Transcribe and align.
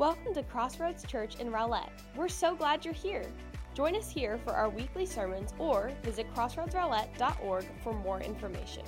Welcome 0.00 0.32
to 0.32 0.42
Crossroads 0.42 1.04
Church 1.04 1.34
in 1.40 1.50
Rowlett. 1.50 1.90
We're 2.16 2.30
so 2.30 2.54
glad 2.54 2.86
you're 2.86 2.94
here. 2.94 3.26
Join 3.74 3.94
us 3.94 4.10
here 4.10 4.38
for 4.38 4.54
our 4.54 4.70
weekly 4.70 5.04
sermons 5.04 5.52
or 5.58 5.92
visit 6.02 6.26
crossroadsrowlett.org 6.34 7.66
for 7.84 7.92
more 7.92 8.18
information. 8.22 8.82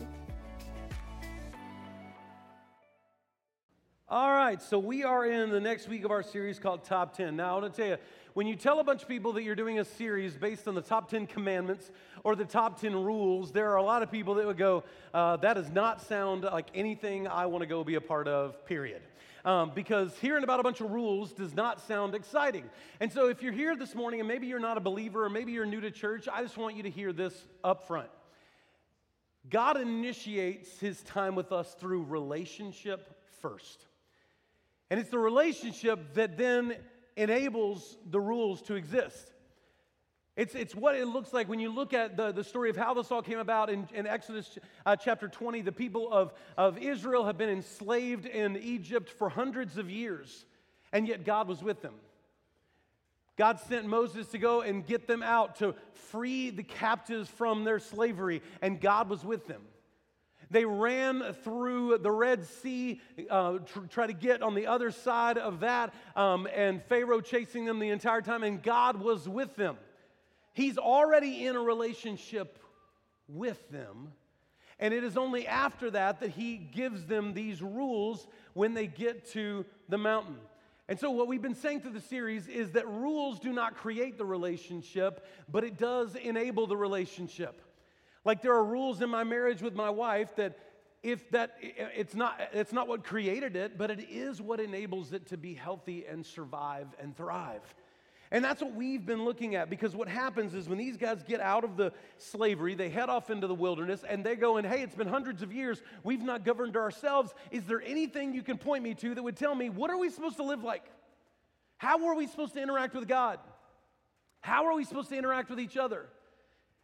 All 4.08 4.30
right, 4.30 4.60
so 4.62 4.78
we 4.78 5.04
are 5.04 5.26
in 5.26 5.50
the 5.50 5.60
next 5.60 5.86
week 5.86 6.06
of 6.06 6.10
our 6.10 6.22
series 6.22 6.58
called 6.58 6.82
Top 6.82 7.14
10. 7.14 7.36
Now, 7.36 7.58
I 7.58 7.60
want 7.60 7.74
to 7.74 7.78
tell 7.78 7.90
you, 7.90 7.96
when 8.32 8.46
you 8.46 8.56
tell 8.56 8.80
a 8.80 8.84
bunch 8.84 9.02
of 9.02 9.08
people 9.08 9.34
that 9.34 9.42
you're 9.42 9.54
doing 9.54 9.80
a 9.80 9.84
series 9.84 10.38
based 10.38 10.66
on 10.66 10.74
the 10.74 10.80
top 10.80 11.10
10 11.10 11.26
commandments 11.26 11.90
or 12.24 12.34
the 12.36 12.46
top 12.46 12.80
10 12.80 12.94
rules, 12.94 13.52
there 13.52 13.70
are 13.70 13.76
a 13.76 13.82
lot 13.82 14.02
of 14.02 14.10
people 14.10 14.32
that 14.36 14.46
would 14.46 14.56
go, 14.56 14.82
uh, 15.12 15.36
that 15.36 15.54
does 15.54 15.70
not 15.70 16.00
sound 16.00 16.44
like 16.44 16.68
anything 16.74 17.28
I 17.28 17.44
want 17.44 17.60
to 17.60 17.66
go 17.66 17.84
be 17.84 17.96
a 17.96 18.00
part 18.00 18.28
of, 18.28 18.64
period. 18.64 19.02
Um, 19.44 19.72
because 19.74 20.16
hearing 20.18 20.44
about 20.44 20.60
a 20.60 20.62
bunch 20.62 20.80
of 20.80 20.90
rules 20.90 21.32
does 21.32 21.54
not 21.54 21.80
sound 21.80 22.14
exciting. 22.14 22.70
And 23.00 23.12
so, 23.12 23.28
if 23.28 23.42
you're 23.42 23.52
here 23.52 23.74
this 23.74 23.94
morning 23.94 24.20
and 24.20 24.28
maybe 24.28 24.46
you're 24.46 24.60
not 24.60 24.76
a 24.76 24.80
believer 24.80 25.24
or 25.24 25.30
maybe 25.30 25.50
you're 25.50 25.66
new 25.66 25.80
to 25.80 25.90
church, 25.90 26.28
I 26.32 26.42
just 26.42 26.56
want 26.56 26.76
you 26.76 26.84
to 26.84 26.90
hear 26.90 27.12
this 27.12 27.34
up 27.64 27.88
front. 27.88 28.08
God 29.50 29.80
initiates 29.80 30.78
his 30.78 31.02
time 31.02 31.34
with 31.34 31.50
us 31.50 31.74
through 31.74 32.04
relationship 32.04 33.18
first. 33.40 33.86
And 34.90 35.00
it's 35.00 35.10
the 35.10 35.18
relationship 35.18 36.14
that 36.14 36.36
then 36.36 36.76
enables 37.16 37.96
the 38.10 38.20
rules 38.20 38.62
to 38.62 38.74
exist. 38.74 39.31
It's, 40.34 40.54
it's 40.54 40.74
what 40.74 40.94
it 40.94 41.06
looks 41.06 41.34
like 41.34 41.48
when 41.48 41.60
you 41.60 41.70
look 41.70 41.92
at 41.92 42.16
the, 42.16 42.32
the 42.32 42.42
story 42.42 42.70
of 42.70 42.76
how 42.76 42.94
this 42.94 43.10
all 43.10 43.20
came 43.20 43.38
about 43.38 43.68
in, 43.68 43.86
in 43.92 44.06
Exodus 44.06 44.58
uh, 44.86 44.96
chapter 44.96 45.28
20. 45.28 45.60
The 45.60 45.72
people 45.72 46.10
of, 46.10 46.32
of 46.56 46.78
Israel 46.78 47.26
have 47.26 47.36
been 47.36 47.50
enslaved 47.50 48.24
in 48.24 48.56
Egypt 48.56 49.10
for 49.10 49.28
hundreds 49.28 49.76
of 49.76 49.90
years, 49.90 50.46
and 50.90 51.06
yet 51.06 51.24
God 51.26 51.48
was 51.48 51.62
with 51.62 51.82
them. 51.82 51.94
God 53.36 53.60
sent 53.60 53.86
Moses 53.86 54.26
to 54.28 54.38
go 54.38 54.62
and 54.62 54.86
get 54.86 55.06
them 55.06 55.22
out 55.22 55.56
to 55.56 55.74
free 55.92 56.48
the 56.48 56.62
captives 56.62 57.28
from 57.28 57.64
their 57.64 57.78
slavery, 57.78 58.42
and 58.62 58.80
God 58.80 59.10
was 59.10 59.24
with 59.24 59.46
them. 59.46 59.62
They 60.50 60.64
ran 60.64 61.34
through 61.44 61.98
the 61.98 62.10
Red 62.10 62.44
Sea, 62.46 63.00
uh, 63.30 63.58
tr- 63.58 63.80
try 63.88 64.06
to 64.06 64.12
get 64.12 64.42
on 64.42 64.54
the 64.54 64.66
other 64.66 64.90
side 64.90 65.36
of 65.36 65.60
that, 65.60 65.94
um, 66.16 66.46
and 66.54 66.82
Pharaoh 66.84 67.20
chasing 67.20 67.66
them 67.66 67.78
the 67.78 67.88
entire 67.88 68.22
time, 68.22 68.42
and 68.42 68.62
God 68.62 68.96
was 69.00 69.28
with 69.28 69.56
them. 69.56 69.76
He's 70.52 70.78
already 70.78 71.46
in 71.46 71.56
a 71.56 71.60
relationship 71.60 72.58
with 73.28 73.70
them. 73.70 74.12
And 74.78 74.92
it 74.92 75.04
is 75.04 75.16
only 75.16 75.46
after 75.46 75.90
that 75.92 76.20
that 76.20 76.30
he 76.30 76.56
gives 76.56 77.06
them 77.06 77.34
these 77.34 77.62
rules 77.62 78.26
when 78.52 78.74
they 78.74 78.86
get 78.86 79.30
to 79.32 79.64
the 79.88 79.98
mountain. 79.98 80.36
And 80.88 80.98
so, 80.98 81.10
what 81.10 81.28
we've 81.28 81.40
been 81.40 81.54
saying 81.54 81.80
through 81.82 81.92
the 81.92 82.00
series 82.00 82.48
is 82.48 82.72
that 82.72 82.88
rules 82.88 83.38
do 83.38 83.52
not 83.52 83.76
create 83.76 84.18
the 84.18 84.24
relationship, 84.24 85.24
but 85.48 85.62
it 85.62 85.78
does 85.78 86.16
enable 86.16 86.66
the 86.66 86.76
relationship. 86.76 87.62
Like 88.24 88.42
there 88.42 88.54
are 88.54 88.64
rules 88.64 89.00
in 89.02 89.10
my 89.10 89.24
marriage 89.24 89.62
with 89.62 89.74
my 89.74 89.90
wife 89.90 90.34
that 90.36 90.58
if 91.02 91.28
that 91.30 91.56
it's 91.60 92.14
not 92.14 92.40
it's 92.52 92.72
not 92.72 92.86
what 92.86 93.04
created 93.04 93.56
it, 93.56 93.76
but 93.76 93.90
it 93.90 94.00
is 94.08 94.40
what 94.40 94.60
enables 94.60 95.12
it 95.12 95.26
to 95.28 95.36
be 95.36 95.54
healthy 95.54 96.04
and 96.06 96.24
survive 96.24 96.88
and 97.00 97.16
thrive. 97.16 97.62
And 98.32 98.42
that's 98.42 98.62
what 98.62 98.74
we've 98.74 99.04
been 99.04 99.26
looking 99.26 99.56
at 99.56 99.68
because 99.68 99.94
what 99.94 100.08
happens 100.08 100.54
is 100.54 100.66
when 100.66 100.78
these 100.78 100.96
guys 100.96 101.22
get 101.22 101.42
out 101.42 101.64
of 101.64 101.76
the 101.76 101.92
slavery, 102.16 102.74
they 102.74 102.88
head 102.88 103.10
off 103.10 103.28
into 103.28 103.46
the 103.46 103.54
wilderness 103.54 104.02
and 104.08 104.24
they 104.24 104.36
go 104.36 104.56
and, 104.56 104.66
hey, 104.66 104.80
it's 104.82 104.94
been 104.94 105.06
hundreds 105.06 105.42
of 105.42 105.52
years. 105.52 105.82
We've 106.02 106.22
not 106.22 106.42
governed 106.42 106.74
ourselves. 106.74 107.34
Is 107.50 107.64
there 107.64 107.82
anything 107.82 108.32
you 108.32 108.42
can 108.42 108.56
point 108.56 108.84
me 108.84 108.94
to 108.94 109.14
that 109.14 109.22
would 109.22 109.36
tell 109.36 109.54
me 109.54 109.68
what 109.68 109.90
are 109.90 109.98
we 109.98 110.08
supposed 110.08 110.38
to 110.38 110.44
live 110.44 110.64
like? 110.64 110.82
How 111.76 112.06
are 112.08 112.14
we 112.14 112.26
supposed 112.26 112.54
to 112.54 112.62
interact 112.62 112.94
with 112.94 113.06
God? 113.06 113.38
How 114.40 114.64
are 114.64 114.74
we 114.74 114.84
supposed 114.84 115.10
to 115.10 115.18
interact 115.18 115.50
with 115.50 115.60
each 115.60 115.76
other? 115.76 116.06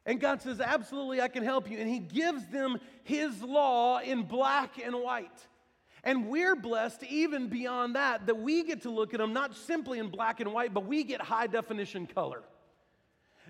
And 0.04 0.20
God 0.20 0.42
says, 0.42 0.60
Absolutely, 0.60 1.22
I 1.22 1.28
can 1.28 1.44
help 1.44 1.70
you. 1.70 1.78
And 1.78 1.88
He 1.88 1.98
gives 1.98 2.46
them 2.48 2.78
His 3.04 3.42
law 3.42 4.00
in 4.00 4.24
black 4.24 4.78
and 4.84 4.94
white. 4.96 5.46
And 6.08 6.26
we're 6.26 6.56
blessed 6.56 7.02
even 7.04 7.48
beyond 7.48 7.94
that, 7.94 8.28
that 8.28 8.38
we 8.38 8.62
get 8.64 8.80
to 8.84 8.90
look 8.90 9.12
at 9.12 9.20
them 9.20 9.34
not 9.34 9.54
simply 9.54 9.98
in 9.98 10.08
black 10.08 10.40
and 10.40 10.54
white, 10.54 10.72
but 10.72 10.86
we 10.86 11.04
get 11.04 11.20
high 11.20 11.48
definition 11.48 12.06
color. 12.06 12.40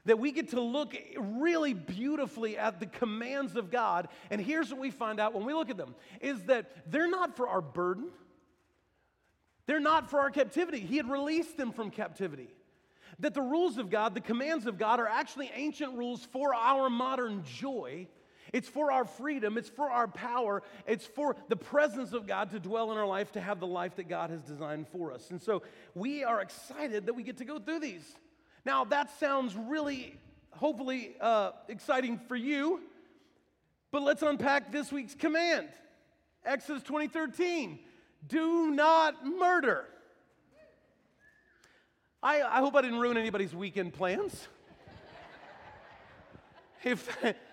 That 0.07 0.19
we 0.19 0.33
get 0.33 0.49
to 0.49 0.61
look 0.61 0.93
really 1.17 1.73
beautifully 1.73 2.59
at 2.59 2.81
the 2.81 2.87
commands 2.87 3.55
of 3.55 3.71
God. 3.71 4.09
And 4.29 4.41
here's 4.41 4.73
what 4.73 4.81
we 4.81 4.91
find 4.91 5.21
out 5.21 5.35
when 5.35 5.45
we 5.45 5.55
look 5.55 5.71
at 5.71 5.77
them 5.77 5.95
is 6.21 6.43
that 6.47 6.91
they're 6.91 7.09
not 7.09 7.37
for 7.37 7.47
our 7.47 7.61
burden. 7.61 8.09
They're 9.67 9.79
not 9.79 10.11
for 10.11 10.19
our 10.19 10.31
captivity. 10.31 10.81
He 10.81 10.97
had 10.97 11.09
released 11.09 11.57
them 11.57 11.71
from 11.71 11.93
captivity 11.93 12.49
that 13.21 13.35
the 13.35 13.41
rules 13.41 13.79
of 13.79 13.89
God, 13.89 14.17
the 14.17 14.21
commands 14.21 14.67
of 14.67 14.79
God, 14.79 14.99
are 14.99 15.07
actually 15.07 15.49
ancient 15.55 15.97
rules 15.97 16.25
for 16.25 16.57
our 16.57 16.91
modern 16.91 17.45
joy. 17.45 18.09
It's 18.53 18.69
for 18.69 18.91
our 18.93 19.05
freedom, 19.05 19.59
it's 19.59 19.69
for 19.69 19.91
our 19.91 20.09
power, 20.09 20.63
it's 20.87 21.07
for 21.07 21.37
the 21.49 21.57
presence 21.57 22.13
of 22.13 22.27
God 22.27 22.51
to 22.51 22.61
dwell 22.61 22.93
in 22.93 22.99
our 22.99 23.07
life, 23.07 23.33
to 23.33 23.41
have 23.41 23.61
the 23.61 23.67
life 23.67 23.97
that 23.97 24.09
God 24.09 24.31
has 24.31 24.43
designed 24.43 24.89
for 24.89 25.13
us. 25.13 25.31
And 25.31 25.41
so 25.41 25.63
we 25.95 26.25
are 26.25 26.41
excited 26.41 27.07
that 27.07 27.15
we 27.15 27.23
get 27.23 27.39
to 27.39 27.45
go 27.45 27.59
through 27.59 27.81
these. 27.81 28.05
Now, 28.65 28.85
that 28.87 29.11
sounds 29.19 29.55
really, 29.57 30.17
hopefully, 30.51 31.17
uh, 31.21 31.53
exciting 31.69 32.21
for 32.29 32.37
you, 32.37 32.81
but 33.91 34.03
let's 34.03 34.23
unpack 34.23 34.73
this 34.73 34.93
week's 34.93 35.15
command 35.15 35.69
Exodus 36.45 36.83
2013 36.85 37.79
do 38.27 38.71
not 38.71 39.25
murder. 39.25 39.85
I, 42.23 42.43
I 42.43 42.59
hope 42.59 42.75
I 42.75 42.83
didn't 42.83 42.99
ruin 42.99 43.17
anybody's 43.17 43.55
weekend 43.55 43.93
plans. 43.93 44.49
if, 46.85 47.09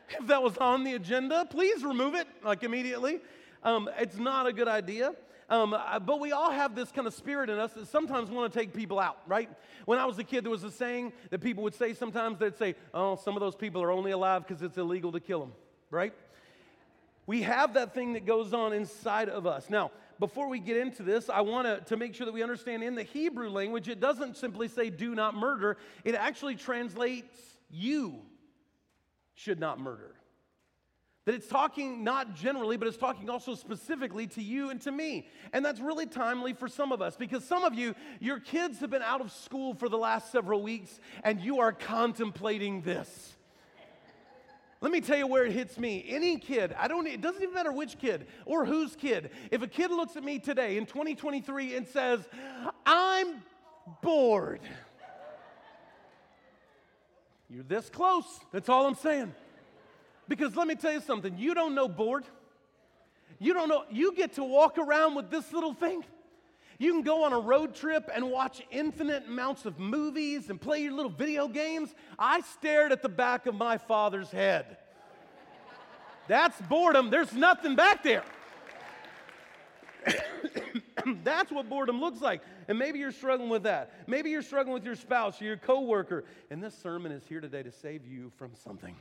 if 0.10 0.28
that 0.28 0.42
was 0.42 0.58
on 0.58 0.84
the 0.84 0.94
agenda, 0.94 1.46
please 1.50 1.84
remove 1.84 2.16
it 2.16 2.28
like 2.44 2.64
immediately. 2.64 3.20
Um, 3.64 3.90
it's 3.98 4.18
not 4.18 4.48
a 4.48 4.54
good 4.54 4.68
idea. 4.68 5.14
Um, 5.48 5.76
but 6.06 6.20
we 6.20 6.32
all 6.32 6.52
have 6.52 6.74
this 6.74 6.92
kind 6.92 7.08
of 7.08 7.14
spirit 7.14 7.52
in 7.52 7.60
us 7.60 7.74
that 7.74 7.88
sometimes 7.88 8.32
want 8.32 8.52
to 8.52 8.60
take 8.60 8.74
people 8.74 9.00
out, 9.00 9.20
right? 9.28 9.50
When 9.86 10.00
I 10.00 10.06
was 10.06 10.18
a 10.18 10.24
kid, 10.24 10.44
there 10.44 10.52
was 10.52 10.64
a 10.64 10.72
saying 10.72 11.14
that 11.30 11.40
people 11.40 11.64
would 11.64 11.76
say 11.76 11.94
sometimes 11.94 12.40
they'd 12.40 12.58
say, 12.58 12.76
oh, 12.94 13.16
some 13.16 13.36
of 13.36 13.42
those 13.42 13.56
people 13.56 13.84
are 13.84 13.92
only 13.92 14.12
alive 14.12 14.48
because 14.48 14.64
it's 14.64 14.78
illegal 14.78 15.12
to 15.12 15.20
kill 15.20 15.42
them, 15.42 15.52
right? 15.92 16.14
We 17.28 17.44
have 17.44 17.76
that 17.76 17.94
thing 17.94 18.14
that 18.14 18.26
goes 18.26 18.54
on 18.54 18.74
inside 18.74 19.30
of 19.30 19.46
us. 19.46 19.70
Now, 19.70 19.92
before 20.20 20.48
we 20.48 20.60
get 20.60 20.78
into 20.78 21.04
this, 21.04 21.30
I 21.30 21.42
want 21.42 21.86
to 21.88 21.98
make 21.98 22.16
sure 22.16 22.26
that 22.26 22.34
we 22.34 22.42
understand 22.42 22.84
in 22.84 22.96
the 22.96 23.04
Hebrew 23.04 23.50
language, 23.50 23.88
it 23.88 24.00
doesn't 24.00 24.38
simply 24.38 24.68
say 24.68 24.90
do 24.90 25.14
not 25.14 25.36
murder, 25.36 25.78
it 26.04 26.16
actually 26.16 26.56
translates 26.56 27.38
you 27.70 28.22
should 29.36 29.60
not 29.60 29.80
murder. 29.80 30.16
That 31.26 31.34
it's 31.34 31.48
talking 31.48 32.04
not 32.04 32.36
generally, 32.36 32.78
but 32.78 32.88
it's 32.88 32.98
talking 32.98 33.30
also 33.30 33.56
specifically 33.56 34.28
to 34.28 34.44
you 34.44 34.70
and 34.70 34.80
to 34.82 34.92
me. 34.92 35.28
And 35.54 35.66
that's 35.66 35.80
really 35.80 36.06
timely 36.06 36.54
for 36.54 36.68
some 36.68 36.92
of 36.92 37.02
us 37.02 37.16
because 37.16 37.44
some 37.44 37.64
of 37.64 37.74
you, 37.74 37.96
your 38.20 38.40
kids 38.40 38.80
have 38.80 38.92
been 38.92 39.02
out 39.02 39.22
of 39.22 39.32
school 39.32 39.74
for 39.74 39.90
the 39.90 39.98
last 39.98 40.32
several 40.32 40.62
weeks 40.62 41.00
and 41.24 41.42
you 41.42 41.60
are 41.60 41.72
contemplating 41.72 42.82
this. 42.82 43.36
Let 44.82 44.92
me 44.92 45.02
tell 45.02 45.18
you 45.18 45.26
where 45.26 45.46
it 45.46 45.52
hits 45.52 45.80
me. 45.80 46.06
Any 46.08 46.38
kid, 46.38 46.76
I 46.78 46.88
don't 46.88 47.08
it 47.08 47.20
doesn't 47.20 47.42
even 47.42 47.56
matter 47.56 47.72
which 47.72 47.98
kid 47.98 48.28
or 48.46 48.66
whose 48.66 48.96
kid. 48.96 49.32
If 49.50 49.64
a 49.64 49.68
kid 49.68 49.90
looks 49.90 50.16
at 50.16 50.24
me 50.24 50.38
today 50.38 50.78
in 50.78 50.86
2023 50.86 51.76
and 51.76 51.88
says, 51.88 52.28
"I'm 52.86 53.42
bored." 54.04 54.62
You're 57.50 57.64
this 57.64 57.90
close. 57.90 58.26
That's 58.52 58.70
all 58.70 58.88
I'm 58.88 58.96
saying. 58.96 59.34
Because 60.28 60.56
let 60.56 60.68
me 60.68 60.76
tell 60.76 60.94
you 60.94 61.02
something, 61.02 61.38
you 61.38 61.54
don't 61.54 61.76
know 61.76 61.88
bored. 61.88 62.26
You 63.40 63.54
don't 63.54 63.70
know, 63.70 63.84
you 63.92 64.14
get 64.14 64.34
to 64.34 64.44
walk 64.44 64.78
around 64.78 65.16
with 65.16 65.30
this 65.30 65.52
little 65.54 65.74
thing. 65.74 66.04
You 66.78 66.92
can 66.92 67.04
go 67.04 67.24
on 67.24 67.32
a 67.32 67.40
road 67.40 67.74
trip 67.74 68.10
and 68.14 68.30
watch 68.32 68.62
infinite 68.70 69.28
amounts 69.28 69.66
of 69.66 69.80
movies 69.80 70.50
and 70.50 70.60
play 70.60 70.82
your 70.82 70.94
little 70.94 71.12
video 71.12 71.48
games. 71.48 71.94
I 72.20 72.42
stared 72.42 72.92
at 72.92 73.02
the 73.02 73.10
back 73.10 73.46
of 73.46 73.56
my 73.56 73.78
father's 73.78 74.30
head. 74.30 74.78
That's 76.28 76.60
boredom. 76.64 77.10
There's 77.12 77.34
nothing 77.34 77.76
back 77.76 78.04
there. 78.04 78.24
That's 81.24 81.52
what 81.52 81.70
boredom 81.70 82.00
looks 82.00 82.22
like. 82.22 82.42
And 82.68 82.78
maybe 82.78 83.00
you're 83.00 83.12
struggling 83.12 83.50
with 83.50 83.64
that. 83.64 83.94
Maybe 84.08 84.30
you're 84.30 84.42
struggling 84.42 84.74
with 84.74 84.86
your 84.86 84.96
spouse 84.96 85.42
or 85.42 85.46
your 85.46 85.58
coworker. 85.58 86.26
And 86.50 86.64
this 86.64 86.78
sermon 86.78 87.12
is 87.12 87.26
here 87.28 87.42
today 87.42 87.64
to 87.64 87.72
save 87.72 88.06
you 88.06 88.32
from 88.38 88.52
something. 88.56 88.96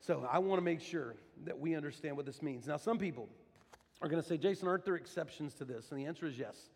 So 0.00 0.28
I 0.30 0.38
want 0.38 0.58
to 0.58 0.64
make 0.64 0.80
sure 0.80 1.14
that 1.44 1.58
we 1.58 1.74
understand 1.74 2.16
what 2.16 2.26
this 2.26 2.42
means. 2.42 2.66
Now, 2.66 2.76
some 2.76 2.98
people 2.98 3.28
are 4.00 4.08
going 4.08 4.22
to 4.22 4.28
say, 4.28 4.36
Jason, 4.36 4.68
aren't 4.68 4.84
there 4.84 4.96
exceptions 4.96 5.54
to 5.54 5.64
this? 5.64 5.90
And 5.90 6.00
the 6.00 6.06
answer 6.06 6.26
is 6.26 6.38
yes. 6.38 6.70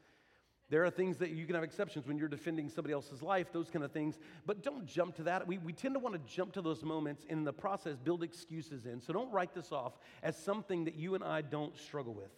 There 0.71 0.85
are 0.85 0.91
things 0.91 1.19
that 1.19 1.31
you 1.33 1.45
can 1.45 1.55
have 1.55 1.65
exceptions 1.65 2.07
when 2.07 2.17
you're 2.17 2.29
defending 2.29 2.71
somebody 2.71 2.95
else's 2.95 3.23
life, 3.23 3.53
those 3.53 3.69
kind 3.69 3.85
of 3.85 3.93
things. 3.93 4.19
But 4.47 4.63
don't 4.63 4.87
jump 4.87 5.15
to 5.17 5.23
that. 5.25 5.47
We, 5.47 5.59
we 5.59 5.73
tend 5.73 5.95
to 5.95 5.99
want 5.99 6.15
to 6.15 6.35
jump 6.35 6.55
to 6.55 6.63
those 6.63 6.83
moments 6.83 7.27
and 7.29 7.41
in 7.41 7.45
the 7.45 7.53
process 7.53 7.99
build 7.99 8.23
excuses 8.23 8.87
in. 8.87 9.01
So 9.01 9.13
don't 9.13 9.31
write 9.31 9.55
this 9.55 9.71
off 9.71 9.99
as 10.23 10.37
something 10.37 10.85
that 10.85 10.95
you 10.95 11.15
and 11.15 11.23
I 11.23 11.43
don't 11.43 11.77
struggle 11.77 12.15
with. 12.15 12.31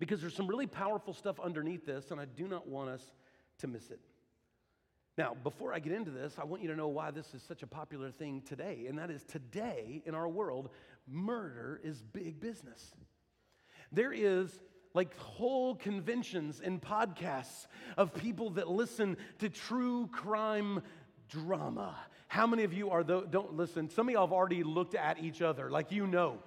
Because 0.00 0.20
there's 0.20 0.34
some 0.34 0.48
really 0.48 0.66
powerful 0.66 1.14
stuff 1.14 1.38
underneath 1.38 1.86
this, 1.86 2.10
and 2.10 2.18
I 2.18 2.24
do 2.24 2.48
not 2.48 2.66
want 2.66 2.88
us 2.88 3.02
to 3.58 3.68
miss 3.68 3.90
it. 3.90 4.00
Now, 5.16 5.36
before 5.44 5.74
I 5.74 5.78
get 5.78 5.92
into 5.92 6.10
this, 6.10 6.36
I 6.40 6.44
want 6.44 6.62
you 6.62 6.68
to 6.68 6.76
know 6.76 6.88
why 6.88 7.10
this 7.10 7.34
is 7.34 7.42
such 7.42 7.62
a 7.62 7.66
popular 7.66 8.10
thing 8.10 8.40
today, 8.40 8.86
and 8.88 8.98
that 8.98 9.10
is 9.10 9.22
today 9.22 10.02
in 10.06 10.14
our 10.14 10.26
world, 10.26 10.70
murder 11.06 11.80
is 11.84 12.00
big 12.00 12.40
business. 12.40 12.94
There 13.92 14.12
is 14.12 14.50
like 14.94 15.16
whole 15.18 15.74
conventions 15.74 16.60
and 16.64 16.80
podcasts 16.80 17.66
of 17.96 18.14
people 18.14 18.50
that 18.50 18.68
listen 18.68 19.16
to 19.38 19.48
true 19.48 20.08
crime 20.08 20.82
drama. 21.28 21.96
How 22.28 22.46
many 22.46 22.64
of 22.64 22.72
you 22.72 22.90
are 22.90 23.04
the, 23.04 23.22
don't 23.22 23.54
listen? 23.54 23.90
Some 23.90 24.08
of 24.08 24.14
y'all 24.14 24.26
have 24.26 24.32
already 24.32 24.62
looked 24.62 24.94
at 24.94 25.18
each 25.22 25.42
other, 25.42 25.70
like 25.70 25.92
you 25.92 26.06
know. 26.06 26.38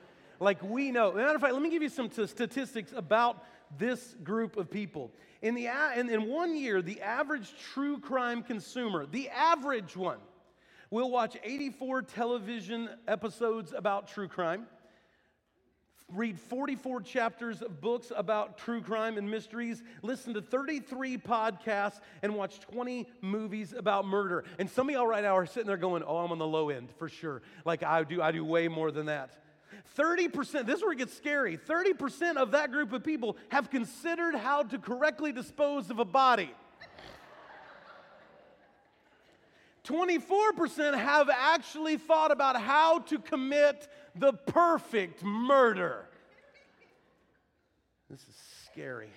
Like 0.43 0.61
we 0.61 0.91
know. 0.91 1.13
matter 1.13 1.35
of 1.35 1.41
fact, 1.41 1.53
let 1.53 1.61
me 1.61 1.69
give 1.69 1.81
you 1.81 1.89
some 1.89 2.11
statistics 2.11 2.91
about 2.95 3.43
this 3.77 4.15
group 4.23 4.57
of 4.57 4.69
people. 4.69 5.11
In, 5.41 5.55
the, 5.55 5.67
in, 5.97 6.09
in 6.09 6.27
one 6.27 6.55
year, 6.55 6.81
the 6.81 7.01
average 7.01 7.53
true 7.73 7.99
crime 7.99 8.43
consumer, 8.43 9.05
the 9.05 9.29
average 9.29 9.95
one, 9.95 10.19
will 10.89 11.09
watch 11.09 11.37
84 11.43 12.03
television 12.03 12.89
episodes 13.07 13.73
about 13.75 14.07
true 14.07 14.27
crime 14.27 14.67
read 16.13 16.39
44 16.39 17.01
chapters 17.01 17.61
of 17.61 17.81
books 17.81 18.11
about 18.15 18.57
true 18.57 18.81
crime 18.81 19.17
and 19.17 19.29
mysteries, 19.29 19.83
listen 20.01 20.33
to 20.33 20.41
33 20.41 21.17
podcasts, 21.17 21.99
and 22.21 22.35
watch 22.35 22.59
20 22.59 23.07
movies 23.21 23.73
about 23.75 24.05
murder. 24.05 24.43
And 24.59 24.69
some 24.69 24.89
of 24.89 24.95
y'all 24.95 25.07
right 25.07 25.23
now 25.23 25.35
are 25.35 25.45
sitting 25.45 25.67
there 25.67 25.77
going, 25.77 26.03
Oh, 26.03 26.17
I'm 26.17 26.31
on 26.31 26.37
the 26.37 26.47
low 26.47 26.69
end 26.69 26.89
for 26.97 27.09
sure. 27.09 27.41
Like 27.65 27.83
I 27.83 28.03
do, 28.03 28.21
I 28.21 28.31
do 28.31 28.45
way 28.45 28.67
more 28.67 28.91
than 28.91 29.07
that. 29.07 29.42
30%, 29.97 30.65
this 30.65 30.77
is 30.77 30.81
where 30.81 30.93
it 30.93 30.97
gets 30.97 31.15
scary. 31.15 31.57
30% 31.57 32.37
of 32.37 32.51
that 32.51 32.71
group 32.71 32.93
of 32.93 33.03
people 33.03 33.37
have 33.49 33.69
considered 33.69 34.35
how 34.35 34.63
to 34.63 34.77
correctly 34.79 35.31
dispose 35.31 35.89
of 35.89 35.99
a 35.99 36.05
body. 36.05 36.51
24% 39.83 40.97
have 40.97 41.29
actually 41.29 41.97
thought 41.97 42.31
about 42.31 42.59
how 42.59 42.99
to 42.99 43.19
commit 43.19 43.87
the 44.15 44.33
perfect 44.33 45.23
murder. 45.23 46.05
This 48.09 48.21
is 48.21 48.35
scary. 48.65 49.09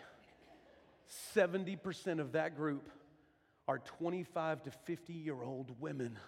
70% 1.35 2.19
of 2.19 2.33
that 2.33 2.57
group 2.57 2.89
are 3.69 3.79
25 3.79 4.63
to 4.65 4.71
50 4.71 5.13
year 5.13 5.41
old 5.43 5.71
women. 5.81 6.19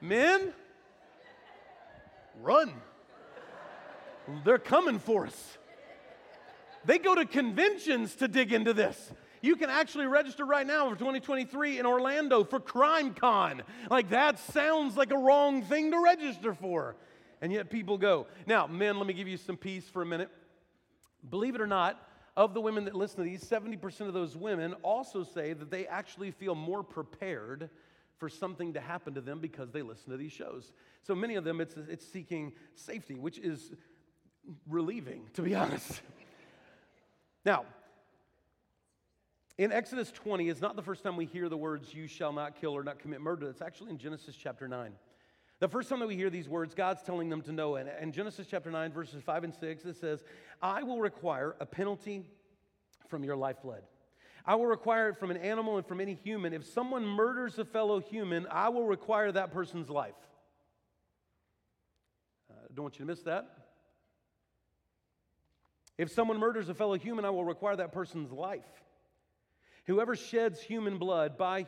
Men, 0.00 0.52
run. 2.42 2.72
They're 4.44 4.58
coming 4.58 4.98
for 4.98 5.26
us. 5.26 5.58
They 6.84 6.98
go 6.98 7.14
to 7.14 7.24
conventions 7.24 8.14
to 8.16 8.28
dig 8.28 8.52
into 8.52 8.72
this. 8.72 9.12
You 9.42 9.56
can 9.56 9.68
actually 9.68 10.06
register 10.06 10.44
right 10.44 10.66
now 10.66 10.88
for 10.88 10.96
2023 10.96 11.78
in 11.78 11.86
Orlando 11.86 12.44
for 12.44 12.60
Crime 12.60 13.12
Con. 13.12 13.62
Like 13.90 14.10
that 14.10 14.38
sounds 14.38 14.96
like 14.96 15.10
a 15.10 15.18
wrong 15.18 15.62
thing 15.62 15.90
to 15.90 16.00
register 16.00 16.54
for. 16.54 16.96
And 17.42 17.52
yet 17.52 17.68
people 17.68 17.98
go. 17.98 18.26
Now, 18.46 18.66
men, 18.66 18.96
let 18.96 19.06
me 19.06 19.12
give 19.12 19.28
you 19.28 19.36
some 19.36 19.58
peace 19.58 19.86
for 19.86 20.00
a 20.00 20.06
minute. 20.06 20.30
Believe 21.28 21.54
it 21.54 21.60
or 21.60 21.66
not, 21.66 22.00
of 22.36 22.54
the 22.54 22.60
women 22.60 22.86
that 22.86 22.94
listen 22.94 23.18
to 23.18 23.22
these, 23.22 23.44
70% 23.44 24.00
of 24.02 24.14
those 24.14 24.36
women 24.36 24.74
also 24.82 25.24
say 25.24 25.52
that 25.52 25.70
they 25.70 25.86
actually 25.86 26.30
feel 26.30 26.54
more 26.54 26.82
prepared 26.82 27.70
for 28.18 28.28
something 28.28 28.72
to 28.74 28.80
happen 28.80 29.14
to 29.14 29.20
them 29.20 29.40
because 29.40 29.70
they 29.70 29.82
listen 29.82 30.10
to 30.10 30.16
these 30.16 30.32
shows. 30.32 30.72
So 31.02 31.14
many 31.14 31.34
of 31.34 31.44
them, 31.44 31.60
it's, 31.60 31.76
it's 31.76 32.06
seeking 32.06 32.52
safety, 32.74 33.14
which 33.14 33.38
is 33.38 33.72
relieving, 34.68 35.28
to 35.34 35.42
be 35.42 35.54
honest. 35.54 36.00
now, 37.44 37.64
in 39.56 39.70
Exodus 39.70 40.10
20, 40.10 40.48
it's 40.48 40.60
not 40.60 40.74
the 40.74 40.82
first 40.82 41.04
time 41.04 41.16
we 41.16 41.26
hear 41.26 41.48
the 41.48 41.56
words, 41.56 41.94
you 41.94 42.06
shall 42.06 42.32
not 42.32 42.60
kill 42.60 42.72
or 42.72 42.82
not 42.82 42.98
commit 42.98 43.20
murder. 43.20 43.48
It's 43.48 43.62
actually 43.62 43.90
in 43.90 43.98
Genesis 43.98 44.34
chapter 44.34 44.66
9. 44.66 44.92
The 45.60 45.68
first 45.68 45.88
time 45.88 46.00
that 46.00 46.08
we 46.08 46.16
hear 46.16 46.30
these 46.30 46.48
words, 46.48 46.74
God's 46.74 47.02
telling 47.02 47.28
them 47.28 47.40
to 47.42 47.52
Noah. 47.52 47.80
And 47.80 47.90
in 48.00 48.12
Genesis 48.12 48.48
chapter 48.50 48.70
9, 48.70 48.92
verses 48.92 49.22
5 49.22 49.44
and 49.44 49.54
6, 49.54 49.84
it 49.84 49.96
says, 49.96 50.24
I 50.60 50.82
will 50.82 50.98
require 50.98 51.54
a 51.60 51.66
penalty 51.66 52.28
from 53.08 53.22
your 53.22 53.36
lifeblood. 53.36 53.82
I 54.46 54.56
will 54.56 54.66
require 54.66 55.08
it 55.08 55.16
from 55.16 55.30
an 55.30 55.38
animal 55.38 55.78
and 55.78 55.86
from 55.86 56.00
any 56.00 56.14
human. 56.14 56.52
If 56.52 56.66
someone 56.66 57.06
murders 57.06 57.58
a 57.58 57.64
fellow 57.64 58.00
human, 58.00 58.46
I 58.50 58.68
will 58.68 58.84
require 58.84 59.32
that 59.32 59.52
person's 59.52 59.88
life. 59.88 60.14
Uh, 62.50 62.54
I 62.64 62.74
don't 62.74 62.82
want 62.82 62.98
you 62.98 63.06
to 63.06 63.10
miss 63.10 63.22
that. 63.22 63.48
If 65.96 66.10
someone 66.10 66.38
murders 66.38 66.68
a 66.68 66.74
fellow 66.74 66.94
human, 66.94 67.24
I 67.24 67.30
will 67.30 67.44
require 67.44 67.76
that 67.76 67.92
person's 67.92 68.32
life. 68.32 68.64
Whoever 69.86 70.16
sheds 70.16 70.60
human 70.60 70.98
blood, 70.98 71.38
by 71.38 71.66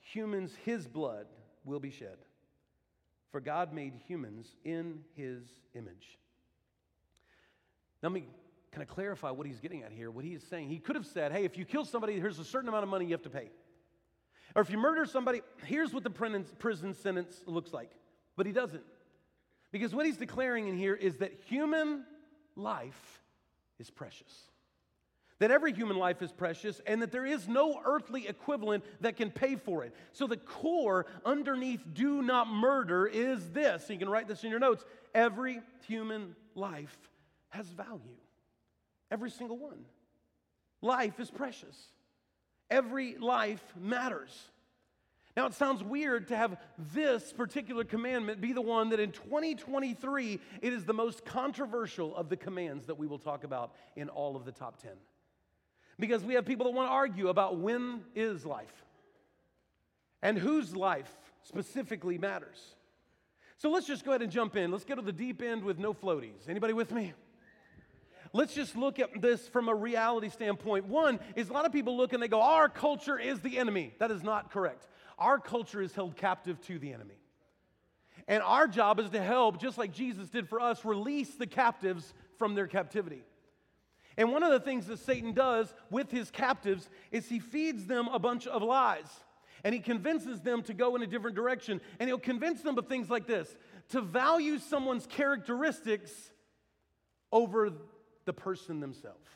humans 0.00 0.52
his 0.64 0.86
blood 0.86 1.26
will 1.64 1.80
be 1.80 1.90
shed. 1.90 2.16
For 3.30 3.40
God 3.40 3.72
made 3.72 3.94
humans 4.06 4.54
in 4.64 5.00
his 5.14 5.44
image. 5.74 6.18
Now, 8.02 8.08
let 8.08 8.14
me 8.14 8.24
kind 8.72 8.82
of 8.82 8.88
clarify 8.88 9.30
what 9.30 9.46
he's 9.46 9.60
getting 9.60 9.82
at 9.82 9.92
here. 9.92 10.10
What 10.10 10.24
he 10.24 10.32
is 10.32 10.42
saying, 10.42 10.68
he 10.68 10.78
could 10.78 10.96
have 10.96 11.06
said, 11.06 11.30
hey, 11.30 11.44
if 11.44 11.56
you 11.56 11.64
kill 11.64 11.84
somebody, 11.84 12.18
here's 12.18 12.38
a 12.38 12.44
certain 12.44 12.68
amount 12.68 12.82
of 12.82 12.88
money 12.88 13.04
you 13.04 13.12
have 13.12 13.22
to 13.22 13.30
pay. 13.30 13.50
Or 14.54 14.62
if 14.62 14.70
you 14.70 14.78
murder 14.78 15.06
somebody, 15.06 15.42
here's 15.64 15.94
what 15.94 16.04
the 16.04 16.10
prison 16.10 16.94
sentence 16.94 17.42
looks 17.46 17.72
like. 17.72 17.90
But 18.36 18.46
he 18.46 18.52
doesn't. 18.52 18.82
Because 19.70 19.94
what 19.94 20.04
he's 20.06 20.16
declaring 20.16 20.68
in 20.68 20.76
here 20.76 20.94
is 20.94 21.18
that 21.18 21.32
human 21.46 22.04
life 22.56 23.22
is 23.78 23.90
precious 23.90 24.50
that 25.42 25.50
every 25.50 25.72
human 25.72 25.96
life 25.96 26.22
is 26.22 26.30
precious 26.30 26.80
and 26.86 27.02
that 27.02 27.10
there 27.10 27.26
is 27.26 27.48
no 27.48 27.80
earthly 27.84 28.28
equivalent 28.28 28.84
that 29.00 29.16
can 29.16 29.28
pay 29.28 29.56
for 29.56 29.82
it. 29.82 29.92
So, 30.12 30.28
the 30.28 30.36
core 30.36 31.06
underneath 31.24 31.80
do 31.92 32.22
not 32.22 32.46
murder 32.46 33.06
is 33.06 33.50
this. 33.50 33.90
You 33.90 33.98
can 33.98 34.08
write 34.08 34.28
this 34.28 34.44
in 34.44 34.50
your 34.50 34.60
notes. 34.60 34.84
Every 35.12 35.60
human 35.88 36.36
life 36.54 36.96
has 37.48 37.66
value, 37.66 38.21
every 39.12 39.30
single 39.30 39.58
one. 39.58 39.84
Life 40.80 41.20
is 41.20 41.30
precious, 41.30 41.76
every 42.70 43.16
life 43.18 43.62
matters. 43.78 44.48
Now, 45.34 45.46
it 45.46 45.54
sounds 45.54 45.82
weird 45.82 46.28
to 46.28 46.36
have 46.36 46.58
this 46.92 47.32
particular 47.32 47.84
commandment 47.84 48.42
be 48.42 48.52
the 48.52 48.60
one 48.60 48.90
that 48.90 49.00
in 49.00 49.12
2023 49.12 50.40
it 50.60 50.72
is 50.74 50.84
the 50.84 50.92
most 50.92 51.24
controversial 51.24 52.14
of 52.14 52.28
the 52.28 52.36
commands 52.36 52.86
that 52.86 52.98
we 52.98 53.06
will 53.06 53.18
talk 53.18 53.44
about 53.44 53.72
in 53.96 54.10
all 54.10 54.36
of 54.36 54.44
the 54.44 54.52
top 54.52 54.82
10. 54.82 54.90
Because 55.98 56.22
we 56.22 56.34
have 56.34 56.44
people 56.44 56.66
that 56.66 56.74
want 56.74 56.88
to 56.88 56.92
argue 56.92 57.28
about 57.28 57.56
when 57.56 58.02
is 58.14 58.44
life 58.44 58.84
and 60.20 60.36
whose 60.36 60.76
life 60.76 61.10
specifically 61.44 62.18
matters. 62.18 62.74
So 63.56 63.70
let's 63.70 63.86
just 63.86 64.04
go 64.04 64.10
ahead 64.10 64.22
and 64.22 64.30
jump 64.30 64.54
in. 64.56 64.70
Let's 64.70 64.84
go 64.84 64.96
to 64.96 65.02
the 65.02 65.12
deep 65.12 65.40
end 65.40 65.64
with 65.64 65.78
no 65.78 65.94
floaties. 65.94 66.46
Anybody 66.48 66.74
with 66.74 66.92
me? 66.92 67.14
Let's 68.32 68.54
just 68.54 68.76
look 68.76 68.98
at 68.98 69.20
this 69.20 69.46
from 69.48 69.68
a 69.68 69.74
reality 69.74 70.30
standpoint. 70.30 70.86
One 70.86 71.20
is 71.36 71.50
a 71.50 71.52
lot 71.52 71.66
of 71.66 71.72
people 71.72 71.96
look 71.96 72.12
and 72.12 72.22
they 72.22 72.28
go, 72.28 72.40
Our 72.40 72.68
culture 72.68 73.18
is 73.18 73.40
the 73.40 73.58
enemy. 73.58 73.92
That 73.98 74.10
is 74.10 74.22
not 74.22 74.50
correct. 74.50 74.86
Our 75.18 75.38
culture 75.38 75.82
is 75.82 75.94
held 75.94 76.16
captive 76.16 76.60
to 76.62 76.78
the 76.78 76.92
enemy. 76.92 77.18
And 78.28 78.42
our 78.42 78.68
job 78.68 79.00
is 79.00 79.10
to 79.10 79.22
help, 79.22 79.60
just 79.60 79.78
like 79.78 79.92
Jesus 79.92 80.28
did 80.28 80.48
for 80.48 80.60
us, 80.60 80.84
release 80.84 81.34
the 81.34 81.46
captives 81.46 82.14
from 82.38 82.54
their 82.54 82.66
captivity. 82.66 83.22
And 84.16 84.30
one 84.30 84.42
of 84.42 84.50
the 84.50 84.60
things 84.60 84.86
that 84.86 84.98
Satan 84.98 85.32
does 85.32 85.72
with 85.90 86.10
his 86.10 86.30
captives 86.30 86.88
is 87.10 87.28
he 87.28 87.38
feeds 87.38 87.86
them 87.86 88.08
a 88.08 88.18
bunch 88.18 88.46
of 88.46 88.62
lies. 88.62 89.08
And 89.64 89.74
he 89.74 89.80
convinces 89.80 90.40
them 90.40 90.62
to 90.64 90.74
go 90.74 90.96
in 90.96 91.02
a 91.02 91.06
different 91.06 91.36
direction. 91.36 91.80
And 91.98 92.08
he'll 92.08 92.18
convince 92.18 92.62
them 92.62 92.76
of 92.78 92.86
things 92.88 93.10
like 93.10 93.26
this 93.26 93.54
to 93.90 94.00
value 94.00 94.58
someone's 94.58 95.06
characteristics 95.06 96.10
over 97.30 97.72
the 98.24 98.32
person 98.32 98.80
themselves. 98.80 99.28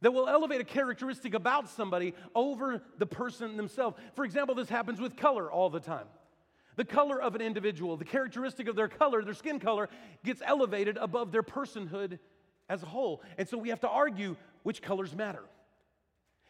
That 0.00 0.12
will 0.12 0.28
elevate 0.28 0.60
a 0.60 0.64
characteristic 0.64 1.34
about 1.34 1.68
somebody 1.68 2.14
over 2.34 2.82
the 2.98 3.06
person 3.06 3.56
themselves. 3.56 3.96
For 4.14 4.24
example, 4.24 4.54
this 4.54 4.68
happens 4.68 5.00
with 5.00 5.16
color 5.16 5.50
all 5.50 5.70
the 5.70 5.80
time. 5.80 6.06
The 6.76 6.84
color 6.84 7.22
of 7.22 7.34
an 7.34 7.40
individual, 7.40 7.96
the 7.96 8.04
characteristic 8.04 8.68
of 8.68 8.76
their 8.76 8.88
color, 8.88 9.22
their 9.22 9.34
skin 9.34 9.60
color, 9.60 9.88
gets 10.24 10.42
elevated 10.44 10.96
above 10.96 11.32
their 11.32 11.42
personhood 11.42 12.18
as 12.68 12.82
a 12.82 12.86
whole. 12.86 13.22
And 13.38 13.48
so 13.48 13.56
we 13.56 13.68
have 13.68 13.80
to 13.80 13.88
argue 13.88 14.36
which 14.62 14.82
colors 14.82 15.14
matter. 15.14 15.42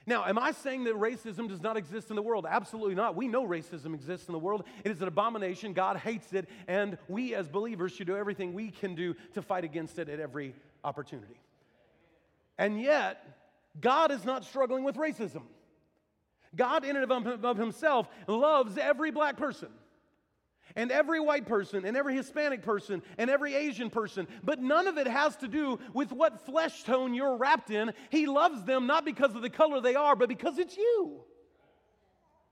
Now, 0.06 0.26
am 0.26 0.38
I 0.38 0.52
saying 0.52 0.84
that 0.84 0.94
racism 0.94 1.48
does 1.48 1.62
not 1.62 1.76
exist 1.76 2.10
in 2.10 2.16
the 2.16 2.22
world? 2.22 2.46
Absolutely 2.48 2.94
not. 2.94 3.16
We 3.16 3.26
know 3.26 3.46
racism 3.46 3.94
exists 3.94 4.28
in 4.28 4.32
the 4.32 4.38
world. 4.38 4.64
It 4.84 4.90
is 4.90 5.00
an 5.00 5.08
abomination. 5.08 5.72
God 5.72 5.96
hates 5.96 6.32
it. 6.34 6.46
And 6.68 6.98
we 7.08 7.34
as 7.34 7.48
believers 7.48 7.92
should 7.92 8.06
do 8.06 8.16
everything 8.16 8.52
we 8.52 8.70
can 8.70 8.94
do 8.94 9.14
to 9.32 9.40
fight 9.40 9.64
against 9.64 9.98
it 9.98 10.10
at 10.10 10.20
every 10.20 10.54
opportunity. 10.84 11.40
And 12.58 12.80
yet, 12.80 13.24
God 13.80 14.12
is 14.12 14.24
not 14.24 14.44
struggling 14.44 14.84
with 14.84 14.96
racism. 14.96 15.42
God, 16.54 16.84
in 16.84 16.94
and 16.96 17.10
of 17.44 17.56
himself, 17.56 18.06
loves 18.28 18.78
every 18.78 19.10
black 19.10 19.36
person. 19.36 19.70
and 20.76 20.90
every 20.90 21.20
white 21.20 21.46
person 21.46 21.84
and 21.84 21.96
every 21.96 22.16
Hispanic 22.16 22.62
person 22.62 23.02
and 23.18 23.30
every 23.30 23.54
Asian 23.54 23.90
person, 23.90 24.26
but 24.42 24.60
none 24.60 24.86
of 24.86 24.98
it 24.98 25.06
has 25.06 25.36
to 25.36 25.48
do 25.48 25.78
with 25.92 26.10
what 26.12 26.44
flesh 26.46 26.82
tone 26.84 27.14
you're 27.14 27.36
wrapped 27.36 27.70
in. 27.70 27.92
He 28.10 28.26
loves 28.26 28.64
them 28.64 28.86
not 28.86 29.04
because 29.04 29.34
of 29.34 29.42
the 29.42 29.50
color 29.50 29.80
they 29.80 29.94
are, 29.94 30.16
but 30.16 30.28
because 30.28 30.58
it's 30.58 30.76
you, 30.76 31.20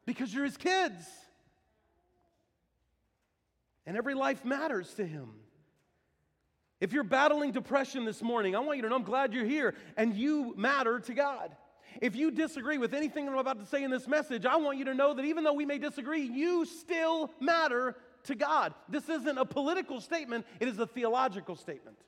because 0.07 0.33
you're 0.33 0.45
his 0.45 0.57
kids. 0.57 1.05
And 3.87 3.97
every 3.97 4.15
life 4.15 4.45
matters 4.45 4.93
to 4.95 5.05
him. 5.05 5.31
If 6.83 6.93
you're 6.93 7.05
battling 7.05 7.53
depression 7.53 8.05
this 8.05 8.23
morning, 8.23 8.57
I 8.57 8.59
want 8.59 8.77
you 8.77 8.83
to 8.83 8.89
know 8.89 8.97
I'm 8.97 9.05
glad 9.05 9.33
you're 9.33 9.45
here 9.45 9.77
and 9.97 10.17
you 10.17 10.53
matter 10.57 10.99
to 10.99 11.15
God. 11.15 11.55
If 12.01 12.17
you 12.17 12.33
disagree 12.33 12.77
with 12.77 12.93
anything 12.93 13.29
I'm 13.29 13.39
about 13.39 13.61
to 13.61 13.67
say 13.67 13.85
in 13.85 13.91
this 13.93 14.09
message, 14.09 14.45
I 14.45 14.57
want 14.57 14.79
you 14.79 14.87
to 14.87 14.95
know 14.95 15.15
that 15.15 15.25
even 15.25 15.45
though 15.45 15.53
we 15.53 15.65
may 15.65 15.79
disagree, 15.79 16.23
you 16.23 16.65
still 16.65 17.31
matter 17.39 17.95
to 18.25 18.35
God. 18.35 18.75
This 18.89 19.09
isn't 19.09 19.39
a 19.39 19.45
political 19.45 20.01
statement, 20.01 20.45
it 20.59 20.67
is 20.67 20.77
a 20.81 20.87
theological 20.89 21.55
statement. 21.55 21.99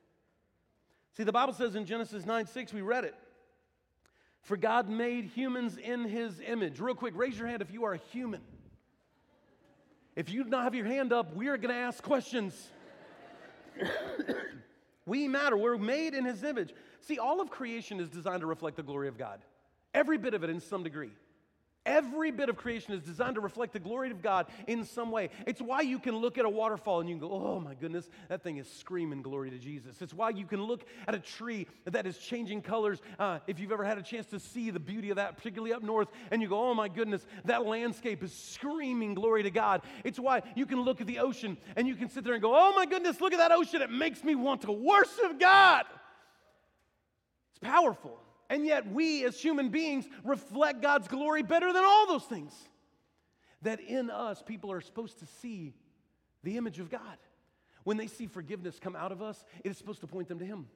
See, 1.16 1.23
the 1.23 1.31
Bible 1.31 1.52
says 1.52 1.76
in 1.76 1.87
Genesis 1.87 2.26
9 2.26 2.45
6, 2.49 2.73
we 2.73 2.81
read 2.81 3.04
it. 3.04 3.14
For 4.40 4.57
God 4.57 4.88
made 4.88 5.26
humans 5.26 5.78
in 5.78 6.02
his 6.02 6.40
image. 6.45 6.81
Real 6.81 6.97
quick, 6.97 7.14
raise 7.14 7.38
your 7.38 7.47
hand 7.47 7.62
if 7.62 7.71
you 7.71 7.85
are 7.85 7.95
a 7.95 8.00
human. 8.11 8.40
If 10.16 10.31
you 10.31 10.43
do 10.43 10.50
not 10.50 10.64
have 10.64 10.75
your 10.75 10.87
hand 10.87 11.12
up, 11.12 11.37
we 11.37 11.47
are 11.47 11.57
going 11.57 11.73
to 11.73 11.81
ask 11.81 12.02
questions. 12.02 12.71
We 15.06 15.28
matter. 15.28 15.56
We're 15.56 15.76
made 15.76 16.14
in 16.14 16.25
his 16.25 16.42
image. 16.42 16.73
See, 17.00 17.18
all 17.18 17.40
of 17.40 17.50
creation 17.50 18.00
is 18.00 18.08
designed 18.08 18.40
to 18.40 18.46
reflect 18.46 18.76
the 18.76 18.82
glory 18.82 19.08
of 19.08 19.18
God. 19.18 19.40
Every 19.92 20.18
bit 20.18 20.34
of 20.34 20.42
it 20.42 20.50
in 20.50 20.61
some 20.61 20.82
degree. 20.82 21.12
Every 21.87 22.31
bit 22.31 22.49
of 22.49 22.57
creation 22.57 22.95
is 22.95 23.03
designed 23.03 23.35
to 23.35 23.43
reflect 23.43 23.75
the 23.75 23.79
glory 23.79 24.11
of 24.11 24.23
God 24.23 24.47
in 24.67 24.85
some 24.85 25.11
way. 25.11 25.29
It's 25.47 25.61
why 25.61 25.83
you 25.83 25.99
can 25.99 26.17
look 26.17 26.38
at 26.38 26.47
a 26.47 26.49
waterfall 26.49 27.00
and 27.00 27.11
you 27.11 27.14
can 27.17 27.29
go, 27.29 27.35
oh 27.35 27.61
my 27.61 27.75
goodness, 27.75 28.09
that 28.29 28.43
thing 28.43 28.57
is 28.57 28.67
screaming 28.67 29.21
glory 29.21 29.50
to 29.50 29.59
Jesus. 29.59 30.00
It's 30.00 30.14
why 30.14 30.31
you 30.31 30.47
can 30.47 30.62
look 30.62 30.87
at 31.07 31.14
a 31.14 31.19
tree 31.19 31.67
that 31.85 32.07
is 32.07 32.17
changing 32.17 32.62
colors. 32.62 33.03
Uh, 33.19 33.41
if 33.47 33.61
you've 33.61 33.71
ever 33.71 33.85
had 33.85 33.99
a 33.99 34.03
chance 34.03 34.25
to 34.29 34.41
see 34.41 34.71
the 34.71 34.81
beauty 34.81 35.11
of 35.11 35.17
that, 35.17 35.37
particularly 35.37 35.75
up 35.75 35.83
north, 35.83 36.09
and 36.31 36.41
you 36.41 36.49
go, 36.49 36.71
oh 36.71 36.73
my 36.73 36.88
goodness, 36.88 37.26
that 37.45 37.67
landscape 37.67 38.23
is 38.23 38.33
screaming 38.33 39.12
glory 39.12 39.43
to 39.43 39.50
God. 39.50 39.83
It's 40.05 40.19
why 40.19 40.41
you 40.57 40.64
can 40.64 40.81
look 40.81 41.03
at 41.03 41.07
the 41.07 41.19
ocean 41.19 41.59
and 41.76 41.87
you 41.87 41.97
can 41.97 42.09
sit 42.09 42.25
there 42.25 42.33
and 42.33 42.43
go, 42.43 42.55
oh 42.57 42.73
my 42.75 42.87
goodness, 42.87 43.21
look 43.21 43.35
at 43.35 43.38
that 43.38 43.53
ocean. 43.53 43.83
It 43.83 43.91
makes 43.91 44.25
me 44.25 44.35
want 44.35 44.62
to 44.62 44.73
worship 44.73 45.38
God. 45.38 45.85
It's 47.50 47.59
powerful. 47.61 48.24
And 48.50 48.66
yet, 48.66 48.90
we 48.90 49.24
as 49.24 49.40
human 49.40 49.70
beings 49.70 50.06
reflect 50.22 50.82
God's 50.82 51.08
glory 51.08 51.42
better 51.42 51.72
than 51.72 51.84
all 51.84 52.06
those 52.06 52.24
things. 52.24 52.52
That 53.62 53.80
in 53.80 54.10
us, 54.10 54.42
people 54.42 54.70
are 54.70 54.80
supposed 54.80 55.20
to 55.20 55.26
see 55.40 55.74
the 56.42 56.56
image 56.56 56.78
of 56.78 56.90
God. 56.90 57.18
When 57.84 57.96
they 57.96 58.06
see 58.06 58.26
forgiveness 58.26 58.78
come 58.78 58.96
out 58.96 59.12
of 59.12 59.22
us, 59.22 59.44
it 59.62 59.70
is 59.70 59.78
supposed 59.78 60.00
to 60.02 60.06
point 60.06 60.28
them 60.28 60.38
to 60.38 60.44
Him. 60.44 60.66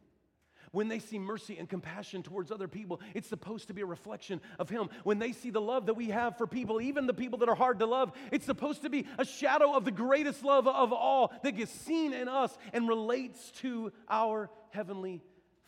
When 0.73 0.89
they 0.89 0.99
see 0.99 1.19
mercy 1.19 1.57
and 1.59 1.69
compassion 1.69 2.23
towards 2.23 2.51
other 2.51 2.69
people, 2.69 3.01
it's 3.15 3.29
supposed 3.29 3.69
to 3.69 3.75
be 3.75 3.81
a 3.81 3.87
reflection 3.87 4.41
of 4.59 4.69
Him. 4.69 4.91
When 5.05 5.19
they 5.19 5.33
see 5.33 5.51
the 5.51 5.61
love 5.61 5.87
that 5.87 5.95
we 5.95 6.11
have 6.11 6.37
for 6.37 6.47
people, 6.47 6.81
even 6.81 7.07
the 7.07 7.15
people 7.15 7.39
that 7.39 7.49
are 7.49 7.55
hard 7.55 7.79
to 7.79 7.87
love, 7.87 8.13
it's 8.31 8.45
supposed 8.45 8.83
to 8.83 8.91
be 8.91 9.07
a 9.19 9.25
shadow 9.25 9.75
of 9.75 9.85
the 9.85 9.91
greatest 9.91 10.45
love 10.45 10.69
of 10.69 10.93
all 10.93 11.33
that 11.43 11.53
gets 11.53 11.73
seen 11.73 12.13
in 12.13 12.29
us 12.29 12.57
and 12.73 12.87
relates 12.87 13.51
to 13.53 13.93
our 14.09 14.51
Heavenly 14.71 15.23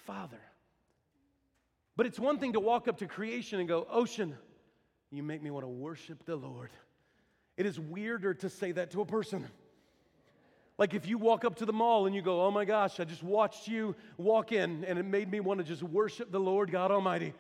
Father. 0.07 0.40
But 2.00 2.07
it's 2.07 2.19
one 2.19 2.38
thing 2.38 2.54
to 2.54 2.61
walk 2.61 2.88
up 2.88 2.97
to 3.00 3.07
creation 3.07 3.61
and 3.61 3.69
go, 3.69 3.87
Ocean, 3.90 4.35
you 5.11 5.23
make 5.23 5.42
me 5.42 5.50
want 5.50 5.64
to 5.64 5.69
worship 5.69 6.25
the 6.25 6.35
Lord. 6.35 6.71
It 7.59 7.66
is 7.66 7.78
weirder 7.78 8.33
to 8.33 8.49
say 8.49 8.73
that 8.73 8.92
to 8.92 9.02
a 9.02 9.04
person. 9.04 9.47
Like 10.78 10.95
if 10.95 11.07
you 11.07 11.19
walk 11.19 11.45
up 11.45 11.57
to 11.57 11.66
the 11.66 11.75
mall 11.75 12.07
and 12.07 12.14
you 12.14 12.23
go, 12.23 12.42
Oh 12.42 12.50
my 12.50 12.64
gosh, 12.64 13.00
I 13.00 13.04
just 13.04 13.23
watched 13.23 13.69
you 13.69 13.95
walk 14.16 14.50
in 14.50 14.83
and 14.87 14.99
it 14.99 15.04
made 15.04 15.30
me 15.30 15.40
want 15.40 15.59
to 15.61 15.64
just 15.64 15.83
worship 15.83 16.33
the 16.33 16.40
Lord 16.40 16.73
God 16.73 16.90
Almighty. 16.90 17.35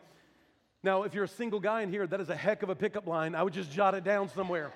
Now, 0.82 1.04
if 1.04 1.14
you're 1.14 1.24
a 1.24 1.28
single 1.28 1.60
guy 1.60 1.80
in 1.80 1.88
here, 1.88 2.06
that 2.06 2.20
is 2.20 2.28
a 2.28 2.36
heck 2.36 2.62
of 2.62 2.68
a 2.68 2.76
pickup 2.76 3.06
line. 3.06 3.34
I 3.34 3.42
would 3.42 3.54
just 3.54 3.72
jot 3.72 3.94
it 3.94 4.04
down 4.04 4.28
somewhere. 4.28 4.74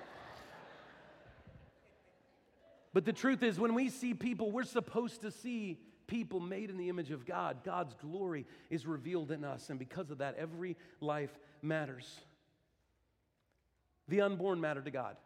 but 2.91 3.05
the 3.05 3.13
truth 3.13 3.43
is, 3.43 3.59
when 3.59 3.75
we 3.75 3.89
see 3.89 4.15
people, 4.15 4.51
we're 4.51 4.63
supposed 4.63 5.21
to 5.21 5.29
see 5.29 5.77
people 6.07 6.39
made 6.39 6.69
in 6.69 6.77
the 6.77 6.89
image 6.89 7.11
of 7.11 7.25
God. 7.25 7.63
God's 7.63 7.93
glory 7.95 8.45
is 8.69 8.85
revealed 8.85 9.31
in 9.31 9.43
us, 9.43 9.69
and 9.69 9.79
because 9.79 10.11
of 10.11 10.19
that, 10.19 10.35
every 10.37 10.77
life 11.01 11.37
matters. 11.61 12.19
The 14.07 14.21
unborn 14.21 14.61
matter 14.61 14.81
to 14.81 14.91
God. 14.91 15.17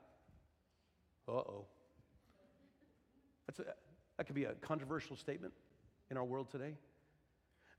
Uh 1.27 1.31
oh. 1.31 1.65
That 4.17 4.25
could 4.25 4.35
be 4.35 4.45
a 4.45 4.53
controversial 4.53 5.15
statement 5.15 5.53
in 6.11 6.17
our 6.17 6.23
world 6.23 6.49
today. 6.49 6.75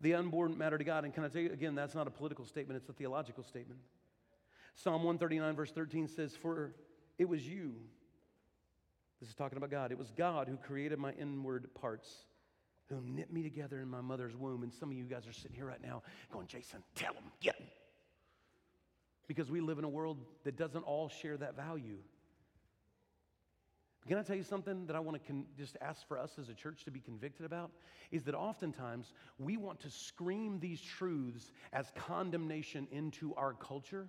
The 0.00 0.14
unborn 0.14 0.56
matter 0.56 0.78
to 0.78 0.84
God. 0.84 1.04
And 1.04 1.12
can 1.12 1.24
I 1.24 1.28
tell 1.28 1.42
you 1.42 1.52
again, 1.52 1.74
that's 1.74 1.94
not 1.94 2.06
a 2.06 2.10
political 2.10 2.44
statement, 2.44 2.80
it's 2.80 2.88
a 2.88 2.92
theological 2.92 3.44
statement. 3.44 3.80
Psalm 4.74 5.02
139, 5.02 5.54
verse 5.56 5.72
13 5.72 6.08
says, 6.08 6.34
For 6.34 6.72
it 7.18 7.28
was 7.28 7.46
you. 7.46 7.74
This 9.20 9.28
is 9.28 9.34
talking 9.34 9.58
about 9.58 9.70
God. 9.70 9.92
It 9.92 9.98
was 9.98 10.10
God 10.16 10.48
who 10.48 10.56
created 10.56 10.98
my 10.98 11.12
inward 11.12 11.68
parts 11.74 12.24
who 12.90 13.00
knit 13.08 13.32
me 13.32 13.42
together 13.42 13.80
in 13.80 13.88
my 13.88 14.00
mother's 14.00 14.36
womb. 14.36 14.62
And 14.62 14.72
some 14.72 14.90
of 14.90 14.96
you 14.96 15.04
guys 15.04 15.26
are 15.26 15.32
sitting 15.32 15.56
here 15.56 15.66
right 15.66 15.82
now 15.82 16.02
going, 16.32 16.46
Jason, 16.46 16.82
tell 16.94 17.14
them, 17.14 17.24
get 17.40 17.56
them. 17.56 17.68
Because 19.28 19.50
we 19.50 19.60
live 19.60 19.78
in 19.78 19.84
a 19.84 19.88
world 19.88 20.18
that 20.44 20.56
doesn't 20.56 20.82
all 20.82 21.08
share 21.08 21.36
that 21.36 21.56
value. 21.56 21.98
Can 24.08 24.18
I 24.18 24.22
tell 24.22 24.36
you 24.36 24.42
something 24.42 24.86
that 24.86 24.96
I 24.96 25.00
want 25.00 25.22
to 25.22 25.26
con- 25.26 25.46
just 25.56 25.76
ask 25.80 26.06
for 26.08 26.18
us 26.18 26.32
as 26.40 26.48
a 26.48 26.54
church 26.54 26.84
to 26.84 26.90
be 26.90 27.00
convicted 27.00 27.46
about? 27.46 27.70
Is 28.10 28.24
that 28.24 28.34
oftentimes 28.34 29.12
we 29.38 29.56
want 29.56 29.80
to 29.80 29.90
scream 29.90 30.58
these 30.58 30.80
truths 30.80 31.52
as 31.72 31.92
condemnation 31.94 32.88
into 32.90 33.34
our 33.36 33.52
culture. 33.52 34.08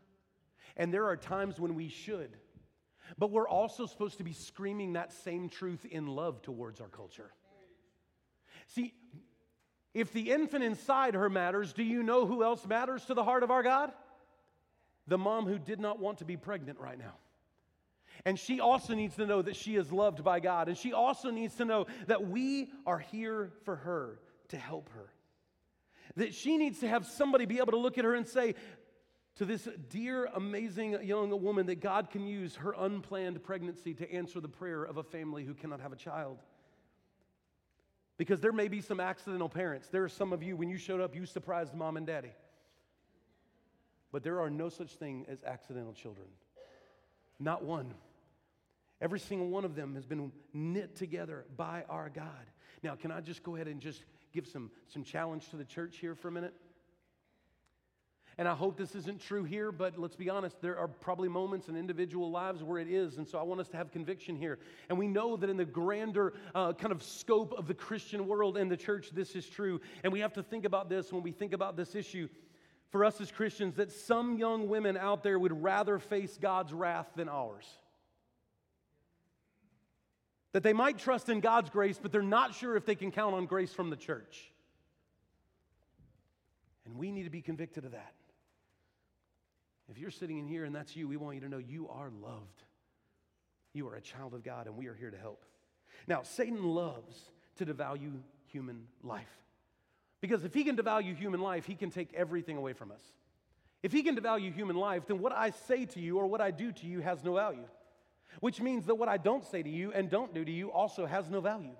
And 0.75 0.93
there 0.93 1.05
are 1.05 1.17
times 1.17 1.59
when 1.59 1.75
we 1.75 1.87
should. 1.87 2.37
But 3.17 3.31
we're 3.31 3.47
also 3.47 3.85
supposed 3.85 4.17
to 4.19 4.23
be 4.23 4.33
screaming 4.33 4.93
that 4.93 5.11
same 5.11 5.49
truth 5.49 5.85
in 5.85 6.07
love 6.07 6.41
towards 6.41 6.81
our 6.81 6.87
culture. 6.87 7.31
See, 8.75 8.93
if 9.93 10.13
the 10.13 10.31
infant 10.31 10.63
inside 10.63 11.13
her 11.15 11.29
matters, 11.29 11.73
do 11.73 11.83
you 11.83 12.03
know 12.03 12.25
who 12.25 12.43
else 12.43 12.65
matters 12.65 13.05
to 13.05 13.13
the 13.13 13.23
heart 13.23 13.43
of 13.43 13.51
our 13.51 13.63
God? 13.63 13.91
The 15.07 15.17
mom 15.17 15.45
who 15.45 15.59
did 15.59 15.79
not 15.79 15.99
want 15.99 16.19
to 16.19 16.25
be 16.25 16.37
pregnant 16.37 16.79
right 16.79 16.97
now. 16.97 17.15
And 18.25 18.39
she 18.39 18.59
also 18.59 18.93
needs 18.93 19.15
to 19.15 19.25
know 19.25 19.41
that 19.41 19.55
she 19.55 19.75
is 19.75 19.91
loved 19.91 20.23
by 20.23 20.39
God. 20.39 20.67
And 20.67 20.77
she 20.77 20.93
also 20.93 21.31
needs 21.31 21.55
to 21.55 21.65
know 21.65 21.87
that 22.07 22.27
we 22.27 22.69
are 22.85 22.99
here 22.99 23.51
for 23.65 23.75
her 23.77 24.19
to 24.49 24.57
help 24.57 24.89
her. 24.89 25.11
That 26.15 26.33
she 26.33 26.57
needs 26.57 26.79
to 26.79 26.87
have 26.87 27.05
somebody 27.05 27.45
be 27.45 27.57
able 27.57 27.71
to 27.71 27.77
look 27.77 27.97
at 27.97 28.05
her 28.05 28.13
and 28.13 28.27
say, 28.27 28.55
to 29.37 29.45
this 29.45 29.67
dear, 29.89 30.25
amazing 30.33 31.03
young 31.03 31.41
woman, 31.41 31.65
that 31.67 31.79
God 31.79 32.09
can 32.11 32.27
use 32.27 32.55
her 32.57 32.73
unplanned 32.77 33.43
pregnancy 33.43 33.93
to 33.95 34.13
answer 34.13 34.39
the 34.39 34.49
prayer 34.49 34.83
of 34.83 34.97
a 34.97 35.03
family 35.03 35.43
who 35.43 35.53
cannot 35.53 35.79
have 35.79 35.93
a 35.93 35.97
child. 35.97 36.43
Because 38.21 38.39
there 38.39 38.51
may 38.51 38.67
be 38.67 38.81
some 38.81 38.99
accidental 38.99 39.49
parents. 39.49 39.87
There 39.87 40.03
are 40.03 40.07
some 40.07 40.31
of 40.31 40.43
you, 40.43 40.55
when 40.55 40.69
you 40.69 40.77
showed 40.77 41.01
up, 41.01 41.15
you 41.15 41.25
surprised 41.25 41.73
mom 41.73 41.97
and 41.97 42.05
daddy. 42.05 42.29
But 44.11 44.21
there 44.21 44.39
are 44.41 44.49
no 44.51 44.69
such 44.69 44.91
thing 44.91 45.25
as 45.27 45.39
accidental 45.43 45.91
children. 45.91 46.27
Not 47.39 47.63
one. 47.63 47.95
Every 49.01 49.19
single 49.19 49.47
one 49.47 49.65
of 49.65 49.73
them 49.73 49.95
has 49.95 50.05
been 50.05 50.31
knit 50.53 50.95
together 50.95 51.45
by 51.57 51.83
our 51.89 52.09
God. 52.09 52.45
Now, 52.83 52.93
can 52.93 53.11
I 53.11 53.21
just 53.21 53.41
go 53.41 53.55
ahead 53.55 53.67
and 53.67 53.81
just 53.81 54.03
give 54.31 54.45
some, 54.45 54.69
some 54.87 55.03
challenge 55.03 55.49
to 55.49 55.55
the 55.55 55.65
church 55.65 55.97
here 55.97 56.13
for 56.13 56.27
a 56.27 56.31
minute? 56.31 56.53
And 58.37 58.47
I 58.47 58.55
hope 58.55 58.77
this 58.77 58.95
isn't 58.95 59.19
true 59.19 59.43
here, 59.43 59.71
but 59.71 59.99
let's 59.99 60.15
be 60.15 60.29
honest, 60.29 60.61
there 60.61 60.77
are 60.77 60.87
probably 60.87 61.27
moments 61.27 61.67
in 61.67 61.75
individual 61.75 62.31
lives 62.31 62.63
where 62.63 62.79
it 62.79 62.87
is. 62.87 63.17
And 63.17 63.27
so 63.27 63.37
I 63.37 63.43
want 63.43 63.59
us 63.59 63.67
to 63.69 63.77
have 63.77 63.91
conviction 63.91 64.35
here. 64.35 64.57
And 64.89 64.97
we 64.97 65.07
know 65.07 65.35
that 65.35 65.49
in 65.49 65.57
the 65.57 65.65
grander 65.65 66.33
uh, 66.55 66.73
kind 66.73 66.91
of 66.91 67.03
scope 67.03 67.53
of 67.57 67.67
the 67.67 67.73
Christian 67.73 68.27
world 68.27 68.57
and 68.57 68.71
the 68.71 68.77
church, 68.77 69.09
this 69.11 69.35
is 69.35 69.47
true. 69.47 69.81
And 70.03 70.13
we 70.13 70.21
have 70.21 70.33
to 70.33 70.43
think 70.43 70.65
about 70.65 70.89
this 70.89 71.11
when 71.11 71.23
we 71.23 71.31
think 71.31 71.53
about 71.53 71.75
this 71.75 71.93
issue 71.93 72.29
for 72.89 73.05
us 73.05 73.19
as 73.21 73.31
Christians 73.31 73.75
that 73.75 73.91
some 73.91 74.37
young 74.37 74.69
women 74.69 74.97
out 74.97 75.23
there 75.23 75.37
would 75.37 75.63
rather 75.63 75.99
face 75.99 76.37
God's 76.37 76.73
wrath 76.73 77.07
than 77.15 77.29
ours. 77.29 77.65
That 80.53 80.63
they 80.63 80.73
might 80.73 80.97
trust 80.97 81.29
in 81.29 81.39
God's 81.39 81.69
grace, 81.69 81.99
but 82.01 82.11
they're 82.11 82.21
not 82.21 82.53
sure 82.53 82.75
if 82.75 82.85
they 82.85 82.95
can 82.95 83.11
count 83.11 83.35
on 83.35 83.45
grace 83.45 83.73
from 83.73 83.89
the 83.89 83.95
church. 83.95 84.51
And 86.85 86.95
we 86.95 87.11
need 87.11 87.23
to 87.23 87.29
be 87.29 87.41
convicted 87.41 87.85
of 87.85 87.91
that. 87.91 88.13
If 89.91 89.99
you're 89.99 90.09
sitting 90.09 90.37
in 90.37 90.47
here 90.47 90.63
and 90.63 90.73
that's 90.73 90.95
you, 90.95 91.07
we 91.07 91.17
want 91.17 91.35
you 91.35 91.41
to 91.41 91.49
know 91.49 91.57
you 91.57 91.89
are 91.89 92.09
loved. 92.09 92.63
You 93.73 93.87
are 93.89 93.95
a 93.95 94.01
child 94.01 94.33
of 94.33 94.43
God, 94.43 94.67
and 94.67 94.77
we 94.77 94.87
are 94.87 94.93
here 94.93 95.11
to 95.11 95.17
help. 95.17 95.43
Now, 96.07 96.23
Satan 96.23 96.63
loves 96.63 97.15
to 97.57 97.65
devalue 97.65 98.19
human 98.47 98.87
life. 99.03 99.29
Because 100.21 100.43
if 100.45 100.53
he 100.53 100.63
can 100.63 100.77
devalue 100.77 101.15
human 101.15 101.41
life, 101.41 101.65
he 101.65 101.75
can 101.75 101.89
take 101.89 102.13
everything 102.13 102.57
away 102.57 102.73
from 102.73 102.91
us. 102.91 103.01
If 103.83 103.91
he 103.91 104.03
can 104.03 104.15
devalue 104.15 104.53
human 104.53 104.75
life, 104.75 105.07
then 105.07 105.19
what 105.19 105.33
I 105.33 105.49
say 105.49 105.85
to 105.85 105.99
you 105.99 106.17
or 106.17 106.27
what 106.27 106.39
I 106.41 106.51
do 106.51 106.71
to 106.71 106.87
you 106.87 107.01
has 107.01 107.23
no 107.23 107.35
value. 107.35 107.65
which 108.39 108.61
means 108.61 108.85
that 108.85 108.95
what 108.95 109.09
I 109.09 109.17
don't 109.17 109.45
say 109.45 109.61
to 109.61 109.69
you 109.69 109.91
and 109.91 110.09
don't 110.09 110.33
do 110.33 110.45
to 110.45 110.51
you 110.51 110.71
also 110.71 111.05
has 111.05 111.29
no 111.29 111.41
value. 111.41 111.75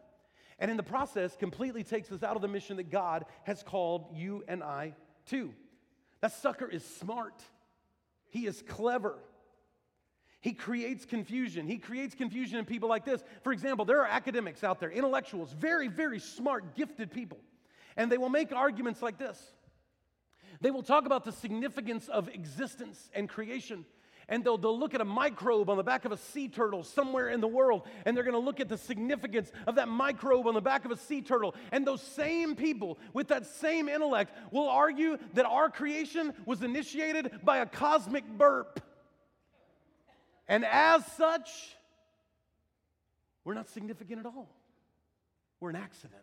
And 0.60 0.70
in 0.70 0.78
the 0.78 0.84
process, 0.84 1.36
completely 1.36 1.84
takes 1.84 2.12
us 2.12 2.22
out 2.22 2.36
of 2.36 2.42
the 2.42 2.48
mission 2.48 2.78
that 2.78 2.92
God 2.92 3.26
has 3.44 3.64
called 3.64 4.06
you 4.14 4.44
and 4.48 4.62
I 4.62 4.94
to. 5.28 5.54
That 6.20 6.34
sucker 6.34 6.68
is 6.68 6.84
smart, 6.84 7.42
he 8.32 8.48
is 8.48 8.64
clever. 8.68 9.20
He 10.40 10.54
creates 10.54 11.06
confusion. 11.06 11.68
He 11.68 11.78
creates 11.78 12.16
confusion 12.16 12.58
in 12.58 12.66
people 12.66 12.90
like 12.90 13.06
this. 13.06 13.24
For 13.44 13.54
example, 13.54 13.86
there 13.86 14.00
are 14.02 14.08
academics 14.08 14.64
out 14.64 14.80
there, 14.80 14.90
intellectuals, 14.90 15.54
very, 15.54 15.88
very 15.88 16.18
smart, 16.18 16.76
gifted 16.76 17.12
people, 17.12 17.38
and 17.96 18.12
they 18.12 18.18
will 18.18 18.30
make 18.30 18.52
arguments 18.52 19.04
like 19.04 19.20
this. 19.20 19.40
They 20.62 20.72
will 20.72 20.82
talk 20.82 21.06
about 21.06 21.26
the 21.26 21.32
significance 21.32 22.08
of 22.08 22.28
existence 22.30 23.10
and 23.14 23.30
creation 23.30 23.86
and 24.32 24.46
they'll, 24.46 24.58
they'll 24.58 24.80
look 24.80 24.96
at 24.96 25.02
a 25.02 25.06
microbe 25.06 25.70
on 25.70 25.76
the 25.76 25.84
back 25.84 26.06
of 26.06 26.14
a 26.14 26.18
sea 26.18 26.48
turtle 26.48 26.84
somewhere 26.84 27.30
in 27.30 27.42
the 27.42 27.48
world, 27.48 27.84
and 28.06 28.16
they're 28.16 28.24
going 28.24 28.34
to 28.34 28.40
look 28.40 28.62
at 28.62 28.70
the 28.70 28.78
significance 28.78 29.52
of 29.68 29.76
that 29.76 29.90
microbe 29.90 30.48
on 30.48 30.54
the 30.54 30.62
back 30.62 30.86
of 30.86 30.92
a 30.92 30.98
sea 30.98 31.22
turtle. 31.22 31.54
And 31.74 31.86
those 31.86 32.02
same 32.02 32.56
people 32.56 32.98
with 33.14 33.28
that 33.28 33.46
same 33.46 33.90
intellect 33.90 34.32
will 34.52 34.70
argue 34.70 35.18
that 35.34 35.46
our 35.46 35.70
creation 35.70 36.34
was 36.46 36.64
initiated 36.64 37.42
by 37.44 37.58
a 37.58 37.66
cosmic 37.66 38.26
burp. 38.26 38.80
And 40.48 40.66
as 40.66 41.06
such, 41.18 41.76
we're 43.44 43.54
not 43.54 43.70
significant 43.70 44.22
at 44.22 44.26
all. 44.26 44.50
We're 45.60 45.72
an 45.72 45.76
accident. 45.76 46.22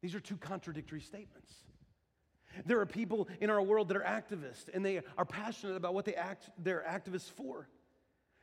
These 0.00 0.14
are 0.14 0.20
two 0.20 0.38
contradictory 0.38 1.02
statements. 1.02 1.52
There 2.66 2.80
are 2.80 2.86
people 2.86 3.28
in 3.40 3.50
our 3.50 3.62
world 3.62 3.88
that 3.88 3.96
are 3.96 4.00
activists 4.00 4.68
and 4.72 4.84
they 4.84 5.02
are 5.16 5.24
passionate 5.24 5.76
about 5.76 5.94
what 5.94 6.04
they 6.04 6.14
act, 6.14 6.50
they're 6.58 6.84
activists 6.88 7.30
for. 7.30 7.68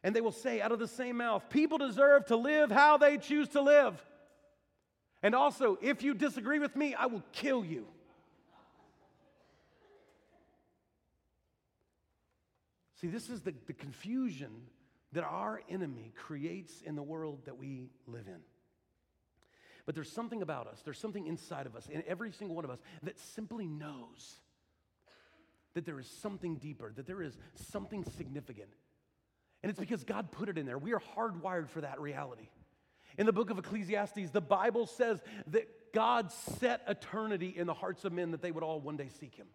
And 0.04 0.16
they 0.16 0.22
will 0.22 0.32
say 0.32 0.62
out 0.62 0.72
of 0.72 0.80
the 0.80 0.88
same 0.88 1.18
mouth, 1.18 1.50
people 1.50 1.78
deserve 1.78 2.26
to 2.28 2.36
live 2.36 2.72
how 2.72 2.98
they 2.98 3.18
choose 3.18 3.50
to 3.50 3.62
live. 3.62 4.02
And 5.22 5.36
also, 5.36 5.78
if 5.82 6.02
you 6.02 6.14
disagree 6.14 6.60
with 6.60 6.76
me, 6.76 6.96
I 6.96 7.08
will 7.08 7.24
kill 7.34 7.66
you. 7.66 7.86
See, 13.02 13.08
this 13.08 13.30
is 13.30 13.42
the, 13.42 13.54
the 13.68 13.74
confusion 13.74 14.52
that 15.14 15.24
our 15.24 15.62
enemy 15.70 16.14
creates 16.16 16.82
in 16.82 16.96
the 16.96 17.04
world 17.04 17.40
that 17.46 17.58
we 17.58 17.90
live 18.08 18.28
in. 18.28 18.40
But 19.90 19.96
there's 19.96 20.12
something 20.12 20.44
about 20.44 20.68
us, 20.68 20.84
there's 20.86 21.00
something 21.00 21.26
inside 21.26 21.66
of 21.66 21.76
us, 21.76 21.88
in 21.90 22.04
every 22.08 22.32
single 22.32 22.56
one 22.56 22.64
of 22.64 22.70
us, 22.70 22.78
that 23.02 23.18
simply 23.18 23.66
knows 23.66 24.36
that 25.74 25.84
there 25.84 26.00
is 26.00 26.06
something 26.06 26.58
deeper, 26.58 26.94
that 26.96 27.08
there 27.08 27.24
is 27.24 27.36
something 27.72 28.06
significant. 28.16 28.70
And 29.64 29.72
it's 29.72 29.80
because 29.80 30.04
God 30.04 30.32
put 30.32 30.48
it 30.48 30.60
in 30.60 30.68
there. 30.68 30.78
We 30.78 30.94
are 30.94 31.02
hardwired 31.18 31.70
for 31.70 31.82
that 31.82 32.00
reality. 32.00 32.50
In 33.18 33.26
the 33.26 33.34
book 33.34 33.50
of 33.50 33.58
Ecclesiastes, 33.58 34.30
the 34.30 34.40
Bible 34.40 34.86
says 34.86 35.24
that 35.48 35.92
God 35.92 36.32
set 36.32 36.84
eternity 36.88 37.52
in 37.58 37.66
the 37.66 37.74
hearts 37.74 38.06
of 38.06 38.14
men 38.14 38.30
that 38.30 38.44
they 38.44 38.52
would 38.52 38.64
all 38.64 38.80
one 38.80 38.96
day 38.96 39.10
seek 39.20 39.34
Him. 39.34 39.48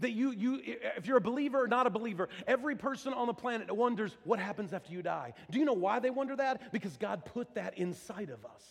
That 0.00 0.12
you, 0.12 0.30
you, 0.30 0.62
if 0.96 1.06
you're 1.06 1.18
a 1.18 1.20
believer 1.20 1.62
or 1.62 1.68
not 1.68 1.86
a 1.86 1.90
believer, 1.90 2.30
every 2.46 2.76
person 2.76 3.12
on 3.12 3.26
the 3.26 3.34
planet 3.34 3.70
wonders 3.70 4.16
what 4.24 4.38
happens 4.38 4.72
after 4.72 4.90
you 4.90 5.02
die. 5.02 5.34
Do 5.50 5.58
you 5.58 5.66
know 5.66 5.74
why 5.74 5.98
they 5.98 6.08
wonder 6.08 6.34
that? 6.34 6.72
Because 6.72 6.96
God 6.96 7.26
put 7.26 7.56
that 7.56 7.76
inside 7.76 8.30
of 8.30 8.42
us. 8.46 8.62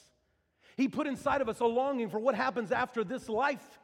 He 0.78 0.88
put 0.88 1.08
inside 1.08 1.42
of 1.42 1.50
us 1.50 1.60
a 1.60 1.66
longing 1.66 2.10
for 2.10 2.20
what 2.20 2.36
happens 2.36 2.72
after 2.72 3.04
this 3.04 3.30
life. 3.30 3.80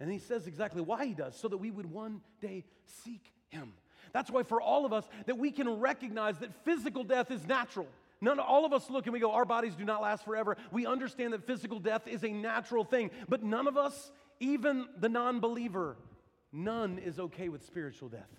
And 0.00 0.10
he 0.10 0.18
says 0.18 0.46
exactly 0.46 0.82
why 0.82 1.06
he 1.06 1.14
does, 1.14 1.36
so 1.36 1.48
that 1.48 1.58
we 1.58 1.70
would 1.70 1.90
one 1.90 2.20
day 2.40 2.64
seek 3.04 3.32
him. 3.48 3.72
That's 4.12 4.30
why 4.30 4.42
for 4.42 4.60
all 4.60 4.84
of 4.84 4.92
us 4.92 5.08
that 5.26 5.38
we 5.38 5.50
can 5.50 5.68
recognize 5.80 6.38
that 6.38 6.54
physical 6.64 7.04
death 7.04 7.30
is 7.30 7.46
natural. 7.46 7.86
None, 8.20 8.38
all 8.38 8.64
of 8.64 8.72
us 8.72 8.88
look 8.88 9.06
and 9.06 9.12
we 9.12 9.20
go, 9.20 9.32
our 9.32 9.44
bodies 9.44 9.74
do 9.74 9.84
not 9.84 10.00
last 10.00 10.24
forever. 10.24 10.56
We 10.72 10.86
understand 10.86 11.32
that 11.32 11.46
physical 11.46 11.78
death 11.78 12.06
is 12.06 12.24
a 12.24 12.32
natural 12.32 12.84
thing, 12.84 13.10
but 13.28 13.42
none 13.42 13.66
of 13.66 13.76
us, 13.76 14.12
even 14.40 14.86
the 14.98 15.08
non 15.08 15.40
believer, 15.40 15.96
none 16.52 16.98
is 16.98 17.18
okay 17.18 17.48
with 17.48 17.66
spiritual 17.66 18.08
death. 18.08 18.30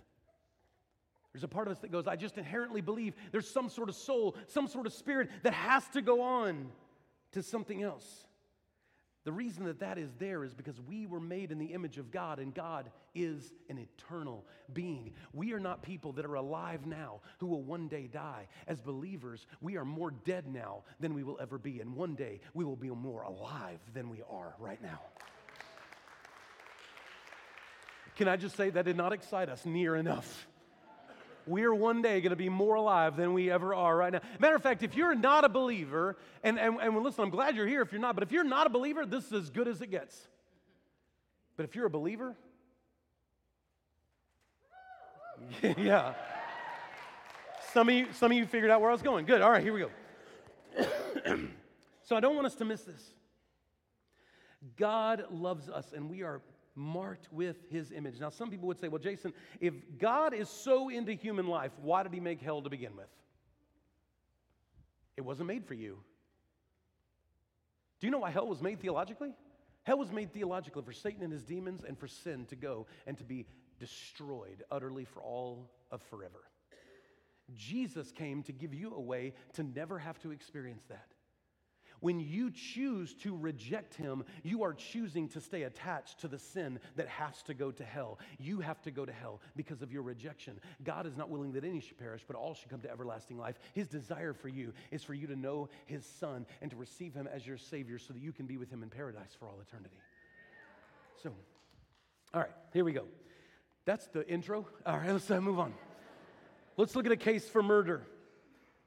There's 1.36 1.44
a 1.44 1.50
part 1.50 1.68
of 1.68 1.74
us 1.74 1.80
that 1.80 1.92
goes, 1.92 2.08
I 2.08 2.16
just 2.16 2.38
inherently 2.38 2.80
believe 2.80 3.14
there's 3.34 3.50
some 3.50 3.68
sort 3.68 3.90
of 3.90 3.96
soul, 3.96 4.38
some 4.48 4.70
sort 4.70 4.88
of 4.88 4.94
spirit 4.94 5.30
that 5.44 5.54
has 5.54 5.86
to 5.90 6.02
go 6.02 6.22
on 6.22 6.70
to 7.34 7.44
something 7.44 7.84
else. 7.84 8.06
The 9.26 9.34
reason 9.34 9.66
that 9.66 9.82
that 9.82 9.98
is 9.98 10.14
there 10.18 10.46
is 10.46 10.54
because 10.54 10.80
we 10.80 11.06
were 11.06 11.20
made 11.20 11.52
in 11.52 11.60
the 11.60 11.74
image 11.74 11.98
of 11.98 12.10
God, 12.10 12.40
and 12.40 12.54
God 12.54 12.90
is 13.14 13.52
an 13.70 13.80
eternal 13.80 14.46
being. 14.72 15.12
We 15.34 15.52
are 15.52 15.60
not 15.60 15.82
people 15.82 16.14
that 16.14 16.24
are 16.24 16.36
alive 16.36 16.86
now 16.86 17.20
who 17.40 17.48
will 17.48 17.64
one 17.64 17.90
day 17.90 18.08
die. 18.08 18.48
As 18.66 18.80
believers, 18.80 19.46
we 19.60 19.76
are 19.76 19.84
more 19.84 20.12
dead 20.12 20.48
now 20.48 20.84
than 21.02 21.14
we 21.14 21.24
will 21.24 21.38
ever 21.42 21.58
be, 21.58 21.82
and 21.82 21.98
one 21.98 22.16
day 22.16 22.40
we 22.54 22.64
will 22.64 22.78
be 22.78 22.90
more 22.92 23.24
alive 23.24 23.80
than 23.94 24.10
we 24.10 24.22
are 24.30 24.56
right 24.58 24.82
now. 24.82 25.02
Can 28.16 28.30
I 28.30 28.38
just 28.38 28.56
say 28.56 28.70
that 28.70 28.86
did 28.86 28.96
not 28.96 29.12
excite 29.12 29.50
us 29.50 29.66
near 29.66 29.98
enough? 29.98 30.48
We're 31.48 31.74
one 31.74 32.02
day 32.02 32.22
going 32.22 32.32
to 32.32 32.36
be 32.36 32.50
more 32.50 32.76
alive 32.76 33.16
than 33.16 33.34
we 33.34 33.52
ever 33.52 33.74
are 33.74 33.96
right 33.96 34.14
now. 34.14 34.22
Matter 34.40 34.56
of 34.56 34.64
fact, 34.64 34.84
if 34.84 34.96
you're 34.96 35.16
not 35.16 35.44
a 35.44 35.50
believer, 35.50 36.18
and, 36.44 36.60
and, 36.60 36.78
and 36.80 37.04
listen, 37.04 37.24
I'm 37.24 37.30
glad 37.30 37.56
you're 37.56 37.68
here 37.68 37.82
if 37.82 37.92
you're 37.92 38.02
not, 38.02 38.16
but 38.16 38.24
if 38.24 38.32
you're 38.32 38.44
not 38.44 38.68
a 38.68 38.70
believer, 38.70 39.06
this 39.06 39.26
is 39.26 39.34
as 39.34 39.50
good 39.50 39.68
as 39.68 39.82
it 39.82 39.92
gets. 39.92 40.28
But 41.58 41.64
if 41.64 41.76
you're 41.76 41.86
a 41.86 41.90
believer, 41.90 42.36
yeah. 45.78 46.14
Some 47.74 47.90
of 47.90 47.96
you, 47.96 48.08
some 48.14 48.32
of 48.32 48.38
you 48.38 48.46
figured 48.46 48.72
out 48.72 48.82
where 48.82 48.90
I 48.90 48.94
was 48.94 49.02
going. 49.02 49.26
Good. 49.26 49.42
All 49.42 49.52
right, 49.52 49.64
here 49.64 49.74
we 49.74 49.82
go. 49.82 49.90
so 52.04 52.16
I 52.16 52.20
don't 52.20 52.36
want 52.36 52.48
us 52.48 52.56
to 52.56 52.66
miss 52.66 52.82
this. 52.82 53.02
God 54.78 55.26
loves 55.32 55.70
us, 55.70 55.94
and 55.94 56.10
we 56.10 56.24
are 56.24 56.42
marked 56.76 57.32
with 57.32 57.56
his 57.70 57.92
image. 57.92 58.20
Now, 58.20 58.30
some 58.30 58.50
people 58.50 58.68
would 58.68 58.80
say, 58.80 58.88
well, 58.88 59.02
Jason, 59.02 59.34
if 59.60 59.74
God 59.98 60.34
is 60.34 60.50
so 60.50 60.90
into 60.90 61.14
human 61.14 61.48
life, 61.48 61.72
why 61.82 62.04
did 62.04 62.14
he 62.14 62.20
make 62.20 62.42
hell 62.42 62.62
to 62.62 62.70
begin 62.70 62.96
with? 62.96 63.08
It 65.18 65.22
wasn't 65.22 65.48
made 65.48 65.66
for 65.66 65.74
you. 65.74 65.98
Do 68.00 68.08
you 68.08 68.12
know 68.12 68.20
why 68.20 68.32
hell 68.32 68.48
was 68.48 68.62
made 68.62 68.82
theologically? 68.82 69.34
Hell 69.84 69.98
was 69.98 70.12
made 70.12 70.34
theologically 70.34 70.84
for 70.84 70.92
Satan 70.92 71.24
and 71.24 71.32
his 71.32 71.44
demons 71.44 71.84
and 71.88 71.98
for 71.98 72.08
sin 72.08 72.46
to 72.48 72.56
go 72.56 72.88
and 73.08 73.18
to 73.18 73.24
be 73.24 73.46
destroyed 73.80 74.64
utterly 74.70 75.06
for 75.06 75.22
all 75.22 75.70
of 75.92 76.02
forever. 76.04 76.44
Jesus 77.56 78.12
came 78.12 78.44
to 78.44 78.52
give 78.52 78.74
you 78.74 78.94
a 78.94 79.00
way 79.00 79.34
to 79.54 79.64
never 79.64 80.00
have 80.00 80.20
to 80.20 80.32
experience 80.32 80.84
that. 80.90 81.08
When 82.00 82.20
you 82.20 82.52
choose 82.52 83.14
to 83.16 83.36
reject 83.36 83.96
him, 83.96 84.24
you 84.44 84.64
are 84.64 84.74
choosing 84.74 85.28
to 85.30 85.42
stay 85.42 85.64
attached 85.64 86.20
to 86.22 86.28
the 86.28 86.40
sin 86.40 86.80
that 86.96 87.08
has 87.08 87.42
to 87.44 87.54
go 87.54 87.72
to 87.72 87.84
hell. 87.84 88.20
You 88.40 88.60
have 88.60 88.82
to 88.84 88.92
go 88.92 89.06
to 89.06 89.12
hell 89.12 89.42
because 89.56 89.82
of 89.82 89.92
your 89.92 90.02
rejection. 90.02 90.60
God 90.84 91.06
is 91.06 91.18
not 91.18 91.30
willing 91.30 91.54
that 91.54 91.64
any 91.64 91.80
should 91.80 91.98
perish, 91.98 92.24
but 92.28 92.36
all 92.36 92.54
should 92.54 92.70
come 92.70 92.82
to 92.82 92.92
everlasting 92.92 93.38
life. 93.38 93.60
His 93.74 93.88
desire 93.88 94.34
for 94.34 94.50
you 94.50 94.74
is 94.92 95.04
for 95.04 95.14
you 95.14 95.28
to 95.28 95.36
know 95.36 95.70
his 95.86 96.06
son 96.06 96.46
and 96.62 96.70
to 96.72 96.78
receive 96.78 97.14
him 97.14 97.28
as 97.28 97.46
your 97.46 97.58
savior 97.58 97.98
so 97.98 98.14
that 98.14 98.22
you 98.22 98.32
can 98.32 98.46
be 98.46 98.58
with 98.58 98.70
him 98.70 98.84
in 98.84 98.90
paradise 98.90 99.36
for 99.38 99.48
all 99.48 99.60
eternity. 99.62 100.00
So, 101.22 101.32
all 102.34 102.42
right, 102.42 102.52
here 102.74 102.84
we 102.84 102.92
go. 102.92 103.06
That's 103.86 104.08
the 104.08 104.28
intro. 104.28 104.68
All 104.86 104.98
right, 104.98 105.12
let's 105.12 105.30
uh, 105.30 105.40
move 105.40 105.60
on. 105.60 105.74
Let's 106.78 106.96
look 106.96 107.06
at 107.06 107.12
a 107.12 107.18
case 107.18 107.48
for 107.48 107.64
murder. 107.64 108.06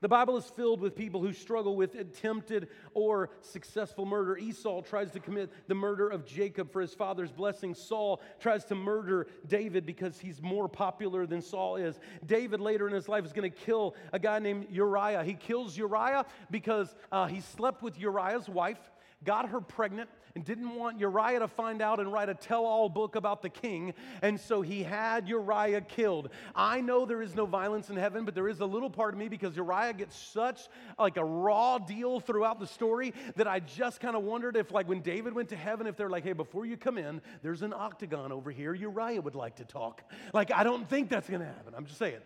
The 0.01 0.09
Bible 0.09 0.37
is 0.37 0.45
filled 0.45 0.81
with 0.81 0.95
people 0.95 1.21
who 1.21 1.33
struggle 1.33 1.75
with 1.75 1.97
attempted 1.97 2.69
or 2.95 3.31
successful 3.41 4.07
murder. 4.07 4.37
Esau 4.37 4.81
tries 4.83 5.11
to 5.13 5.21
commit 5.21 5.53
the 5.67 5.75
murder 5.75 6.09
of 6.09 6.25
Jacob 6.25 6.71
for 6.71 6.81
his 6.81 6.95
father's 6.95 7.33
blessing. 7.33 7.75
Saul 7.75 8.21
tries 8.39 8.65
to 8.67 8.77
murder 8.77 9.27
David 9.49 9.87
because 9.87 10.21
he's 10.21 10.41
more 10.41 10.69
popular 10.69 11.27
than 11.27 11.43
Saul 11.43 11.77
is. 11.77 11.99
David 12.25 12.61
later 12.61 12.87
in 12.87 12.95
his 12.95 13.09
life 13.09 13.25
is 13.25 13.33
going 13.33 13.51
to 13.51 13.57
kill 13.57 13.97
a 14.13 14.21
guy 14.21 14.39
named 14.39 14.69
Uriah. 14.71 15.25
He 15.25 15.35
kills 15.35 15.77
Uriah 15.77 16.27
because 16.49 16.95
uh, 17.11 17.27
he 17.27 17.41
slept 17.41 17.83
with 17.83 17.99
Uriah's 17.99 18.49
wife, 18.49 18.79
got 19.25 19.49
her 19.49 19.61
pregnant, 19.61 20.09
and 20.35 20.45
didn't 20.45 20.75
want 20.75 20.99
Uriah 20.99 21.41
to 21.41 21.49
find 21.49 21.83
out 21.83 22.01
and 22.01 22.13
write 22.13 22.29
a 22.29 22.35
tell 22.35 22.65
all 22.65 22.89
book 22.89 23.17
about 23.17 23.43
the 23.43 23.49
king. 23.49 23.95
And 24.23 24.39
so 24.39 24.63
he 24.63 24.83
had 24.83 25.29
Uriah 25.29 25.81
killed. 25.81 26.31
I 26.55 26.81
know 26.81 27.07
there 27.07 27.23
is 27.23 27.35
no 27.35 27.47
violence 27.47 27.91
in 27.91 27.97
heaven, 27.97 28.25
but 28.25 28.35
there 28.35 28.49
is 28.49 28.61
a 28.61 28.67
little 28.67 28.91
part 28.91 29.15
of 29.15 29.19
me 29.19 29.29
because 29.29 29.57
Uriah 29.57 29.93
gets 29.93 30.17
such 30.17 30.69
like 30.99 31.17
a 31.17 31.25
raw 31.25 31.79
deal 31.79 32.21
throughout 32.21 32.61
the 32.61 32.67
story 32.67 33.15
that 33.37 33.49
I 33.49 33.61
just 33.61 34.01
kind 34.01 34.17
of 34.17 34.23
wondered 34.23 34.57
if, 34.57 34.73
like, 34.73 34.89
when 34.89 35.01
David 35.01 35.35
went 35.35 35.49
to 35.51 35.57
heaven, 35.57 35.87
if 35.87 35.97
they're 35.97 36.11
like, 36.11 36.25
hey, 36.25 36.33
before 36.33 36.67
you 36.67 36.77
come 36.77 36.99
in, 36.99 37.21
there's 37.43 37.63
an 37.63 37.73
octagon 37.73 38.33
over 38.33 38.51
here. 38.51 38.75
Uriah 38.75 39.21
would 39.21 39.35
like 39.35 39.57
to 39.57 39.65
talk. 39.65 40.03
Like, 40.33 40.53
I 40.53 40.65
don't 40.65 40.89
think 40.89 41.09
that's 41.09 41.29
going 41.29 41.41
to 41.41 41.47
happen. 41.47 41.75
I'm 41.77 41.87
just 41.87 41.99
saying. 41.99 42.21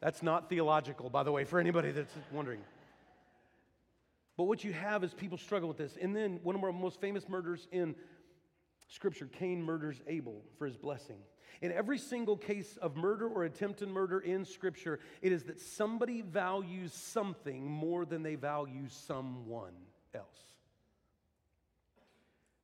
That's 0.00 0.22
not 0.22 0.48
theological, 0.48 1.10
by 1.10 1.22
the 1.22 1.32
way, 1.32 1.44
for 1.44 1.60
anybody 1.60 1.90
that's 1.90 2.14
wondering. 2.32 2.60
But 4.36 4.44
what 4.44 4.64
you 4.64 4.72
have 4.72 5.04
is 5.04 5.12
people 5.12 5.38
struggle 5.38 5.68
with 5.68 5.78
this. 5.78 5.96
And 6.00 6.14
then 6.14 6.40
one 6.42 6.54
of 6.54 6.64
our 6.64 6.72
most 6.72 7.00
famous 7.00 7.28
murders 7.28 7.66
in 7.72 7.94
Scripture, 8.88 9.26
Cain 9.26 9.62
murders 9.62 10.00
Abel 10.06 10.42
for 10.58 10.66
his 10.66 10.76
blessing. 10.76 11.18
In 11.62 11.72
every 11.72 11.98
single 11.98 12.36
case 12.36 12.78
of 12.80 12.96
murder 12.96 13.28
or 13.28 13.44
attempted 13.44 13.88
murder 13.88 14.18
in 14.20 14.44
Scripture, 14.44 14.98
it 15.20 15.30
is 15.30 15.44
that 15.44 15.60
somebody 15.60 16.22
values 16.22 16.92
something 16.92 17.70
more 17.70 18.04
than 18.04 18.22
they 18.22 18.34
value 18.34 18.88
someone 18.88 19.74
else. 20.14 20.26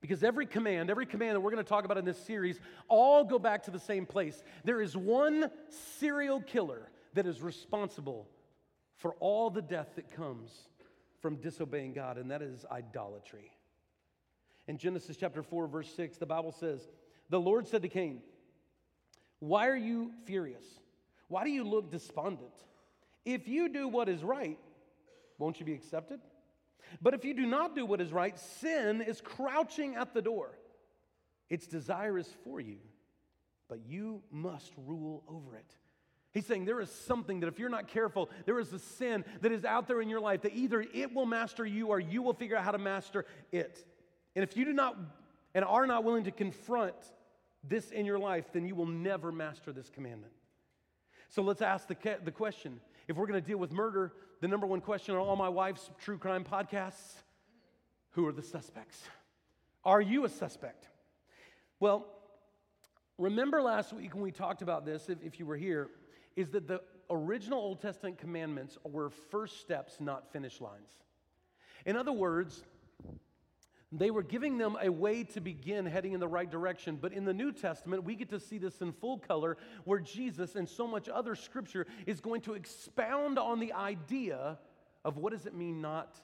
Because 0.00 0.22
every 0.22 0.46
command, 0.46 0.88
every 0.88 1.06
command 1.06 1.36
that 1.36 1.40
we're 1.40 1.50
going 1.50 1.64
to 1.64 1.68
talk 1.68 1.84
about 1.84 1.98
in 1.98 2.04
this 2.04 2.18
series, 2.18 2.58
all 2.88 3.24
go 3.24 3.38
back 3.38 3.64
to 3.64 3.70
the 3.70 3.78
same 3.78 4.06
place. 4.06 4.42
There 4.64 4.80
is 4.80 4.96
one 4.96 5.50
serial 5.98 6.40
killer 6.40 6.88
that 7.14 7.26
is 7.26 7.42
responsible 7.42 8.28
for 8.96 9.14
all 9.20 9.50
the 9.50 9.62
death 9.62 9.88
that 9.96 10.14
comes 10.14 10.50
from 11.26 11.34
disobeying 11.38 11.92
God, 11.92 12.18
and 12.18 12.30
that 12.30 12.40
is 12.40 12.64
idolatry. 12.70 13.50
In 14.68 14.78
Genesis 14.78 15.16
chapter 15.16 15.42
4, 15.42 15.66
verse 15.66 15.92
6, 15.96 16.18
the 16.18 16.26
Bible 16.26 16.52
says, 16.52 16.88
The 17.30 17.40
Lord 17.40 17.66
said 17.66 17.82
to 17.82 17.88
Cain, 17.88 18.22
Why 19.40 19.66
are 19.66 19.76
you 19.76 20.12
furious? 20.24 20.62
Why 21.26 21.42
do 21.42 21.50
you 21.50 21.64
look 21.64 21.90
despondent? 21.90 22.54
If 23.24 23.48
you 23.48 23.68
do 23.68 23.88
what 23.88 24.08
is 24.08 24.22
right, 24.22 24.56
won't 25.36 25.58
you 25.58 25.66
be 25.66 25.74
accepted? 25.74 26.20
But 27.02 27.12
if 27.12 27.24
you 27.24 27.34
do 27.34 27.44
not 27.44 27.74
do 27.74 27.84
what 27.84 28.00
is 28.00 28.12
right, 28.12 28.38
sin 28.38 29.02
is 29.02 29.20
crouching 29.20 29.96
at 29.96 30.14
the 30.14 30.22
door. 30.22 30.56
Its 31.50 31.66
desire 31.66 32.16
is 32.18 32.28
for 32.44 32.60
you, 32.60 32.78
but 33.68 33.80
you 33.84 34.22
must 34.30 34.72
rule 34.86 35.24
over 35.26 35.56
it. 35.56 35.74
He's 36.36 36.44
saying 36.44 36.66
there 36.66 36.82
is 36.82 36.90
something 36.90 37.40
that 37.40 37.46
if 37.46 37.58
you're 37.58 37.70
not 37.70 37.88
careful, 37.88 38.28
there 38.44 38.60
is 38.60 38.70
a 38.74 38.78
sin 38.78 39.24
that 39.40 39.52
is 39.52 39.64
out 39.64 39.88
there 39.88 40.02
in 40.02 40.10
your 40.10 40.20
life 40.20 40.42
that 40.42 40.52
either 40.54 40.84
it 40.92 41.14
will 41.14 41.24
master 41.24 41.64
you 41.64 41.86
or 41.86 41.98
you 41.98 42.20
will 42.20 42.34
figure 42.34 42.58
out 42.58 42.62
how 42.62 42.72
to 42.72 42.78
master 42.78 43.24
it. 43.52 43.82
And 44.34 44.42
if 44.42 44.54
you 44.54 44.66
do 44.66 44.74
not 44.74 44.98
and 45.54 45.64
are 45.64 45.86
not 45.86 46.04
willing 46.04 46.24
to 46.24 46.30
confront 46.30 46.94
this 47.66 47.90
in 47.90 48.04
your 48.04 48.18
life, 48.18 48.52
then 48.52 48.66
you 48.66 48.74
will 48.74 48.84
never 48.84 49.32
master 49.32 49.72
this 49.72 49.88
commandment. 49.88 50.34
So 51.30 51.40
let's 51.40 51.62
ask 51.62 51.88
the, 51.88 51.96
the 52.22 52.32
question 52.32 52.80
if 53.08 53.16
we're 53.16 53.26
going 53.26 53.40
to 53.40 53.46
deal 53.46 53.56
with 53.56 53.72
murder, 53.72 54.12
the 54.42 54.48
number 54.48 54.66
one 54.66 54.82
question 54.82 55.14
on 55.14 55.22
all 55.22 55.36
my 55.36 55.48
wife's 55.48 55.90
true 55.98 56.18
crime 56.18 56.44
podcasts 56.44 57.14
who 58.10 58.26
are 58.26 58.32
the 58.32 58.42
suspects? 58.42 59.02
Are 59.86 60.02
you 60.02 60.26
a 60.26 60.28
suspect? 60.28 60.86
Well, 61.80 62.06
remember 63.16 63.62
last 63.62 63.94
week 63.94 64.12
when 64.12 64.22
we 64.22 64.32
talked 64.32 64.60
about 64.60 64.84
this, 64.84 65.08
if, 65.08 65.22
if 65.22 65.40
you 65.40 65.46
were 65.46 65.56
here, 65.56 65.88
is 66.36 66.50
that 66.50 66.68
the 66.68 66.80
original 67.10 67.58
Old 67.58 67.80
Testament 67.80 68.18
commandments 68.18 68.78
were 68.84 69.10
first 69.10 69.60
steps, 69.60 70.00
not 70.00 70.32
finish 70.32 70.60
lines. 70.60 70.90
In 71.84 71.96
other 71.96 72.12
words, 72.12 72.62
they 73.92 74.10
were 74.10 74.22
giving 74.22 74.58
them 74.58 74.76
a 74.82 74.90
way 74.90 75.22
to 75.24 75.40
begin 75.40 75.86
heading 75.86 76.12
in 76.12 76.20
the 76.20 76.28
right 76.28 76.50
direction. 76.50 76.98
But 77.00 77.12
in 77.12 77.24
the 77.24 77.32
New 77.32 77.52
Testament, 77.52 78.04
we 78.04 78.16
get 78.16 78.28
to 78.30 78.40
see 78.40 78.58
this 78.58 78.80
in 78.80 78.92
full 78.92 79.18
color 79.18 79.56
where 79.84 80.00
Jesus 80.00 80.56
and 80.56 80.68
so 80.68 80.86
much 80.86 81.08
other 81.08 81.34
scripture 81.34 81.86
is 82.06 82.20
going 82.20 82.40
to 82.42 82.54
expound 82.54 83.38
on 83.38 83.60
the 83.60 83.72
idea 83.72 84.58
of 85.04 85.16
what 85.16 85.32
does 85.32 85.46
it 85.46 85.54
mean 85.54 85.80
not 85.80 86.20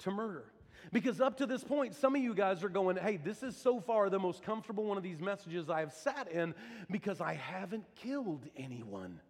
to 0.00 0.10
murder. 0.10 0.44
Because 0.92 1.20
up 1.20 1.38
to 1.38 1.46
this 1.46 1.64
point, 1.64 1.94
some 1.94 2.14
of 2.14 2.22
you 2.22 2.34
guys 2.34 2.62
are 2.62 2.68
going, 2.68 2.96
hey, 2.96 3.16
this 3.16 3.42
is 3.42 3.56
so 3.56 3.80
far 3.80 4.10
the 4.10 4.18
most 4.18 4.42
comfortable 4.42 4.84
one 4.84 4.98
of 4.98 5.02
these 5.02 5.20
messages 5.20 5.70
I 5.70 5.80
have 5.80 5.92
sat 5.92 6.30
in 6.30 6.54
because 6.90 7.20
I 7.20 7.34
haven't 7.34 7.84
killed 7.96 8.46
anyone. 8.56 9.20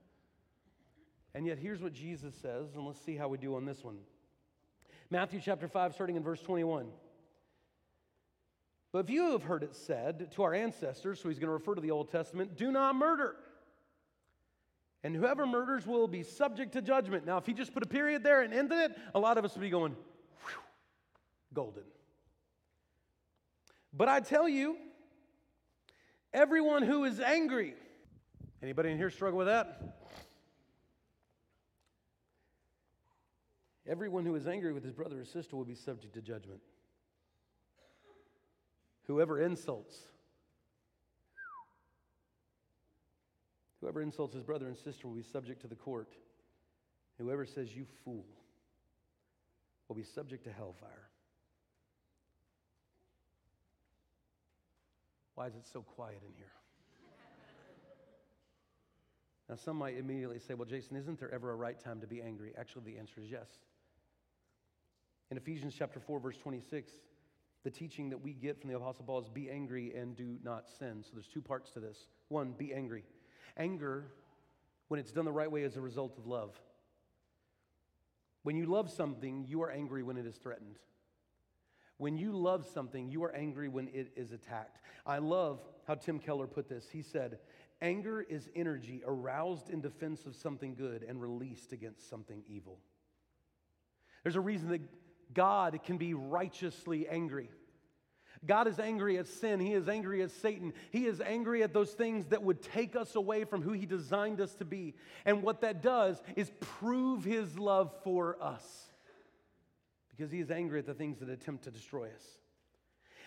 And 1.37 1.47
yet, 1.47 1.59
here's 1.59 1.83
what 1.83 1.93
Jesus 1.93 2.35
says, 2.41 2.75
and 2.75 2.87
let's 2.87 2.99
see 2.99 3.15
how 3.15 3.29
we 3.29 3.37
do 3.37 3.57
on 3.57 3.67
this 3.67 3.85
one. 3.85 3.99
Matthew 5.11 5.39
chapter 5.39 5.69
5, 5.69 5.93
starting 5.93 6.17
in 6.17 6.23
verse 6.23 6.41
21. 6.41 6.87
But 8.91 9.01
if 9.01 9.11
you 9.11 9.33
have 9.33 9.43
heard 9.43 9.63
it 9.63 9.77
said 9.77 10.33
to 10.33 10.45
our 10.45 10.55
ancestors, 10.55 11.21
so 11.21 11.29
he's 11.29 11.39
going 11.39 11.49
to 11.49 11.53
refer 11.53 11.75
to 11.75 11.83
the 11.83 11.91
Old 11.91 12.11
Testament, 12.11 12.57
do 12.57 12.73
not 12.73 12.97
murder. 12.97 13.37
And 15.05 15.15
whoever 15.15 15.45
murders 15.45 15.87
will 15.87 16.09
be 16.09 16.23
subject 16.23 16.73
to 16.73 16.81
judgment. 16.81 17.27
Now, 17.27 17.37
if 17.37 17.45
he 17.45 17.53
just 17.53 17.75
put 17.75 17.83
a 17.83 17.87
period 17.87 18.25
there 18.25 18.41
and 18.41 18.55
ended 18.55 18.79
it, 18.79 18.97
a 19.15 19.21
lot 19.21 19.37
of 19.37 19.45
us 19.45 19.53
would 19.53 19.61
be 19.61 19.69
going, 19.69 19.95
golden. 21.53 21.85
But 23.93 24.09
I 24.09 24.21
tell 24.21 24.49
you, 24.49 24.79
everyone 26.33 26.83
who 26.83 27.05
is 27.05 27.21
angry, 27.21 27.75
anybody 28.63 28.91
in 28.91 28.97
here 28.97 29.11
struggle 29.11 29.37
with 29.37 29.49
that? 29.49 29.97
Everyone 33.89 34.27
who 34.27 34.35
is 34.35 34.47
angry 34.49 34.73
with 34.73 34.83
his 34.83 34.93
brother 34.93 35.21
or 35.21 35.25
sister 35.25 35.57
will 35.57 35.65
be 35.65 35.77
subject 35.77 36.15
to 36.15 36.21
judgment. 36.21 36.61
Whoever 39.07 39.41
insults, 39.41 39.97
whoever 43.81 44.03
insults 44.03 44.35
his 44.35 44.43
brother 44.43 44.67
and 44.67 44.77
sister 44.77 45.07
will 45.07 45.15
be 45.15 45.23
subject 45.23 45.61
to 45.61 45.69
the 45.69 45.77
court. 45.77 46.09
Whoever 47.19 47.47
says, 47.47 47.75
You 47.75 47.87
fool, 48.05 48.27
will 49.87 49.97
be 49.97 50.03
subject 50.03 50.45
to 50.45 50.53
hellfire. 50.53 51.09
Why 55.37 55.47
is 55.47 55.55
it 55.55 55.67
so 55.73 55.83
quiet 55.83 56.21
in 56.27 56.33
here? 56.37 56.51
Now, 59.49 59.55
some 59.55 59.77
might 59.77 59.97
immediately 59.97 60.41
say, 60.41 60.55
Well, 60.55 60.67
Jason, 60.67 60.97
isn't 60.97 61.21
there 61.21 61.33
ever 61.33 61.53
a 61.53 61.55
right 61.55 61.79
time 61.79 62.01
to 62.01 62.07
be 62.09 62.21
angry? 62.21 62.53
Actually, 62.59 62.93
the 62.93 62.99
answer 62.99 63.21
is 63.21 63.31
yes. 63.31 63.47
In 65.31 65.37
Ephesians 65.37 65.75
chapter 65.77 65.99
4, 65.99 66.21
verse 66.21 66.37
26, 66.37 66.93
the 67.65 67.71
teaching 67.71 68.11
that 68.11 68.23
we 68.23 68.33
get 68.33 68.61
from 68.61 68.71
the 68.71 68.77
Apostle 68.77 69.05
Paul 69.05 69.21
is 69.21 69.29
be 69.29 69.51
angry 69.51 69.93
and 69.95 70.17
do 70.17 70.37
not 70.45 70.69
sin. 70.79 71.03
So 71.03 71.11
there's 71.15 71.27
two 71.27 71.43
parts 71.43 71.73
to 71.73 71.81
this. 71.81 71.99
One, 72.29 72.53
be 72.53 72.73
angry. 72.73 73.05
Anger, 73.57 74.05
when 74.89 75.01
it's 75.01 75.11
done 75.11 75.25
the 75.25 75.33
right 75.33 75.51
way, 75.51 75.63
is 75.63 75.77
a 75.77 75.81
result 75.81 76.17
of 76.17 76.27
love. 76.27 76.53
When 78.45 78.57
you 78.57 78.67
love 78.67 78.89
something, 78.89 79.45
you 79.49 79.63
are 79.63 79.71
angry 79.71 80.05
when 80.05 80.17
it 80.17 80.27
is 80.27 80.37
threatened. 80.37 80.79
When 81.99 82.17
you 82.17 82.31
love 82.31 82.65
something, 82.73 83.09
you 83.09 83.25
are 83.25 83.35
angry 83.35 83.69
when 83.69 83.89
it 83.89 84.13
is 84.15 84.31
attacked. 84.31 84.79
I 85.05 85.19
love 85.19 85.61
how 85.89 85.95
Tim 85.95 86.21
Keller 86.21 86.47
put 86.47 86.69
this. 86.69 86.87
He 86.93 87.03
said, 87.03 87.39
Anger 87.81 88.23
is 88.23 88.49
energy 88.55 89.03
aroused 89.05 89.71
in 89.71 89.81
defense 89.81 90.25
of 90.25 90.37
something 90.37 90.75
good 90.75 91.03
and 91.03 91.21
released 91.21 91.73
against 91.73 92.09
something 92.09 92.45
evil. 92.47 92.79
There's 94.23 94.37
a 94.37 94.41
reason 94.41 94.69
that 94.69 94.81
God 95.37 95.79
can 95.85 95.99
be 95.99 96.15
righteously 96.15 97.07
angry. 97.07 97.51
God 98.45 98.67
is 98.69 98.79
angry 98.79 99.19
at 99.19 99.27
sin. 99.27 99.61
He 99.61 99.75
is 99.75 99.89
angry 99.89 100.23
at 100.23 100.31
Satan. 100.31 100.73
He 100.91 101.07
is 101.07 101.21
angry 101.21 101.63
at 101.63 101.75
those 101.75 101.93
things 101.93 102.27
that 102.27 102.43
would 102.43 102.63
take 102.63 102.97
us 102.97 103.15
away 103.15 103.45
from 103.45 103.61
who 103.61 103.73
He 103.73 103.87
designed 103.87 104.41
us 104.41 104.55
to 104.57 104.65
be. 104.65 104.95
And 105.25 105.43
what 105.43 105.61
that 105.61 105.83
does 105.83 106.23
is 106.37 106.51
prove 106.61 107.23
His 107.23 107.59
love 107.59 107.93
for 108.03 108.43
us 108.43 108.65
because 110.11 110.33
He 110.33 110.41
is 110.41 110.51
angry 110.51 110.79
at 110.79 110.87
the 110.87 110.95
things 110.95 111.19
that 111.19 111.29
attempt 111.29 111.65
to 111.65 111.71
destroy 111.71 112.07
us. 112.07 112.25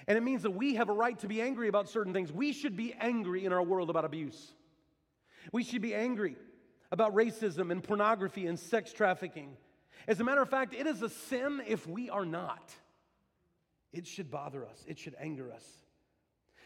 And 0.08 0.17
it 0.17 0.22
means 0.22 0.41
that 0.43 0.52
we 0.52 0.76
have 0.76 0.89
a 0.89 0.93
right 0.93 1.17
to 1.19 1.28
be 1.28 1.41
angry 1.41 1.67
about 1.67 1.89
certain 1.89 2.13
things. 2.13 2.32
We 2.32 2.54
should 2.54 2.76
be 2.76 2.95
angry 3.00 3.45
in 3.45 3.54
our 3.54 3.62
world 3.62 3.89
about 3.91 4.06
abuse. 4.06 4.54
We 5.54 5.63
should 5.63 5.82
be 5.82 5.93
angry 5.93 6.38
about 6.91 7.13
racism 7.13 7.72
and 7.72 7.84
pornography 7.84 8.48
and 8.48 8.58
sex 8.58 8.91
trafficking 8.91 9.58
as 10.07 10.19
a 10.19 10.23
matter 10.23 10.41
of 10.41 10.49
fact, 10.49 10.73
it 10.73 10.88
is 10.88 11.01
a 11.01 11.09
sin 11.09 11.62
if 11.67 11.85
we 11.88 12.09
are 12.09 12.25
not. 12.25 12.73
It 13.91 14.05
should 14.07 14.29
bother 14.29 14.65
us, 14.65 14.83
it 14.88 14.99
should 14.99 15.15
anger 15.19 15.51
us. 15.51 15.65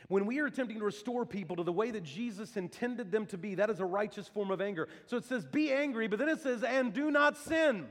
When 0.09 0.25
we 0.25 0.39
are 0.39 0.45
attempting 0.45 0.79
to 0.79 0.85
restore 0.85 1.25
people 1.25 1.55
to 1.55 1.63
the 1.63 1.71
way 1.71 1.91
that 1.91 2.03
Jesus 2.03 2.57
intended 2.57 3.11
them 3.11 3.25
to 3.27 3.37
be, 3.37 3.55
that 3.55 3.69
is 3.69 3.79
a 3.79 3.85
righteous 3.85 4.27
form 4.27 4.51
of 4.51 4.59
anger. 4.59 4.89
So 5.05 5.15
it 5.15 5.23
says, 5.23 5.45
be 5.45 5.71
angry, 5.71 6.07
but 6.07 6.19
then 6.19 6.27
it 6.27 6.41
says, 6.41 6.61
and 6.61 6.93
do 6.93 7.09
not 7.09 7.37
sin. 7.37 7.85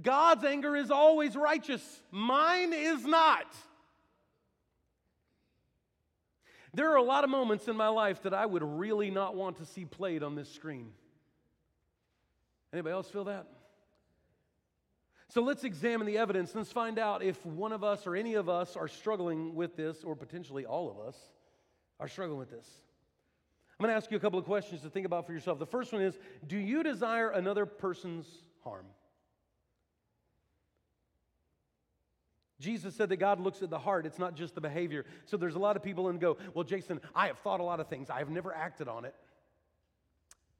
God's 0.00 0.44
anger 0.44 0.74
is 0.74 0.90
always 0.90 1.36
righteous, 1.36 1.82
mine 2.10 2.72
is 2.72 3.04
not. 3.04 3.46
There 6.74 6.90
are 6.90 6.96
a 6.96 7.02
lot 7.02 7.24
of 7.24 7.28
moments 7.28 7.68
in 7.68 7.76
my 7.76 7.88
life 7.88 8.22
that 8.22 8.32
I 8.32 8.46
would 8.46 8.62
really 8.62 9.10
not 9.10 9.34
want 9.34 9.58
to 9.58 9.66
see 9.66 9.84
played 9.84 10.22
on 10.22 10.34
this 10.34 10.50
screen. 10.50 10.92
Anybody 12.72 12.94
else 12.94 13.08
feel 13.08 13.24
that? 13.24 13.46
So 15.32 15.40
let's 15.40 15.64
examine 15.64 16.06
the 16.06 16.18
evidence. 16.18 16.54
Let's 16.54 16.70
find 16.70 16.98
out 16.98 17.22
if 17.22 17.46
one 17.46 17.72
of 17.72 17.82
us 17.82 18.06
or 18.06 18.14
any 18.14 18.34
of 18.34 18.50
us 18.50 18.76
are 18.76 18.86
struggling 18.86 19.54
with 19.54 19.76
this, 19.76 20.04
or 20.04 20.14
potentially 20.14 20.66
all 20.66 20.90
of 20.90 21.08
us 21.08 21.16
are 21.98 22.06
struggling 22.06 22.38
with 22.38 22.50
this. 22.50 22.66
I'm 23.80 23.84
going 23.84 23.94
to 23.94 23.96
ask 23.96 24.10
you 24.10 24.18
a 24.18 24.20
couple 24.20 24.38
of 24.38 24.44
questions 24.44 24.82
to 24.82 24.90
think 24.90 25.06
about 25.06 25.26
for 25.26 25.32
yourself. 25.32 25.58
The 25.58 25.64
first 25.64 25.90
one 25.90 26.02
is 26.02 26.18
Do 26.46 26.58
you 26.58 26.82
desire 26.82 27.30
another 27.30 27.64
person's 27.64 28.26
harm? 28.62 28.84
Jesus 32.60 32.94
said 32.94 33.08
that 33.08 33.16
God 33.16 33.40
looks 33.40 33.62
at 33.62 33.70
the 33.70 33.78
heart, 33.78 34.04
it's 34.04 34.18
not 34.18 34.34
just 34.34 34.54
the 34.54 34.60
behavior. 34.60 35.06
So 35.24 35.38
there's 35.38 35.54
a 35.54 35.58
lot 35.58 35.76
of 35.76 35.82
people 35.82 36.10
and 36.10 36.20
go, 36.20 36.36
Well, 36.52 36.64
Jason, 36.64 37.00
I 37.14 37.28
have 37.28 37.38
thought 37.38 37.60
a 37.60 37.64
lot 37.64 37.80
of 37.80 37.88
things, 37.88 38.10
I 38.10 38.18
have 38.18 38.28
never 38.28 38.54
acted 38.54 38.86
on 38.86 39.06
it. 39.06 39.14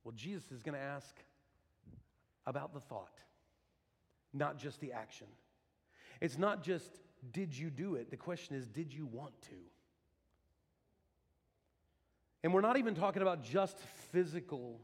Well, 0.02 0.14
Jesus 0.16 0.50
is 0.50 0.62
going 0.62 0.78
to 0.78 0.82
ask 0.82 1.14
about 2.46 2.72
the 2.72 2.80
thought 2.80 3.12
not 4.32 4.58
just 4.58 4.80
the 4.80 4.92
action. 4.92 5.26
It's 6.20 6.38
not 6.38 6.62
just, 6.62 6.90
did 7.32 7.56
you 7.56 7.70
do 7.70 7.96
it? 7.96 8.10
The 8.10 8.16
question 8.16 8.56
is, 8.56 8.66
did 8.66 8.92
you 8.92 9.06
want 9.06 9.32
to? 9.42 9.56
And 12.42 12.52
we're 12.52 12.60
not 12.60 12.76
even 12.76 12.94
talking 12.94 13.22
about 13.22 13.42
just 13.42 13.78
physical 14.10 14.80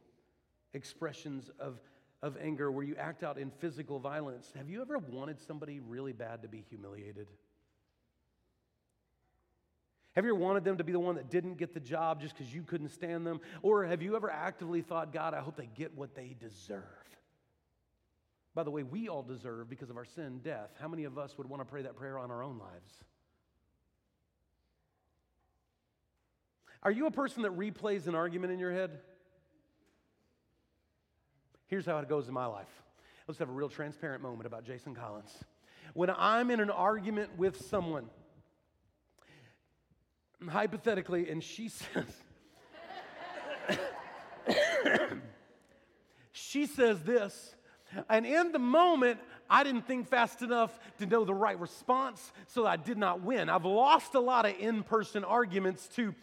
expressions 0.75 1.51
of, 1.59 1.79
of 2.23 2.37
anger 2.41 2.71
where 2.71 2.85
you 2.85 2.95
act 2.97 3.23
out 3.23 3.39
in 3.39 3.51
physical 3.51 3.99
violence. 3.99 4.53
Have 4.57 4.69
you 4.69 4.81
ever 4.81 4.99
wanted 4.99 5.41
somebody 5.41 5.81
really 5.81 6.13
bad 6.13 6.43
to 6.43 6.49
be 6.49 6.65
humiliated? 6.69 7.29
Have 10.15 10.25
you 10.25 10.33
ever 10.33 10.41
wanted 10.41 10.65
them 10.65 10.79
to 10.79 10.85
be 10.85 10.93
the 10.93 10.99
one 10.99 11.15
that 11.15 11.31
didn't 11.31 11.59
get 11.59 11.75
the 11.75 11.81
job 11.81 12.21
just 12.21 12.37
because 12.37 12.53
you 12.53 12.63
couldn't 12.63 12.89
stand 12.89 13.27
them? 13.27 13.41
Or 13.63 13.85
have 13.85 14.03
you 14.03 14.17
ever 14.17 14.31
actively 14.31 14.83
thought, 14.83 15.13
God, 15.13 15.35
I 15.35 15.39
hope 15.39 15.57
they 15.57 15.71
get 15.75 15.97
what 15.97 16.15
they 16.15 16.35
deserve? 16.41 16.83
By 18.59 18.65
the 18.65 18.73
way, 18.73 18.83
we 18.83 19.09
all 19.09 19.23
deserve, 19.23 19.71
because 19.71 19.89
of 19.89 19.97
our 19.97 20.05
sin, 20.05 20.41
death. 20.43 20.71
How 20.81 20.89
many 20.89 21.05
of 21.05 21.17
us 21.17 21.39
would 21.39 21.49
want 21.49 21.61
to 21.61 21.65
pray 21.65 21.83
that 21.83 21.95
prayer 21.95 22.19
on 22.19 22.33
our 22.33 22.43
own 22.43 22.59
lives? 22.59 22.93
Are 26.83 26.91
you 26.91 27.07
a 27.07 27.11
person 27.13 27.45
that 27.45 27.57
replays 27.57 28.09
an 28.09 28.17
argument 28.17 28.53
in 28.53 28.59
your 28.59 28.73
head? 28.73 28.99
Here's 31.69 31.87
how 31.87 31.99
it 31.99 32.09
goes 32.09 32.27
in 32.27 32.35
my 32.35 32.47
life. 32.47 32.67
Let's 33.29 33.39
have 33.39 33.49
a 33.49 33.53
real 33.53 33.69
transparent 33.69 34.25
moment 34.25 34.49
about 34.49 34.65
Jason 34.65 34.93
Collins. 34.93 35.33
When 35.95 36.11
I'm 36.11 36.51
in 36.51 36.59
an 36.59 36.71
argument 36.71 37.39
with 37.39 37.65
someone, 37.69 38.07
hypothetically, 40.49 41.31
and 41.31 41.45
she 41.45 41.69
says, 41.95 42.07
she 46.33 46.67
says 46.67 47.05
this, 47.05 47.55
and 48.09 48.27
in 48.27 48.53
the 48.53 48.59
moment, 48.59 49.21
I 49.51 49.65
didn't 49.65 49.87
think 49.87 50.09
fast 50.09 50.43
enough 50.43 50.79
to 50.99 51.07
know 51.07 51.25
the 51.25 51.35
right 51.35 51.59
response, 51.59 52.33
so 52.47 52.67
I 52.67 52.77
did 52.77 52.99
not 52.99 53.23
win. 53.23 53.49
I've 53.49 53.65
lost 53.65 54.15
a 54.15 54.21
lot 54.21 54.47
of 54.47 54.55
in 54.59 54.83
person 54.83 55.25
arguments 55.25 55.89
to 55.97 56.15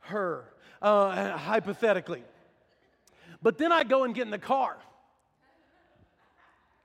her, 0.00 0.44
uh, 0.80 1.36
hypothetically. 1.36 2.22
But 3.42 3.58
then 3.58 3.72
I 3.72 3.84
go 3.84 4.04
and 4.04 4.14
get 4.14 4.22
in 4.22 4.30
the 4.30 4.38
car. 4.38 4.76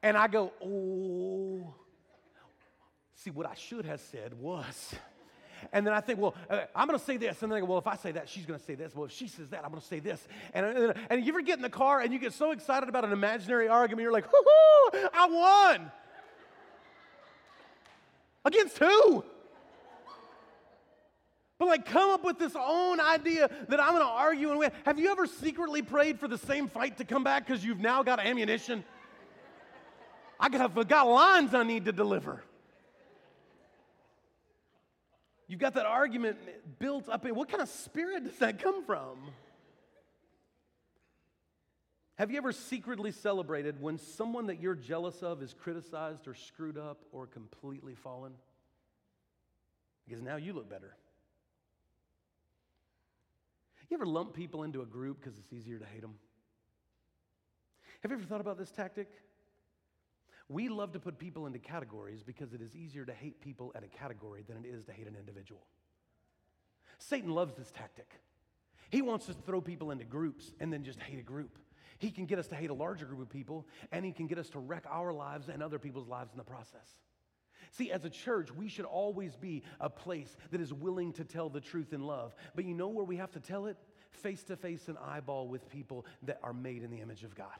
And 0.04 0.18
I 0.18 0.28
go, 0.28 0.52
oh. 0.64 1.74
See, 3.16 3.32
what 3.32 3.46
I 3.46 3.56
should 3.56 3.86
have 3.86 4.00
said 4.00 4.34
was, 4.40 4.96
and 5.74 5.86
then 5.86 5.94
I 5.94 6.02
think, 6.02 6.20
well, 6.20 6.36
uh, 6.50 6.62
I'm 6.76 6.88
going 6.88 7.00
to 7.00 7.06
say 7.06 7.18
this. 7.18 7.42
And 7.42 7.52
then 7.52 7.58
I 7.58 7.60
go, 7.62 7.66
well, 7.68 7.78
if 7.78 7.88
I 7.88 7.96
say 7.96 8.12
that, 8.14 8.30
she's 8.30 8.46
going 8.46 8.60
to 8.60 8.66
say 8.66 8.76
this. 8.76 8.96
Well, 8.96 9.06
if 9.06 9.12
she 9.12 9.28
says 9.28 9.50
that, 9.50 9.64
I'm 9.64 9.72
going 9.72 9.82
to 9.82 9.88
say 9.88 10.00
this. 10.00 10.28
And, 10.54 10.66
and, 10.66 10.94
and 11.10 11.24
you 11.24 11.32
ever 11.32 11.42
get 11.42 11.58
in 11.58 11.62
the 11.62 11.70
car 11.70 12.02
and 12.02 12.14
you 12.14 12.20
get 12.20 12.34
so 12.34 12.52
excited 12.52 12.90
about 12.90 13.06
an 13.06 13.12
imaginary 13.12 13.68
argument, 13.68 14.04
you're 14.04 14.12
like, 14.12 14.26
I 15.14 15.74
won. 15.76 15.92
Against 18.46 18.78
who? 18.78 19.24
But 21.60 21.68
like 21.68 21.86
come 21.86 22.12
up 22.12 22.24
with 22.24 22.38
this 22.38 22.56
own 22.56 23.00
idea 23.00 23.50
that 23.68 23.80
I'm 23.80 23.90
going 23.90 24.04
to 24.04 24.12
argue 24.12 24.52
and 24.52 24.60
win. 24.60 24.72
Have 24.86 25.00
you 25.00 25.12
ever 25.12 25.26
secretly 25.26 25.82
prayed 25.82 26.20
for 26.20 26.28
the 26.28 26.38
same 26.38 26.68
fight 26.68 26.98
to 26.98 27.06
come 27.06 27.24
back 27.24 27.48
because 27.48 27.66
you've 27.66 27.80
now 27.80 28.04
got 28.04 28.20
ammunition? 28.20 28.84
I 30.40 30.50
got, 30.50 30.88
got 30.88 31.08
lines 31.08 31.54
I 31.56 31.64
need 31.64 31.86
to 31.86 31.92
deliver. 31.92 32.44
You've 35.48 35.60
got 35.60 35.76
that 35.76 35.86
argument 35.86 36.38
built 36.80 37.08
up 37.08 37.26
in 37.26 37.34
what 37.34 37.50
kind 37.50 37.62
of 37.62 37.70
spirit 37.70 38.26
does 38.26 38.38
that 38.40 38.62
come 38.62 38.86
from? 38.86 39.18
Have 42.16 42.32
you 42.32 42.38
ever 42.38 42.52
secretly 42.52 43.12
celebrated 43.12 43.80
when 43.80 43.98
someone 43.98 44.48
that 44.48 44.60
you're 44.60 44.76
jealous 44.76 45.22
of 45.22 45.42
is 45.42 45.54
criticized 45.54 46.28
or 46.28 46.34
screwed 46.34 46.78
up 46.78 47.06
or 47.12 47.28
completely 47.28 47.96
fallen? 47.96 48.34
Because 50.08 50.22
now 50.22 50.36
you 50.36 50.54
look 50.54 50.70
better. 50.70 50.96
You 53.90 53.96
ever 53.96 54.06
lump 54.06 54.34
people 54.34 54.64
into 54.64 54.82
a 54.82 54.86
group 54.86 55.22
because 55.22 55.38
it's 55.38 55.54
easier 55.54 55.80
to 55.80 55.86
hate 55.86 56.02
them? 56.02 56.16
Have 58.02 58.12
you 58.12 58.18
ever 58.18 58.26
thought 58.26 58.42
about 58.42 58.58
this 58.58 58.72
tactic? 58.72 59.08
We 60.50 60.70
love 60.70 60.94
to 60.94 61.00
put 61.00 61.20
people 61.20 61.46
into 61.46 61.60
categories 61.60 62.24
because 62.24 62.54
it 62.54 62.62
is 62.62 62.76
easier 62.76 63.06
to 63.06 63.14
hate 63.14 63.42
people 63.42 63.72
at 63.76 63.84
a 63.84 63.88
category 63.88 64.44
than 64.48 64.58
it 64.58 64.66
is 64.66 64.86
to 64.86 64.94
hate 64.94 65.08
an 65.08 65.16
individual. 65.18 65.66
Satan 67.00 67.32
loves 67.32 67.54
this 67.56 67.72
tactic. 67.72 68.10
He 68.90 69.02
wants 69.02 69.30
us 69.30 69.36
to 69.36 69.42
throw 69.42 69.60
people 69.60 69.92
into 69.92 70.06
groups 70.06 70.54
and 70.60 70.72
then 70.72 70.84
just 70.84 71.00
hate 71.00 71.20
a 71.20 71.24
group. 71.24 71.60
He 72.00 72.12
can 72.12 72.26
get 72.26 72.40
us 72.40 72.48
to 72.48 72.56
hate 72.56 72.70
a 72.70 72.74
larger 72.74 73.06
group 73.06 73.22
of 73.22 73.30
people, 73.30 73.68
and 73.92 74.06
he 74.06 74.12
can 74.12 74.28
get 74.28 74.38
us 74.38 74.50
to 74.50 74.60
wreck 74.60 74.86
our 74.90 75.12
lives 75.12 75.50
and 75.50 75.64
other 75.64 75.80
people's 75.80 76.08
lives 76.08 76.32
in 76.32 76.38
the 76.38 76.44
process. 76.44 76.88
See, 77.72 77.92
as 77.92 78.06
a 78.06 78.10
church, 78.10 78.50
we 78.54 78.70
should 78.70 78.86
always 78.86 79.36
be 79.36 79.64
a 79.80 79.90
place 79.90 80.36
that 80.52 80.62
is 80.62 80.72
willing 80.72 81.12
to 81.14 81.26
tell 81.26 81.50
the 81.50 81.60
truth 81.60 81.94
in 81.94 82.02
love. 82.02 82.36
But 82.56 82.66
you 82.66 82.74
know 82.74 82.88
where 82.88 83.04
we 83.04 83.18
have 83.18 83.32
to 83.32 83.40
tell 83.40 83.66
it? 83.66 83.78
Face 84.12 84.44
to 84.44 84.56
face 84.56 84.88
and 84.88 84.98
eyeball 84.98 85.48
with 85.48 85.70
people 85.70 86.06
that 86.24 86.40
are 86.44 86.54
made 86.54 86.84
in 86.84 86.92
the 86.92 87.02
image 87.02 87.24
of 87.24 87.36
God. 87.36 87.60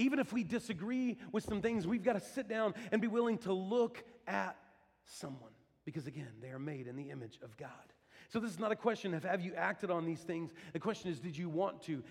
Even 0.00 0.18
if 0.18 0.32
we 0.32 0.42
disagree 0.42 1.18
with 1.30 1.44
some 1.44 1.60
things, 1.60 1.86
we've 1.86 2.02
got 2.02 2.14
to 2.14 2.20
sit 2.20 2.48
down 2.48 2.72
and 2.90 3.02
be 3.02 3.06
willing 3.06 3.36
to 3.36 3.52
look 3.52 4.02
at 4.26 4.56
someone 5.04 5.50
because, 5.84 6.06
again, 6.06 6.32
they 6.40 6.48
are 6.48 6.58
made 6.58 6.86
in 6.86 6.96
the 6.96 7.10
image 7.10 7.38
of 7.42 7.54
God. 7.58 7.68
So, 8.30 8.40
this 8.40 8.50
is 8.50 8.58
not 8.58 8.72
a 8.72 8.76
question 8.76 9.12
of 9.12 9.24
have 9.24 9.42
you 9.42 9.54
acted 9.54 9.90
on 9.90 10.06
these 10.06 10.20
things? 10.20 10.52
The 10.72 10.78
question 10.78 11.10
is, 11.10 11.20
did 11.20 11.36
you 11.36 11.50
want 11.50 11.82
to? 11.82 12.02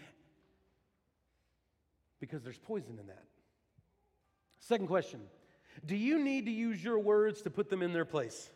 Because 2.19 2.43
there's 2.43 2.59
poison 2.59 2.99
in 2.99 3.07
that. 3.07 3.23
Second 4.59 4.85
question 4.85 5.21
do 5.83 5.95
you 5.95 6.23
need 6.23 6.45
to 6.45 6.51
use 6.51 6.83
your 6.83 6.99
words 6.99 7.41
to 7.41 7.49
put 7.49 7.71
them 7.71 7.81
in 7.81 7.91
their 7.91 8.05
place? 8.05 8.51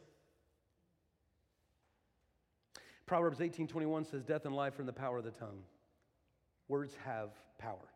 Proverbs 3.08 3.40
18:21 3.40 4.06
says 4.06 4.24
death 4.24 4.46
and 4.46 4.56
life 4.56 4.78
are 4.78 4.84
in 4.84 4.86
the 4.86 4.94
power 4.94 5.18
of 5.18 5.24
the 5.24 5.32
tongue. 5.32 5.64
Words 6.68 6.96
have 7.04 7.32
power. 7.58 7.93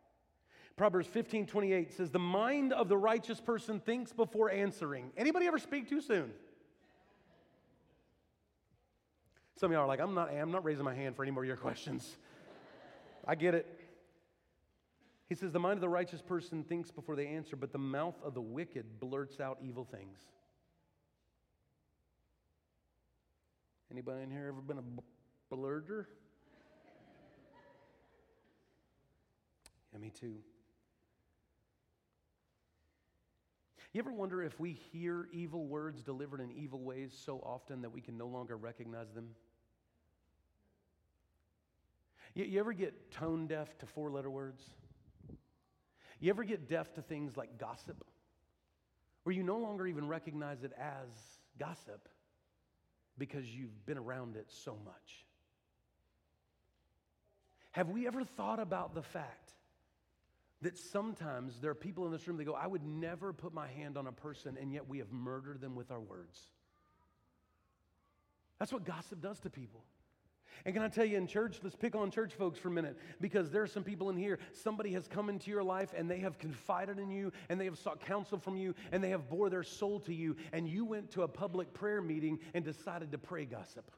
Proverbs 0.78 1.08
15:28 1.08 1.92
says 1.92 2.10
the 2.12 2.20
mind 2.20 2.72
of 2.72 2.88
the 2.88 2.96
righteous 2.96 3.40
person 3.40 3.80
thinks 3.80 4.12
before 4.12 4.48
answering. 4.48 5.12
Anybody 5.16 5.46
ever 5.46 5.58
speak 5.58 5.88
too 5.88 6.00
soon? 6.00 6.32
Some 9.56 9.72
of 9.72 9.74
y'all 9.74 9.82
are 9.82 9.88
like, 9.88 9.98
I'm 10.00 10.14
not, 10.14 10.30
I'm 10.30 10.52
not 10.52 10.64
raising 10.64 10.84
my 10.84 10.94
hand 10.94 11.16
for 11.16 11.24
any 11.24 11.32
more 11.32 11.42
of 11.42 11.48
your 11.48 11.56
questions. 11.56 12.16
I 13.26 13.34
get 13.34 13.56
it. 13.56 13.66
He 15.28 15.34
says, 15.34 15.50
The 15.50 15.58
mind 15.58 15.78
of 15.78 15.80
the 15.80 15.88
righteous 15.88 16.22
person 16.22 16.62
thinks 16.62 16.92
before 16.92 17.16
they 17.16 17.26
answer, 17.26 17.56
but 17.56 17.72
the 17.72 17.78
mouth 17.78 18.14
of 18.24 18.34
the 18.34 18.40
wicked 18.40 19.00
blurts 19.00 19.40
out 19.40 19.58
evil 19.60 19.84
things. 19.84 20.18
Anybody 23.90 24.22
in 24.22 24.30
here 24.30 24.46
ever 24.46 24.60
been 24.60 24.78
a 24.78 25.54
blurter? 25.54 26.06
yeah, 29.92 29.98
me 29.98 30.10
too. 30.10 30.36
You 33.92 34.00
ever 34.00 34.12
wonder 34.12 34.42
if 34.42 34.60
we 34.60 34.72
hear 34.92 35.28
evil 35.32 35.66
words 35.66 36.02
delivered 36.02 36.40
in 36.40 36.52
evil 36.52 36.80
ways 36.80 37.18
so 37.24 37.38
often 37.38 37.82
that 37.82 37.90
we 37.90 38.00
can 38.00 38.18
no 38.18 38.26
longer 38.26 38.56
recognize 38.56 39.10
them? 39.14 39.30
You, 42.34 42.44
you 42.44 42.60
ever 42.60 42.72
get 42.72 43.10
tone 43.12 43.46
deaf 43.46 43.78
to 43.78 43.86
four 43.86 44.10
letter 44.10 44.30
words? 44.30 44.62
You 46.20 46.30
ever 46.30 46.44
get 46.44 46.68
deaf 46.68 46.92
to 46.94 47.02
things 47.02 47.36
like 47.36 47.58
gossip? 47.58 48.04
Where 49.22 49.34
you 49.34 49.42
no 49.42 49.56
longer 49.58 49.86
even 49.86 50.06
recognize 50.06 50.62
it 50.64 50.72
as 50.78 51.08
gossip 51.58 52.08
because 53.16 53.46
you've 53.46 53.86
been 53.86 53.98
around 53.98 54.36
it 54.36 54.46
so 54.48 54.76
much? 54.84 55.24
Have 57.72 57.88
we 57.88 58.06
ever 58.06 58.24
thought 58.24 58.60
about 58.60 58.94
the 58.94 59.02
fact 59.02 59.52
that 60.62 60.76
sometimes 60.76 61.60
there 61.60 61.70
are 61.70 61.74
people 61.74 62.06
in 62.06 62.12
this 62.12 62.26
room 62.26 62.36
that 62.38 62.44
go, 62.44 62.54
I 62.54 62.66
would 62.66 62.84
never 62.84 63.32
put 63.32 63.54
my 63.54 63.68
hand 63.68 63.96
on 63.96 64.06
a 64.06 64.12
person, 64.12 64.56
and 64.60 64.72
yet 64.72 64.88
we 64.88 64.98
have 64.98 65.12
murdered 65.12 65.60
them 65.60 65.74
with 65.74 65.90
our 65.90 66.00
words? 66.00 66.40
That's 68.58 68.72
what 68.72 68.84
gossip 68.84 69.20
does 69.20 69.38
to 69.40 69.50
people. 69.50 69.84
And 70.64 70.74
can 70.74 70.82
I 70.82 70.88
tell 70.88 71.04
you 71.04 71.16
in 71.16 71.26
church, 71.26 71.60
let's 71.62 71.76
pick 71.76 71.94
on 71.94 72.10
church 72.10 72.34
folks 72.34 72.58
for 72.58 72.68
a 72.68 72.72
minute 72.72 72.96
because 73.20 73.50
there 73.50 73.62
are 73.62 73.68
some 73.68 73.84
people 73.84 74.10
in 74.10 74.16
here, 74.16 74.40
somebody 74.52 74.92
has 74.92 75.06
come 75.06 75.28
into 75.28 75.50
your 75.50 75.62
life 75.62 75.94
and 75.96 76.10
they 76.10 76.18
have 76.18 76.38
confided 76.38 76.98
in 76.98 77.10
you 77.10 77.32
and 77.48 77.60
they 77.60 77.64
have 77.66 77.78
sought 77.78 78.00
counsel 78.00 78.38
from 78.38 78.56
you 78.56 78.74
and 78.90 79.02
they 79.02 79.10
have 79.10 79.28
bore 79.28 79.50
their 79.50 79.62
soul 79.62 80.00
to 80.00 80.14
you 80.14 80.36
and 80.52 80.68
you 80.68 80.84
went 80.84 81.10
to 81.12 81.22
a 81.22 81.28
public 81.28 81.72
prayer 81.72 82.02
meeting 82.02 82.38
and 82.54 82.64
decided 82.64 83.12
to 83.12 83.18
pray 83.18 83.44
gossip. 83.44 83.90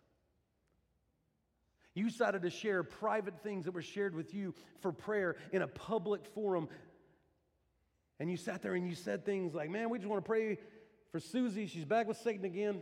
You 1.95 2.09
decided 2.09 2.43
to 2.43 2.51
share 2.51 2.83
private 2.83 3.43
things 3.43 3.65
that 3.65 3.73
were 3.73 3.83
shared 3.83 4.15
with 4.15 4.33
you 4.33 4.55
for 4.81 4.93
prayer 4.93 5.37
in 5.53 5.63
a 5.63 5.67
public 5.67 6.25
forum. 6.27 6.69
And 8.21 8.31
you 8.31 8.37
sat 8.37 8.63
there 8.63 8.75
and 8.75 8.87
you 8.89 8.95
said 8.95 9.25
things 9.25 9.55
like, 9.55 9.71
Man, 9.71 9.91
we 9.91 9.99
just 9.99 10.09
want 10.09 10.25
to 10.25 10.29
pray 10.29 10.59
for 11.11 11.19
Susie. 11.19 11.67
She's 11.67 11.85
back 11.85 12.07
with 12.07 12.19
Satan 12.19 12.45
again. 12.45 12.81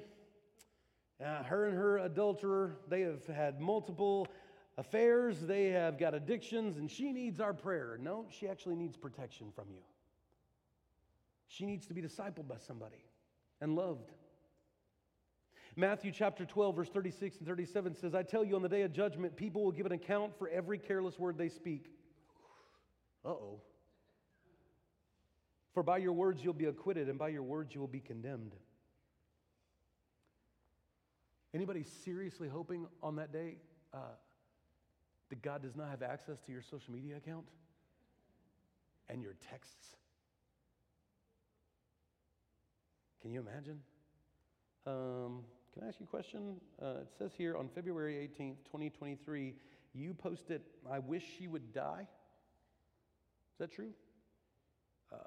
Uh, 1.24 1.42
her 1.42 1.66
and 1.66 1.76
her 1.76 1.98
adulterer, 1.98 2.76
they 2.88 3.00
have 3.00 3.26
had 3.26 3.60
multiple 3.60 4.28
affairs, 4.76 5.40
they 5.40 5.66
have 5.66 5.98
got 5.98 6.14
addictions, 6.14 6.76
and 6.76 6.88
she 6.88 7.12
needs 7.12 7.40
our 7.40 7.52
prayer. 7.52 7.98
No, 8.00 8.26
she 8.30 8.46
actually 8.46 8.76
needs 8.76 8.96
protection 8.96 9.50
from 9.54 9.64
you. 9.70 9.80
She 11.48 11.66
needs 11.66 11.86
to 11.86 11.94
be 11.94 12.02
discipled 12.02 12.46
by 12.46 12.58
somebody 12.58 13.04
and 13.60 13.74
loved. 13.74 14.12
Matthew 15.78 16.10
chapter 16.10 16.44
12, 16.44 16.74
verse 16.74 16.88
36 16.88 17.36
and 17.36 17.46
37 17.46 17.94
says, 17.94 18.12
I 18.12 18.24
tell 18.24 18.44
you, 18.44 18.56
on 18.56 18.62
the 18.62 18.68
day 18.68 18.82
of 18.82 18.92
judgment, 18.92 19.36
people 19.36 19.62
will 19.62 19.70
give 19.70 19.86
an 19.86 19.92
account 19.92 20.36
for 20.36 20.48
every 20.48 20.76
careless 20.76 21.20
word 21.20 21.38
they 21.38 21.48
speak. 21.48 21.86
Uh 23.24 23.28
oh. 23.28 23.60
For 25.74 25.84
by 25.84 25.98
your 25.98 26.14
words 26.14 26.42
you'll 26.42 26.52
be 26.52 26.64
acquitted, 26.64 27.08
and 27.08 27.16
by 27.16 27.28
your 27.28 27.44
words 27.44 27.76
you 27.76 27.80
will 27.80 27.86
be 27.86 28.00
condemned. 28.00 28.56
Anybody 31.54 31.84
seriously 32.04 32.48
hoping 32.48 32.88
on 33.00 33.14
that 33.14 33.32
day 33.32 33.58
uh, 33.94 33.98
that 35.28 35.42
God 35.42 35.62
does 35.62 35.76
not 35.76 35.90
have 35.90 36.02
access 36.02 36.40
to 36.40 36.50
your 36.50 36.62
social 36.62 36.92
media 36.92 37.18
account 37.18 37.46
and 39.08 39.22
your 39.22 39.36
texts? 39.48 39.94
Can 43.22 43.30
you 43.30 43.38
imagine? 43.38 43.78
Um, 44.84 45.44
can 45.74 45.84
I 45.84 45.88
ask 45.88 46.00
you 46.00 46.04
a 46.04 46.08
question? 46.08 46.56
Uh, 46.82 47.02
it 47.02 47.08
says 47.18 47.32
here 47.36 47.56
on 47.56 47.68
February 47.68 48.30
18th, 48.38 48.56
2023, 48.64 49.54
you 49.94 50.14
posted, 50.14 50.62
I 50.90 50.98
wish 50.98 51.24
she 51.38 51.46
would 51.46 51.72
die. 51.72 52.06
Is 53.52 53.58
that 53.58 53.72
true? 53.72 53.90
Um, 55.12 55.20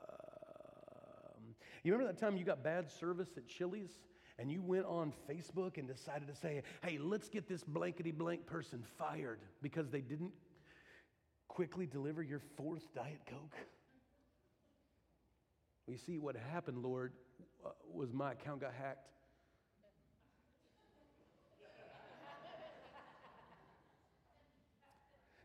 you 1.83 1.91
remember 1.91 2.11
that 2.13 2.19
time 2.19 2.37
you 2.37 2.45
got 2.45 2.63
bad 2.63 2.89
service 2.89 3.29
at 3.37 3.47
Chili's 3.47 3.91
and 4.37 4.51
you 4.51 4.61
went 4.61 4.85
on 4.85 5.13
Facebook 5.29 5.77
and 5.77 5.87
decided 5.87 6.27
to 6.27 6.35
say, 6.35 6.63
hey, 6.83 6.97
let's 6.97 7.29
get 7.29 7.47
this 7.47 7.63
blankety 7.63 8.11
blank 8.11 8.45
person 8.45 8.83
fired 8.97 9.39
because 9.61 9.89
they 9.89 10.01
didn't 10.01 10.31
quickly 11.47 11.85
deliver 11.85 12.23
your 12.23 12.41
fourth 12.57 12.93
Diet 12.95 13.21
Coke? 13.29 13.55
We 15.87 15.97
see 15.97 16.17
what 16.17 16.35
happened, 16.35 16.81
Lord, 16.83 17.13
uh, 17.65 17.69
was 17.91 18.13
my 18.13 18.31
account 18.31 18.61
got 18.61 18.73
hacked. 18.73 19.09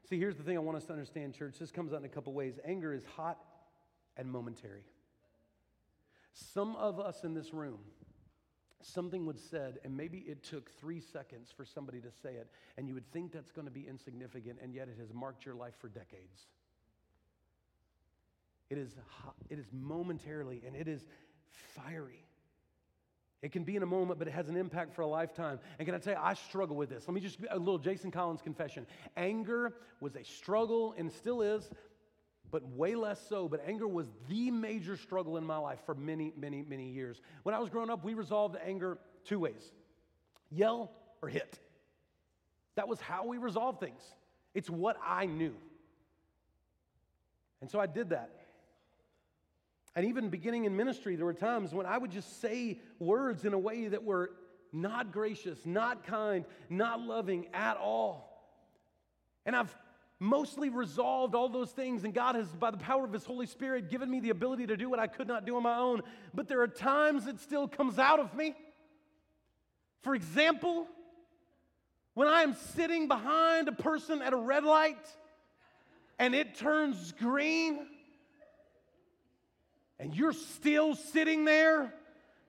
See, 0.08 0.18
here's 0.18 0.36
the 0.36 0.44
thing 0.44 0.56
I 0.56 0.60
want 0.60 0.76
us 0.76 0.84
to 0.84 0.92
understand, 0.92 1.34
church. 1.34 1.56
This 1.58 1.72
comes 1.72 1.92
out 1.92 1.98
in 1.98 2.04
a 2.04 2.08
couple 2.08 2.32
ways. 2.32 2.60
Anger 2.64 2.94
is 2.94 3.04
hot 3.16 3.38
and 4.16 4.30
momentary. 4.30 4.84
Some 6.32 6.76
of 6.76 7.00
us 7.00 7.24
in 7.24 7.34
this 7.34 7.52
room, 7.52 7.78
something 8.82 9.26
was 9.26 9.40
said, 9.50 9.78
and 9.84 9.96
maybe 9.96 10.18
it 10.18 10.44
took 10.44 10.70
three 10.78 11.00
seconds 11.00 11.50
for 11.56 11.64
somebody 11.64 12.00
to 12.00 12.10
say 12.22 12.34
it, 12.34 12.48
and 12.76 12.86
you 12.86 12.94
would 12.94 13.10
think 13.10 13.32
that's 13.32 13.50
going 13.50 13.66
to 13.66 13.72
be 13.72 13.86
insignificant, 13.88 14.58
and 14.62 14.72
yet 14.72 14.88
it 14.88 14.96
has 15.00 15.12
marked 15.12 15.44
your 15.44 15.56
life 15.56 15.74
for 15.80 15.88
decades. 15.88 16.46
It 18.70 18.78
is, 18.78 18.94
hot, 19.08 19.34
it 19.50 19.58
is 19.58 19.66
momentarily, 19.72 20.62
and 20.66 20.76
it 20.76 20.86
is 20.86 21.04
fiery. 21.48 22.25
It 23.42 23.52
can 23.52 23.64
be 23.64 23.76
in 23.76 23.82
a 23.82 23.86
moment, 23.86 24.18
but 24.18 24.28
it 24.28 24.32
has 24.32 24.48
an 24.48 24.56
impact 24.56 24.94
for 24.94 25.02
a 25.02 25.06
lifetime. 25.06 25.58
And 25.78 25.86
can 25.86 25.94
I 25.94 25.98
tell 25.98 26.14
you, 26.14 26.20
I 26.22 26.34
struggle 26.34 26.74
with 26.76 26.88
this. 26.88 27.06
Let 27.06 27.14
me 27.14 27.20
just 27.20 27.40
give 27.40 27.48
a 27.50 27.58
little 27.58 27.78
Jason 27.78 28.10
Collins 28.10 28.42
confession. 28.42 28.86
Anger 29.16 29.74
was 30.00 30.16
a 30.16 30.24
struggle 30.24 30.94
and 30.96 31.12
still 31.12 31.42
is, 31.42 31.70
but 32.50 32.66
way 32.70 32.94
less 32.94 33.20
so. 33.28 33.48
But 33.48 33.62
anger 33.66 33.86
was 33.86 34.06
the 34.28 34.50
major 34.50 34.96
struggle 34.96 35.36
in 35.36 35.44
my 35.44 35.58
life 35.58 35.80
for 35.84 35.94
many, 35.94 36.32
many, 36.36 36.62
many 36.62 36.88
years. 36.88 37.20
When 37.42 37.54
I 37.54 37.58
was 37.58 37.68
growing 37.68 37.90
up, 37.90 38.04
we 38.04 38.14
resolved 38.14 38.56
anger 38.64 38.98
two 39.24 39.38
ways 39.38 39.72
yell 40.50 40.92
or 41.22 41.28
hit. 41.28 41.58
That 42.76 42.88
was 42.88 43.00
how 43.00 43.26
we 43.26 43.38
resolved 43.38 43.80
things. 43.80 44.02
It's 44.54 44.70
what 44.70 44.96
I 45.04 45.26
knew. 45.26 45.54
And 47.60 47.70
so 47.70 47.80
I 47.80 47.86
did 47.86 48.10
that. 48.10 48.30
And 49.96 50.04
even 50.06 50.28
beginning 50.28 50.66
in 50.66 50.76
ministry, 50.76 51.16
there 51.16 51.24
were 51.24 51.32
times 51.32 51.72
when 51.72 51.86
I 51.86 51.96
would 51.96 52.10
just 52.10 52.42
say 52.42 52.78
words 52.98 53.46
in 53.46 53.54
a 53.54 53.58
way 53.58 53.88
that 53.88 54.04
were 54.04 54.30
not 54.70 55.10
gracious, 55.10 55.64
not 55.64 56.06
kind, 56.06 56.44
not 56.68 57.00
loving 57.00 57.46
at 57.54 57.78
all. 57.78 58.52
And 59.46 59.56
I've 59.56 59.74
mostly 60.18 60.68
resolved 60.68 61.34
all 61.34 61.48
those 61.48 61.70
things, 61.70 62.04
and 62.04 62.12
God 62.12 62.34
has, 62.34 62.46
by 62.48 62.70
the 62.70 62.76
power 62.76 63.06
of 63.06 63.12
His 63.12 63.24
Holy 63.24 63.46
Spirit, 63.46 63.88
given 63.88 64.10
me 64.10 64.20
the 64.20 64.30
ability 64.30 64.66
to 64.66 64.76
do 64.76 64.90
what 64.90 64.98
I 64.98 65.06
could 65.06 65.28
not 65.28 65.46
do 65.46 65.56
on 65.56 65.62
my 65.62 65.78
own. 65.78 66.02
But 66.34 66.46
there 66.46 66.60
are 66.60 66.68
times 66.68 67.26
it 67.26 67.40
still 67.40 67.66
comes 67.66 67.98
out 67.98 68.20
of 68.20 68.34
me. 68.34 68.54
For 70.02 70.14
example, 70.14 70.86
when 72.12 72.28
I 72.28 72.42
am 72.42 72.52
sitting 72.52 73.08
behind 73.08 73.68
a 73.68 73.72
person 73.72 74.20
at 74.20 74.34
a 74.34 74.36
red 74.36 74.64
light 74.64 75.08
and 76.18 76.34
it 76.34 76.54
turns 76.54 77.12
green, 77.12 77.86
and 79.98 80.14
you're 80.14 80.32
still 80.32 80.94
sitting 80.94 81.44
there 81.44 81.92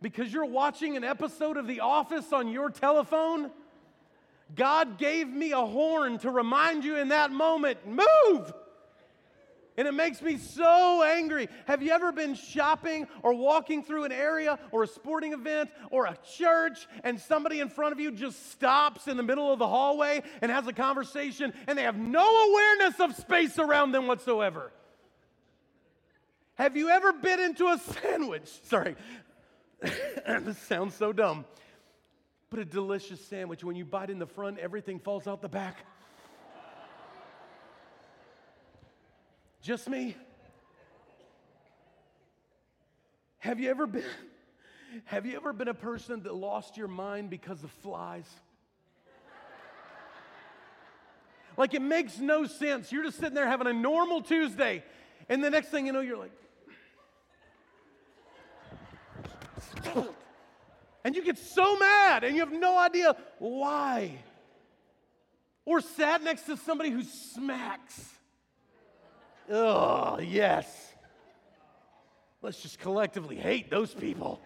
because 0.01 0.31
you're 0.31 0.45
watching 0.45 0.97
an 0.97 1.03
episode 1.03 1.57
of 1.57 1.67
The 1.67 1.79
Office 1.79 2.31
on 2.31 2.49
your 2.49 2.69
telephone, 2.69 3.51
God 4.55 4.97
gave 4.97 5.27
me 5.27 5.51
a 5.51 5.65
horn 5.65 6.19
to 6.19 6.29
remind 6.29 6.83
you 6.83 6.97
in 6.97 7.10
that 7.10 7.31
moment 7.31 7.79
move! 7.88 8.53
And 9.77 9.88
it 9.88 9.93
makes 9.93 10.23
me 10.23 10.38
so 10.38 11.03
angry. 11.03 11.47
Have 11.67 11.83
you 11.83 11.91
ever 11.91 12.12
been 12.12 12.33
shopping 12.33 13.07
or 13.21 13.36
walking 13.36 13.83
through 13.83 14.05
an 14.05 14.12
area 14.12 14.57
or 14.71 14.81
a 14.81 14.88
sporting 14.88 15.33
event 15.33 15.69
or 15.91 16.07
a 16.07 16.17
church 16.36 16.88
and 17.03 17.19
somebody 17.19 17.60
in 17.60 17.69
front 17.69 17.91
of 17.91 17.99
you 17.99 18.12
just 18.12 18.51
stops 18.51 19.07
in 19.07 19.17
the 19.17 19.23
middle 19.23 19.53
of 19.53 19.60
the 19.60 19.67
hallway 19.67 20.23
and 20.41 20.51
has 20.51 20.65
a 20.65 20.73
conversation 20.73 21.53
and 21.67 21.77
they 21.77 21.83
have 21.83 21.95
no 21.95 22.27
awareness 22.49 22.99
of 22.99 23.15
space 23.15 23.60
around 23.60 23.91
them 23.91 24.07
whatsoever? 24.07 24.71
Have 26.58 26.76
you 26.76 26.89
ever 26.89 27.13
bit 27.13 27.39
into 27.39 27.67
a 27.67 27.78
sandwich? 27.78 28.50
Sorry, 28.63 28.96
this 29.82 30.58
sounds 30.58 30.96
so 30.96 31.13
dumb. 31.13 31.46
But 32.50 32.60
a 32.60 32.65
delicious 32.65 33.24
sandwich, 33.26 33.63
when 33.63 33.76
you 33.76 33.86
bite 33.86 34.10
in 34.10 34.20
the 34.20 34.26
front, 34.26 34.58
everything 34.58 35.00
falls 35.00 35.28
out 35.28 35.41
the 35.41 35.50
back. 35.50 35.78
Just 39.62 39.89
me? 39.89 40.15
Have 43.39 43.60
you 43.60 43.70
ever 43.70 43.86
been 43.86 44.04
have 45.06 45.26
you 45.26 45.36
ever 45.36 45.54
been 45.54 45.67
a 45.67 45.74
person 45.74 46.24
that 46.24 46.34
lost 46.34 46.78
your 46.78 46.88
mind 46.88 47.30
because 47.30 47.63
of 47.63 47.72
flies? 47.72 48.26
Like 51.58 51.74
it 51.74 51.82
makes 51.82 52.17
no 52.20 52.46
sense. 52.46 52.91
You're 52.91 53.04
just 53.04 53.20
sitting 53.20 53.34
there 53.34 53.48
having 53.48 53.67
a 53.67 53.74
normal 53.74 54.22
Tuesday, 54.22 54.84
and 55.28 55.43
the 55.43 55.50
next 55.50 55.70
thing 55.70 55.86
you 55.86 55.91
know, 55.91 56.02
you're 56.02 56.17
like, 56.17 56.32
and 61.04 61.15
you 61.15 61.24
get 61.24 61.38
so 61.38 61.78
mad 61.78 62.24
and 62.24 62.36
you 62.36 62.41
have 62.41 62.54
no 62.54 62.78
idea 62.78 63.15
why. 63.39 64.17
Or 65.65 65.82
sat 65.82 66.24
next 66.24 66.43
to 66.43 66.58
somebody 66.58 66.89
who 66.89 67.04
smacks. 67.04 68.10
Oh, 69.50 70.20
yes. 70.20 70.93
Let's 72.41 72.62
just 72.62 72.80
collectively 72.80 73.36
hate 73.36 73.70
those 73.70 73.93
people. 73.93 74.39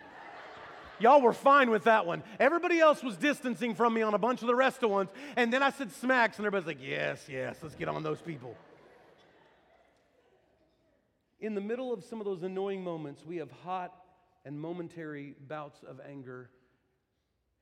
Y'all 1.00 1.22
were 1.22 1.34
fine 1.34 1.72
with 1.72 1.86
that 1.86 2.06
one. 2.06 2.22
Everybody 2.40 2.80
else 2.80 3.04
was 3.04 3.18
distancing 3.18 3.74
from 3.74 3.94
me 3.94 4.04
on 4.04 4.14
a 4.14 4.20
bunch 4.20 4.42
of 4.42 4.48
the 4.48 4.56
rest 4.56 4.84
of 4.84 4.92
ones. 4.92 5.10
And 5.36 5.52
then 5.52 5.64
I 5.64 5.72
said 5.72 5.92
smacks, 5.94 6.38
and 6.38 6.46
everybody's 6.46 6.68
like, 6.68 6.88
yes, 6.88 7.26
yes, 7.28 7.58
let's 7.62 7.76
get 7.76 7.88
on 7.88 8.04
those 8.04 8.22
people. 8.22 8.56
In 11.40 11.56
the 11.56 11.62
middle 11.62 11.92
of 11.92 12.04
some 12.04 12.20
of 12.20 12.26
those 12.26 12.44
annoying 12.44 12.84
moments, 12.84 13.26
we 13.26 13.38
have 13.38 13.50
hot 13.64 13.92
and 14.46 14.60
momentary 14.60 15.36
bouts 15.48 15.84
of 15.84 16.00
anger, 16.08 16.50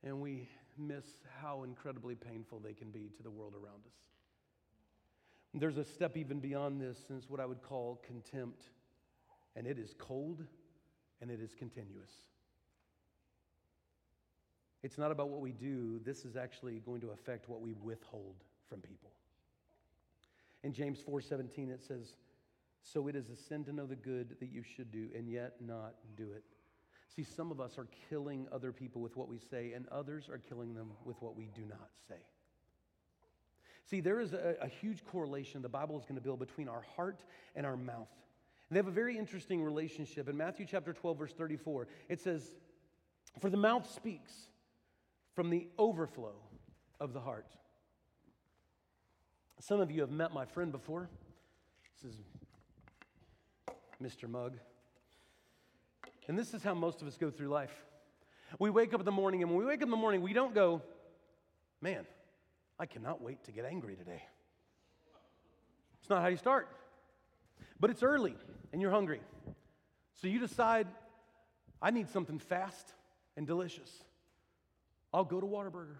and 0.02 0.20
we 0.20 0.48
miss 0.78 1.04
how 1.40 1.62
incredibly 1.62 2.14
painful 2.14 2.58
they 2.58 2.72
can 2.72 2.90
be 2.90 3.10
to 3.16 3.22
the 3.22 3.30
world 3.30 3.54
around 3.54 3.82
us. 3.86 4.00
There's 5.52 5.78
a 5.78 5.84
step 5.84 6.16
even 6.16 6.38
beyond 6.38 6.80
this, 6.80 6.96
and 7.08 7.18
it's 7.18 7.28
what 7.28 7.40
I 7.40 7.46
would 7.46 7.62
call 7.62 8.00
contempt, 8.06 8.70
and 9.56 9.66
it 9.66 9.78
is 9.78 9.94
cold 9.98 10.44
and 11.20 11.30
it 11.30 11.40
is 11.40 11.54
continuous. 11.54 12.12
It's 14.82 14.96
not 14.96 15.10
about 15.10 15.28
what 15.28 15.40
we 15.40 15.52
do, 15.52 16.00
this 16.04 16.24
is 16.24 16.36
actually 16.36 16.80
going 16.80 17.02
to 17.02 17.10
affect 17.10 17.48
what 17.48 17.60
we 17.60 17.74
withhold 17.74 18.36
from 18.68 18.80
people. 18.80 19.10
In 20.62 20.72
James 20.72 21.02
4:17 21.02 21.70
it 21.70 21.82
says, 21.82 22.16
"So 22.82 23.08
it 23.08 23.16
is 23.16 23.28
a 23.28 23.36
sin 23.36 23.64
to 23.64 23.72
know 23.72 23.86
the 23.86 23.96
good 23.96 24.38
that 24.40 24.48
you 24.48 24.62
should 24.62 24.90
do 24.90 25.10
and 25.14 25.28
yet 25.28 25.60
not 25.60 25.96
do 26.16 26.32
it." 26.32 26.44
See, 27.14 27.24
some 27.24 27.50
of 27.50 27.60
us 27.60 27.76
are 27.76 27.88
killing 28.08 28.46
other 28.52 28.72
people 28.72 29.02
with 29.02 29.16
what 29.16 29.28
we 29.28 29.38
say, 29.38 29.72
and 29.72 29.86
others 29.88 30.28
are 30.28 30.38
killing 30.38 30.74
them 30.74 30.92
with 31.04 31.20
what 31.20 31.36
we 31.36 31.48
do 31.54 31.62
not 31.68 31.90
say. 32.08 32.16
See, 33.90 34.00
there 34.00 34.20
is 34.20 34.32
a, 34.32 34.56
a 34.60 34.68
huge 34.68 35.04
correlation 35.04 35.62
the 35.62 35.68
Bible 35.68 35.98
is 35.98 36.04
going 36.04 36.14
to 36.14 36.20
build 36.20 36.38
between 36.38 36.68
our 36.68 36.84
heart 36.94 37.24
and 37.56 37.66
our 37.66 37.76
mouth. 37.76 38.08
And 38.68 38.76
they 38.76 38.78
have 38.78 38.86
a 38.86 38.92
very 38.92 39.18
interesting 39.18 39.64
relationship. 39.64 40.28
In 40.28 40.36
Matthew 40.36 40.64
chapter 40.70 40.92
12, 40.92 41.18
verse 41.18 41.32
34, 41.32 41.88
it 42.08 42.20
says, 42.20 42.54
For 43.40 43.50
the 43.50 43.56
mouth 43.56 43.92
speaks 43.92 44.32
from 45.34 45.50
the 45.50 45.66
overflow 45.76 46.34
of 47.00 47.12
the 47.12 47.20
heart. 47.20 47.46
Some 49.58 49.80
of 49.80 49.90
you 49.90 50.02
have 50.02 50.10
met 50.10 50.32
my 50.32 50.44
friend 50.44 50.70
before. 50.70 51.10
This 52.00 52.12
is 52.12 52.20
Mr. 54.00 54.28
Mugg. 54.28 54.58
And 56.28 56.38
this 56.38 56.54
is 56.54 56.62
how 56.62 56.74
most 56.74 57.02
of 57.02 57.08
us 57.08 57.16
go 57.16 57.30
through 57.30 57.48
life. 57.48 57.72
We 58.58 58.70
wake 58.70 58.94
up 58.94 59.00
in 59.00 59.06
the 59.06 59.12
morning, 59.12 59.42
and 59.42 59.50
when 59.50 59.60
we 59.60 59.66
wake 59.66 59.80
up 59.80 59.86
in 59.86 59.90
the 59.90 59.96
morning, 59.96 60.22
we 60.22 60.32
don't 60.32 60.54
go, 60.54 60.82
man, 61.80 62.06
I 62.78 62.86
cannot 62.86 63.22
wait 63.22 63.44
to 63.44 63.52
get 63.52 63.64
angry 63.64 63.96
today. 63.96 64.22
It's 66.00 66.10
not 66.10 66.22
how 66.22 66.28
you 66.28 66.36
start. 66.36 66.68
But 67.78 67.90
it's 67.90 68.02
early, 68.02 68.36
and 68.72 68.80
you're 68.82 68.90
hungry. 68.90 69.20
So 70.20 70.28
you 70.28 70.38
decide, 70.38 70.86
I 71.80 71.90
need 71.90 72.08
something 72.08 72.38
fast 72.38 72.92
and 73.36 73.46
delicious. 73.46 73.90
I'll 75.12 75.24
go 75.24 75.40
to 75.40 75.46
Whataburger. 75.46 75.96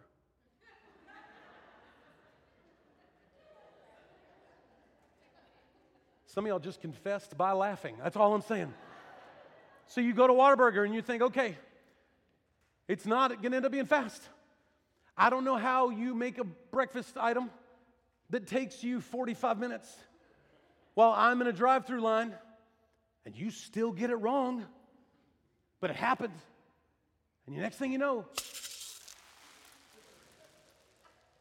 Some 6.26 6.44
of 6.44 6.48
y'all 6.48 6.60
just 6.60 6.80
confessed 6.80 7.36
by 7.36 7.52
laughing. 7.52 7.96
That's 8.02 8.16
all 8.16 8.32
I'm 8.34 8.42
saying. 8.42 8.72
So 9.90 10.00
you 10.00 10.14
go 10.14 10.28
to 10.28 10.32
Whataburger 10.32 10.84
and 10.84 10.94
you 10.94 11.02
think, 11.02 11.20
okay, 11.20 11.56
it's 12.86 13.06
not 13.06 13.30
going 13.42 13.50
to 13.50 13.56
end 13.56 13.66
up 13.66 13.72
being 13.72 13.86
fast. 13.86 14.22
I 15.16 15.30
don't 15.30 15.44
know 15.44 15.56
how 15.56 15.90
you 15.90 16.14
make 16.14 16.38
a 16.38 16.44
breakfast 16.44 17.16
item 17.18 17.50
that 18.30 18.46
takes 18.46 18.84
you 18.84 19.00
45 19.00 19.58
minutes 19.58 19.92
while 20.94 21.12
I'm 21.16 21.40
in 21.40 21.48
a 21.48 21.52
drive 21.52 21.86
through 21.86 22.02
line 22.02 22.32
and 23.26 23.34
you 23.36 23.50
still 23.50 23.90
get 23.90 24.10
it 24.10 24.14
wrong, 24.14 24.64
but 25.80 25.90
it 25.90 25.96
happened. 25.96 26.34
And 27.48 27.56
the 27.56 27.60
next 27.60 27.74
thing 27.74 27.90
you 27.90 27.98
know, 27.98 28.26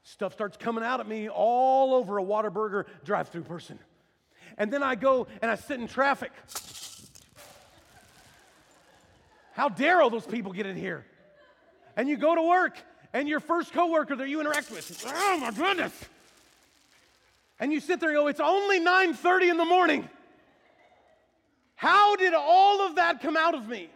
stuff 0.01 0.33
starts 0.33 0.57
coming 0.57 0.83
out 0.83 0.99
at 0.99 1.07
me 1.07 1.29
all 1.29 1.93
over 1.93 2.17
a 2.17 2.23
Whataburger 2.23 2.85
drive 3.05 3.29
through 3.29 3.43
person. 3.43 3.77
And 4.57 4.73
then 4.73 4.81
I 4.81 4.95
go 4.95 5.27
and 5.39 5.51
I 5.51 5.55
sit 5.55 5.79
in 5.79 5.87
traffic. 5.87 6.31
How 9.59 9.67
dare 9.67 10.01
all 10.01 10.09
those 10.09 10.25
people 10.25 10.53
get 10.53 10.65
in 10.65 10.77
here? 10.77 11.05
And 11.97 12.07
you 12.07 12.15
go 12.15 12.33
to 12.33 12.41
work, 12.41 12.77
and 13.11 13.27
your 13.27 13.41
first 13.41 13.73
coworker 13.73 14.15
that 14.15 14.29
you 14.29 14.39
interact 14.39 14.71
with, 14.71 15.03
oh 15.05 15.37
my 15.37 15.51
goodness. 15.51 15.91
And 17.59 17.69
you 17.73 17.81
sit 17.81 17.99
there 17.99 18.07
and 18.07 18.15
go, 18.15 18.27
it's 18.27 18.39
only 18.39 18.79
9:30 18.79 19.51
in 19.51 19.57
the 19.57 19.65
morning. 19.65 20.07
How 21.75 22.15
did 22.15 22.33
all 22.33 22.87
of 22.87 22.95
that 22.95 23.21
come 23.21 23.35
out 23.35 23.53
of 23.53 23.67
me? 23.67 23.89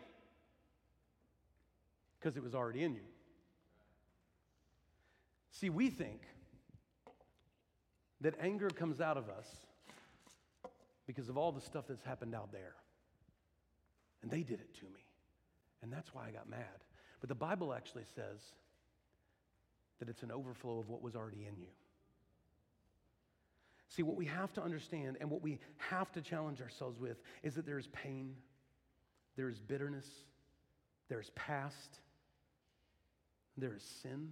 Because 2.19 2.35
it 2.35 2.43
was 2.43 2.53
already 2.53 2.83
in 2.83 2.93
you. 2.95 3.05
See, 5.51 5.69
we 5.69 5.89
think 5.89 6.23
that 8.19 8.35
anger 8.41 8.69
comes 8.69 8.99
out 8.99 9.15
of 9.15 9.29
us 9.29 9.47
because 11.07 11.29
of 11.29 11.37
all 11.37 11.53
the 11.53 11.61
stuff 11.61 11.85
that's 11.87 12.03
happened 12.03 12.35
out 12.35 12.51
there. 12.51 12.75
And 14.21 14.29
they 14.29 14.43
did 14.43 14.59
it 14.59 14.73
to 14.79 14.85
me. 14.87 15.02
And 15.83 15.91
that's 15.91 16.13
why 16.13 16.27
I 16.27 16.31
got 16.31 16.49
mad. 16.49 16.83
But 17.19 17.29
the 17.29 17.35
Bible 17.35 17.73
actually 17.73 18.05
says 18.15 18.39
that 19.99 20.09
it's 20.09 20.23
an 20.23 20.31
overflow 20.31 20.79
of 20.79 20.89
what 20.89 21.01
was 21.01 21.15
already 21.15 21.45
in 21.47 21.57
you. 21.59 21.67
See, 23.89 24.01
what 24.01 24.15
we 24.15 24.25
have 24.25 24.51
to 24.53 24.63
understand 24.63 25.17
and 25.21 25.29
what 25.29 25.43
we 25.43 25.59
have 25.77 26.11
to 26.13 26.21
challenge 26.21 26.61
ourselves 26.61 26.99
with 26.99 27.21
is 27.43 27.53
that 27.55 27.65
there 27.65 27.77
is 27.77 27.87
pain, 27.87 28.33
there 29.35 29.49
is 29.49 29.59
bitterness, 29.59 30.07
there 31.09 31.19
is 31.19 31.29
past, 31.35 31.99
there 33.55 33.75
is 33.75 33.83
sin, 34.01 34.29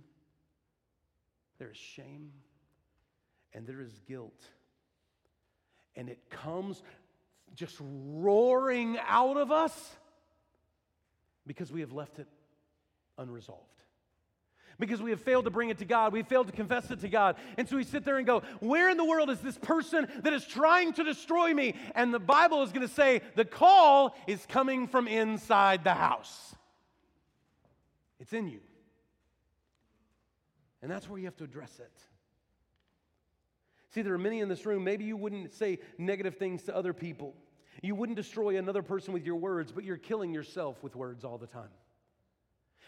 there 1.60 1.70
is 1.70 1.78
shame, 1.78 2.32
and 3.54 3.68
there 3.68 3.82
is 3.82 4.00
guilt 4.08 4.48
and 5.96 6.10
it 6.10 6.20
comes 6.30 6.82
just 7.56 7.76
roaring 7.80 8.98
out 9.08 9.38
of 9.38 9.52
us 9.52 9.96
because 11.46 11.72
we 11.72 11.82
have 11.82 11.92
left 11.92 12.20
it 12.20 12.28
unresolved. 13.18 13.68
Because 14.80 15.02
we 15.02 15.12
have 15.12 15.22
failed 15.22 15.46
to 15.46 15.52
bring 15.52 15.70
it 15.70 15.78
to 15.80 15.86
God. 15.86 16.12
We 16.12 16.24
failed 16.24 16.48
to 16.48 16.54
confess 16.54 16.90
it 16.90 17.02
to 17.02 17.10
God. 17.10 17.36
And 17.58 17.70
so 17.70 17.76
we 17.76 17.84
sit 17.84 18.04
there 18.04 18.18
and 18.18 18.26
go, 18.26 18.42
Where 18.62 18.90
in 18.90 18.98
the 18.98 19.06
world 19.06 19.30
is 19.30 19.40
this 19.40 19.58
person 19.58 20.08
that 20.24 20.34
is 20.34 20.46
trying 20.46 20.94
to 20.94 21.04
destroy 21.04 21.54
me? 21.54 21.76
And 21.94 22.14
the 22.14 22.20
Bible 22.20 22.64
is 22.64 22.72
going 22.72 22.88
to 22.88 22.94
say, 22.94 23.22
The 23.36 23.46
call 23.46 24.16
is 24.26 24.44
coming 24.48 24.88
from 24.88 25.08
inside 25.08 25.84
the 25.84 25.94
house. 25.94 26.56
It's 28.20 28.34
in 28.34 28.48
you. 28.48 28.62
And 30.82 30.90
that's 30.90 31.08
where 31.08 31.20
you 31.20 31.26
have 31.26 31.38
to 31.38 31.44
address 31.44 31.80
it. 31.80 31.92
See, 33.94 34.02
there 34.02 34.14
are 34.14 34.20
many 34.20 34.40
in 34.40 34.48
this 34.48 34.66
room, 34.66 34.84
maybe 34.84 35.04
you 35.04 35.18
wouldn't 35.18 35.54
say 35.54 35.80
negative 35.98 36.38
things 36.38 36.64
to 36.64 36.76
other 36.76 36.94
people. 36.94 37.36
You 37.82 37.96
wouldn't 37.96 38.18
destroy 38.18 38.58
another 38.58 38.84
person 38.84 39.14
with 39.14 39.26
your 39.26 39.36
words, 39.36 39.72
but 39.72 39.84
you're 39.84 39.98
killing 39.98 40.34
yourself 40.34 40.82
with 40.84 40.96
words 40.96 41.24
all 41.24 41.38
the 41.38 41.48
time. 41.48 41.70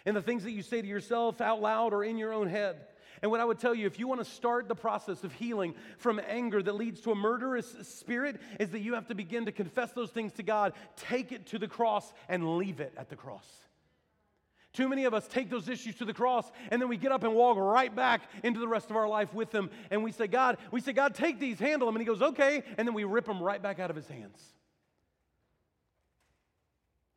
And 0.06 0.16
the 0.16 0.22
things 0.22 0.44
that 0.44 0.52
you 0.52 0.62
say 0.62 0.82
to 0.82 0.88
yourself 0.88 1.40
out 1.40 1.62
loud 1.62 1.94
or 1.94 2.04
in 2.04 2.18
your 2.18 2.34
own 2.34 2.48
head. 2.48 2.78
And 3.22 3.32
what 3.32 3.40
I 3.40 3.46
would 3.46 3.60
tell 3.60 3.74
you, 3.74 3.88
if 3.88 4.00
you 4.00 4.08
want 4.08 4.20
to 4.20 4.30
start 4.30 4.68
the 4.68 4.76
process 4.76 5.24
of 5.24 5.32
healing 5.34 5.76
from 5.98 6.20
anger 6.28 6.62
that 6.62 6.76
leads 6.76 7.00
to 7.02 7.12
a 7.12 7.16
murderous 7.16 7.74
spirit, 7.84 8.42
is 8.60 8.72
that 8.72 8.82
you 8.82 8.96
have 8.96 9.08
to 9.08 9.16
begin 9.16 9.46
to 9.46 9.54
confess 9.54 9.94
those 9.94 10.10
things 10.10 10.34
to 10.34 10.44
God, 10.44 10.74
take 10.98 11.32
it 11.32 11.46
to 11.48 11.60
the 11.60 11.68
cross, 11.68 12.12
and 12.28 12.58
leave 12.58 12.82
it 12.82 12.94
at 12.98 13.10
the 13.10 13.16
cross. 13.16 13.48
Too 14.74 14.90
many 14.90 15.06
of 15.06 15.14
us 15.14 15.28
take 15.28 15.50
those 15.50 15.70
issues 15.70 15.96
to 15.98 16.06
the 16.06 16.16
cross 16.16 16.52
and 16.72 16.82
then 16.82 16.90
we 16.90 16.98
get 16.98 17.12
up 17.12 17.24
and 17.24 17.36
walk 17.36 17.58
right 17.58 17.96
back 17.96 18.24
into 18.44 18.60
the 18.60 18.68
rest 18.68 18.90
of 18.90 18.96
our 18.96 19.08
life 19.08 19.32
with 19.32 19.52
them. 19.52 19.70
And 19.92 20.04
we 20.04 20.12
say, 20.12 20.26
God, 20.26 20.58
we 20.72 20.82
say, 20.82 20.94
God, 20.94 21.14
take 21.14 21.40
these, 21.40 21.60
handle 21.60 21.86
them. 21.88 21.96
And 21.96 22.02
He 22.02 22.08
goes, 22.08 22.24
okay. 22.24 22.64
And 22.78 22.88
then 22.88 22.96
we 22.96 23.04
rip 23.04 23.26
them 23.26 23.42
right 23.42 23.62
back 23.62 23.80
out 23.80 23.92
of 23.92 23.96
His 23.96 24.08
hands. 24.08 24.42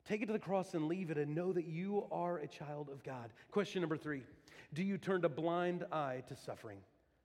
Take 0.07 0.23
it 0.23 0.27
to 0.27 0.33
the 0.33 0.39
cross 0.39 0.75
and 0.75 0.87
leave 0.87 1.11
it 1.11 1.19
and 1.19 1.35
know 1.35 1.53
that 1.53 1.67
you 1.67 2.07
are 2.13 2.39
a 2.39 2.47
child 2.47 2.89
of 2.91 3.03
God. 3.03 3.33
Question 3.51 3.81
number 3.81 3.97
three 3.97 4.23
Do 4.73 4.83
you 4.83 4.99
turn 4.99 5.25
a 5.25 5.29
blind 5.29 5.85
eye 5.91 6.23
to 6.29 6.37
suffering? 6.37 6.79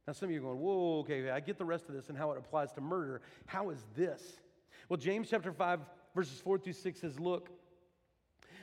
Now, 0.08 0.14
some 0.14 0.30
of 0.30 0.34
you 0.34 0.40
are 0.40 0.44
going, 0.44 0.60
whoa, 0.60 1.00
okay, 1.02 1.30
I 1.30 1.40
get 1.40 1.60
the 1.60 1.66
rest 1.66 1.88
of 1.88 1.94
this 1.94 2.10
and 2.10 2.18
how 2.18 2.32
it 2.32 2.38
applies 2.38 2.72
to 2.74 2.82
murder. 2.82 3.22
How 3.46 3.70
is 3.70 3.86
this? 3.96 4.22
Well, 4.90 4.98
James 4.98 5.30
chapter 5.30 5.52
5, 5.52 5.80
verses 6.16 6.42
4 6.42 6.58
through 6.58 6.74
6 6.74 7.00
says, 7.00 7.20
Look, 7.20 7.50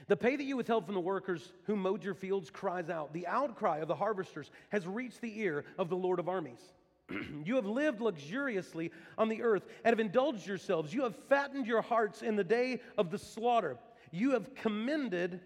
the 0.08 0.16
pay 0.16 0.34
that 0.34 0.42
you 0.42 0.56
withheld 0.56 0.84
from 0.84 0.94
the 0.94 1.00
workers 1.00 1.52
who 1.64 1.76
mowed 1.76 2.02
your 2.02 2.14
fields 2.14 2.50
cries 2.50 2.90
out. 2.90 3.12
The 3.12 3.26
outcry 3.26 3.78
of 3.78 3.88
the 3.88 3.94
harvesters 3.94 4.50
has 4.70 4.86
reached 4.86 5.20
the 5.20 5.38
ear 5.40 5.64
of 5.78 5.88
the 5.88 5.96
Lord 5.96 6.18
of 6.18 6.28
armies. 6.28 6.60
you 7.44 7.54
have 7.54 7.66
lived 7.66 8.00
luxuriously 8.00 8.90
on 9.16 9.28
the 9.28 9.42
earth 9.42 9.64
and 9.84 9.92
have 9.92 10.00
indulged 10.00 10.46
yourselves. 10.46 10.92
You 10.92 11.02
have 11.02 11.14
fattened 11.28 11.66
your 11.66 11.82
hearts 11.82 12.22
in 12.22 12.36
the 12.36 12.44
day 12.44 12.80
of 12.96 13.10
the 13.10 13.18
slaughter. 13.18 13.78
You 14.11 14.32
have 14.32 14.54
commended, 14.54 15.40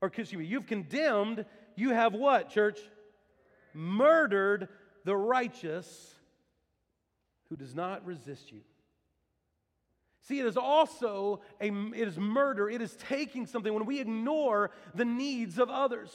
or 0.00 0.08
excuse 0.08 0.32
me, 0.34 0.44
you've 0.44 0.66
condemned, 0.66 1.44
you 1.76 1.90
have 1.90 2.14
what, 2.14 2.50
church? 2.50 2.78
Murdered 3.74 4.68
the 5.04 5.16
righteous 5.16 6.14
who 7.48 7.56
does 7.56 7.74
not 7.74 8.04
resist 8.06 8.52
you. 8.52 8.60
See, 10.22 10.38
it 10.38 10.46
is 10.46 10.56
also 10.56 11.40
a 11.60 11.68
it 11.68 12.06
is 12.06 12.18
murder. 12.18 12.68
It 12.68 12.82
is 12.82 12.94
taking 13.08 13.46
something 13.46 13.72
when 13.72 13.86
we 13.86 14.00
ignore 14.00 14.70
the 14.94 15.04
needs 15.04 15.58
of 15.58 15.70
others. 15.70 16.14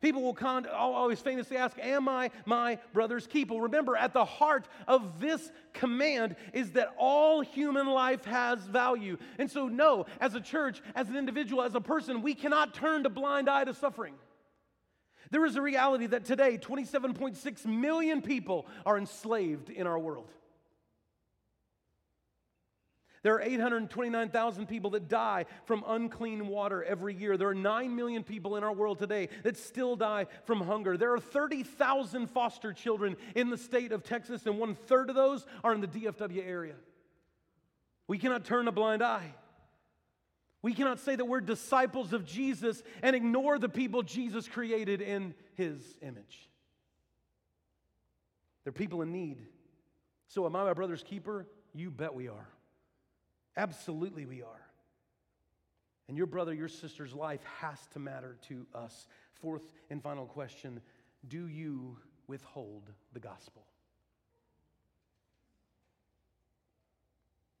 People 0.00 0.22
will 0.22 0.34
con- 0.34 0.66
always 0.66 1.20
famously 1.20 1.58
ask, 1.58 1.78
Am 1.78 2.08
I 2.08 2.30
my 2.46 2.78
brother's 2.94 3.26
keeper? 3.26 3.54
Remember, 3.54 3.96
at 3.96 4.14
the 4.14 4.24
heart 4.24 4.66
of 4.88 5.20
this 5.20 5.52
command 5.74 6.36
is 6.54 6.72
that 6.72 6.94
all 6.96 7.42
human 7.42 7.86
life 7.86 8.24
has 8.24 8.60
value. 8.60 9.18
And 9.38 9.50
so, 9.50 9.68
no, 9.68 10.06
as 10.20 10.34
a 10.34 10.40
church, 10.40 10.80
as 10.94 11.10
an 11.10 11.16
individual, 11.16 11.62
as 11.62 11.74
a 11.74 11.80
person, 11.80 12.22
we 12.22 12.34
cannot 12.34 12.72
turn 12.72 13.04
a 13.04 13.10
blind 13.10 13.50
eye 13.50 13.64
to 13.64 13.74
suffering. 13.74 14.14
There 15.30 15.44
is 15.44 15.56
a 15.56 15.62
reality 15.62 16.06
that 16.06 16.24
today, 16.24 16.56
27.6 16.56 17.66
million 17.66 18.22
people 18.22 18.66
are 18.86 18.96
enslaved 18.96 19.68
in 19.68 19.86
our 19.86 19.98
world. 19.98 20.32
There 23.22 23.34
are 23.34 23.42
829,000 23.42 24.66
people 24.66 24.90
that 24.90 25.08
die 25.08 25.44
from 25.66 25.84
unclean 25.86 26.46
water 26.46 26.82
every 26.82 27.14
year. 27.14 27.36
There 27.36 27.48
are 27.48 27.54
9 27.54 27.94
million 27.94 28.22
people 28.22 28.56
in 28.56 28.64
our 28.64 28.72
world 28.72 28.98
today 28.98 29.28
that 29.42 29.58
still 29.58 29.94
die 29.94 30.26
from 30.44 30.62
hunger. 30.62 30.96
There 30.96 31.12
are 31.12 31.20
30,000 31.20 32.28
foster 32.28 32.72
children 32.72 33.16
in 33.34 33.50
the 33.50 33.58
state 33.58 33.92
of 33.92 34.04
Texas, 34.04 34.46
and 34.46 34.58
one 34.58 34.74
third 34.74 35.10
of 35.10 35.16
those 35.16 35.44
are 35.62 35.74
in 35.74 35.82
the 35.82 35.86
DFW 35.86 36.46
area. 36.46 36.76
We 38.08 38.18
cannot 38.18 38.46
turn 38.46 38.68
a 38.68 38.72
blind 38.72 39.02
eye. 39.02 39.34
We 40.62 40.72
cannot 40.72 40.98
say 40.98 41.14
that 41.14 41.24
we're 41.24 41.40
disciples 41.40 42.12
of 42.14 42.24
Jesus 42.24 42.82
and 43.02 43.14
ignore 43.14 43.58
the 43.58 43.68
people 43.68 44.02
Jesus 44.02 44.48
created 44.48 45.02
in 45.02 45.34
his 45.54 45.82
image. 46.02 46.48
They're 48.64 48.72
people 48.72 49.02
in 49.02 49.12
need. 49.12 49.38
So, 50.28 50.46
am 50.46 50.56
I 50.56 50.64
my 50.64 50.74
brother's 50.74 51.02
keeper? 51.02 51.46
You 51.72 51.90
bet 51.90 52.14
we 52.14 52.28
are. 52.28 52.48
Absolutely, 53.56 54.26
we 54.26 54.42
are. 54.42 54.66
And 56.08 56.16
your 56.16 56.26
brother, 56.26 56.52
your 56.52 56.68
sister's 56.68 57.14
life 57.14 57.42
has 57.60 57.78
to 57.92 57.98
matter 57.98 58.36
to 58.48 58.66
us. 58.74 59.06
Fourth 59.34 59.70
and 59.90 60.02
final 60.02 60.26
question 60.26 60.80
Do 61.28 61.46
you 61.46 61.96
withhold 62.26 62.90
the 63.12 63.20
gospel? 63.20 63.64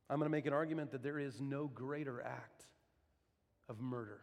I'm 0.08 0.18
going 0.18 0.26
to 0.26 0.32
make 0.36 0.46
an 0.46 0.52
argument 0.52 0.90
that 0.90 1.04
there 1.04 1.20
is 1.20 1.40
no 1.40 1.68
greater 1.68 2.20
act 2.20 2.66
of 3.68 3.80
murder 3.80 4.20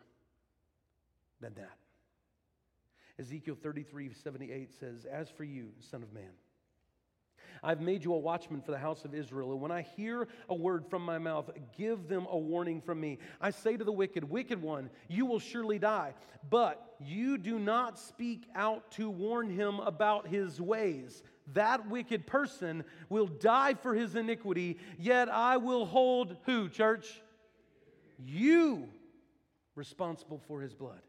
than 1.39 1.53
that. 1.53 1.77
Ezekiel 3.19 3.55
33 3.61 4.11
78 4.13 4.73
says, 4.77 5.05
As 5.05 5.29
for 5.29 5.45
you, 5.45 5.69
Son 5.79 6.03
of 6.03 6.13
Man, 6.13 6.31
I've 7.63 7.81
made 7.81 8.03
you 8.03 8.13
a 8.13 8.17
watchman 8.17 8.61
for 8.61 8.71
the 8.71 8.77
house 8.77 9.05
of 9.05 9.13
Israel. 9.13 9.51
And 9.51 9.61
when 9.61 9.71
I 9.71 9.81
hear 9.81 10.27
a 10.49 10.55
word 10.55 10.85
from 10.89 11.03
my 11.03 11.17
mouth, 11.17 11.49
give 11.77 12.07
them 12.07 12.27
a 12.29 12.37
warning 12.37 12.81
from 12.81 12.99
me. 12.99 13.19
I 13.41 13.51
say 13.51 13.77
to 13.77 13.83
the 13.83 13.91
wicked, 13.91 14.23
Wicked 14.23 14.61
one, 14.61 14.89
you 15.07 15.25
will 15.25 15.39
surely 15.39 15.79
die. 15.79 16.13
But 16.49 16.95
you 16.99 17.37
do 17.37 17.59
not 17.59 17.99
speak 17.99 18.43
out 18.55 18.91
to 18.91 19.09
warn 19.09 19.49
him 19.49 19.79
about 19.79 20.27
his 20.27 20.61
ways. 20.61 21.23
That 21.53 21.89
wicked 21.89 22.27
person 22.27 22.83
will 23.09 23.27
die 23.27 23.75
for 23.75 23.93
his 23.93 24.15
iniquity, 24.15 24.77
yet 24.97 25.29
I 25.29 25.57
will 25.57 25.85
hold 25.85 26.35
who, 26.45 26.69
church? 26.69 27.21
You 28.17 28.89
responsible 29.75 30.41
for 30.47 30.61
his 30.61 30.73
blood. 30.73 31.01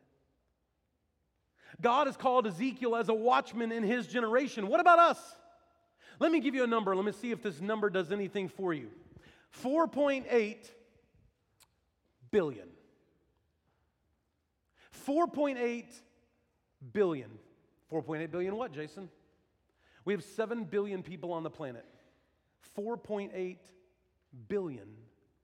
God 1.81 2.07
has 2.07 2.17
called 2.17 2.47
Ezekiel 2.47 2.97
as 2.97 3.09
a 3.09 3.15
watchman 3.15 3.73
in 3.73 3.83
his 3.83 4.07
generation. 4.07 4.69
What 4.69 4.81
about 4.81 4.99
us? 4.99 5.37
Let 6.21 6.33
me 6.33 6.41
give 6.41 6.55
you 6.55 6.65
a 6.65 6.67
number. 6.67 6.95
Let 6.97 7.05
me 7.05 7.13
see 7.13 7.31
if 7.31 7.43
this 7.43 7.61
number 7.61 7.91
does 7.91 8.11
anything 8.11 8.49
for 8.49 8.75
you 8.75 8.91
4.8 9.63 10.57
billion. 12.31 12.69
4.8 15.07 15.85
billion. 16.93 17.31
4.8 17.93 18.31
billion 18.31 18.57
what, 18.57 18.73
Jason? 18.73 19.09
We 20.05 20.13
have 20.13 20.23
7 20.23 20.65
billion 20.65 21.03
people 21.03 21.33
on 21.33 21.43
the 21.43 21.51
planet. 21.51 21.85
4.8 22.77 23.57
billion 24.49 24.89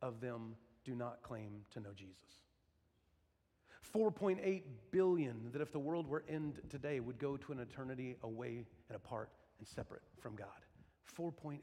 of 0.03 0.21
them 0.21 0.57
do 0.85 0.95
not 0.95 1.23
claim 1.23 1.63
to 1.73 1.81
know 1.81 1.91
Jesus. 1.95 2.15
4.8 3.95 4.63
billion 4.91 5.51
that 5.53 5.63
if 5.63 5.73
the 5.73 5.79
world 5.79 6.09
were 6.09 6.25
end 6.29 6.61
today 6.69 7.01
would 7.01 7.19
go 7.19 7.37
to 7.37 7.53
an 7.53 7.61
eternity 7.61 8.17
away 8.23 8.65
and 8.89 8.97
apart 8.97 9.31
and 9.59 9.69
separate 9.69 10.03
from 10.21 10.35
God. 10.35 10.49
4.8 11.19 11.61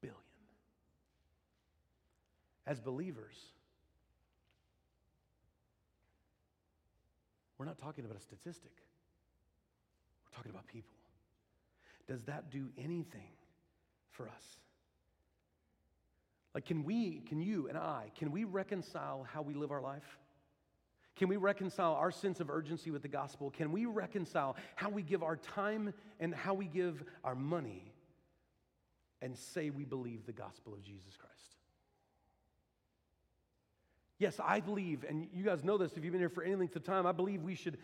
billion. 0.00 0.16
As 2.66 2.80
believers, 2.80 3.36
we're 7.58 7.66
not 7.66 7.78
talking 7.78 8.04
about 8.04 8.16
a 8.16 8.20
statistic, 8.20 8.72
we're 10.24 10.36
talking 10.36 10.50
about 10.50 10.66
people. 10.66 10.94
Does 12.08 12.24
that 12.24 12.50
do 12.50 12.68
anything 12.76 13.32
for 14.10 14.28
us? 14.28 14.58
Like, 16.54 16.66
can 16.66 16.84
we, 16.84 17.22
can 17.28 17.40
you 17.40 17.68
and 17.68 17.78
I, 17.78 18.10
can 18.18 18.32
we 18.32 18.44
reconcile 18.44 19.26
how 19.32 19.42
we 19.42 19.54
live 19.54 19.70
our 19.70 19.80
life? 19.80 20.18
Can 21.16 21.28
we 21.28 21.36
reconcile 21.36 21.94
our 21.94 22.10
sense 22.10 22.40
of 22.40 22.50
urgency 22.50 22.90
with 22.90 23.02
the 23.02 23.08
gospel? 23.08 23.50
Can 23.50 23.72
we 23.72 23.84
reconcile 23.84 24.56
how 24.74 24.88
we 24.88 25.02
give 25.02 25.22
our 25.22 25.36
time 25.36 25.92
and 26.18 26.34
how 26.34 26.54
we 26.54 26.66
give 26.66 27.02
our 27.24 27.34
money 27.34 27.92
and 29.20 29.36
say 29.36 29.70
we 29.70 29.84
believe 29.84 30.24
the 30.24 30.32
gospel 30.32 30.72
of 30.72 30.82
Jesus 30.82 31.16
Christ? 31.16 31.56
Yes, 34.18 34.38
I 34.42 34.60
believe, 34.60 35.04
and 35.08 35.28
you 35.32 35.44
guys 35.44 35.64
know 35.64 35.78
this 35.78 35.96
if 35.96 36.04
you've 36.04 36.12
been 36.12 36.20
here 36.20 36.28
for 36.28 36.42
any 36.42 36.54
length 36.54 36.76
of 36.76 36.84
time, 36.84 37.06
I 37.06 37.12
believe 37.12 37.42
we 37.42 37.54
should 37.54 37.78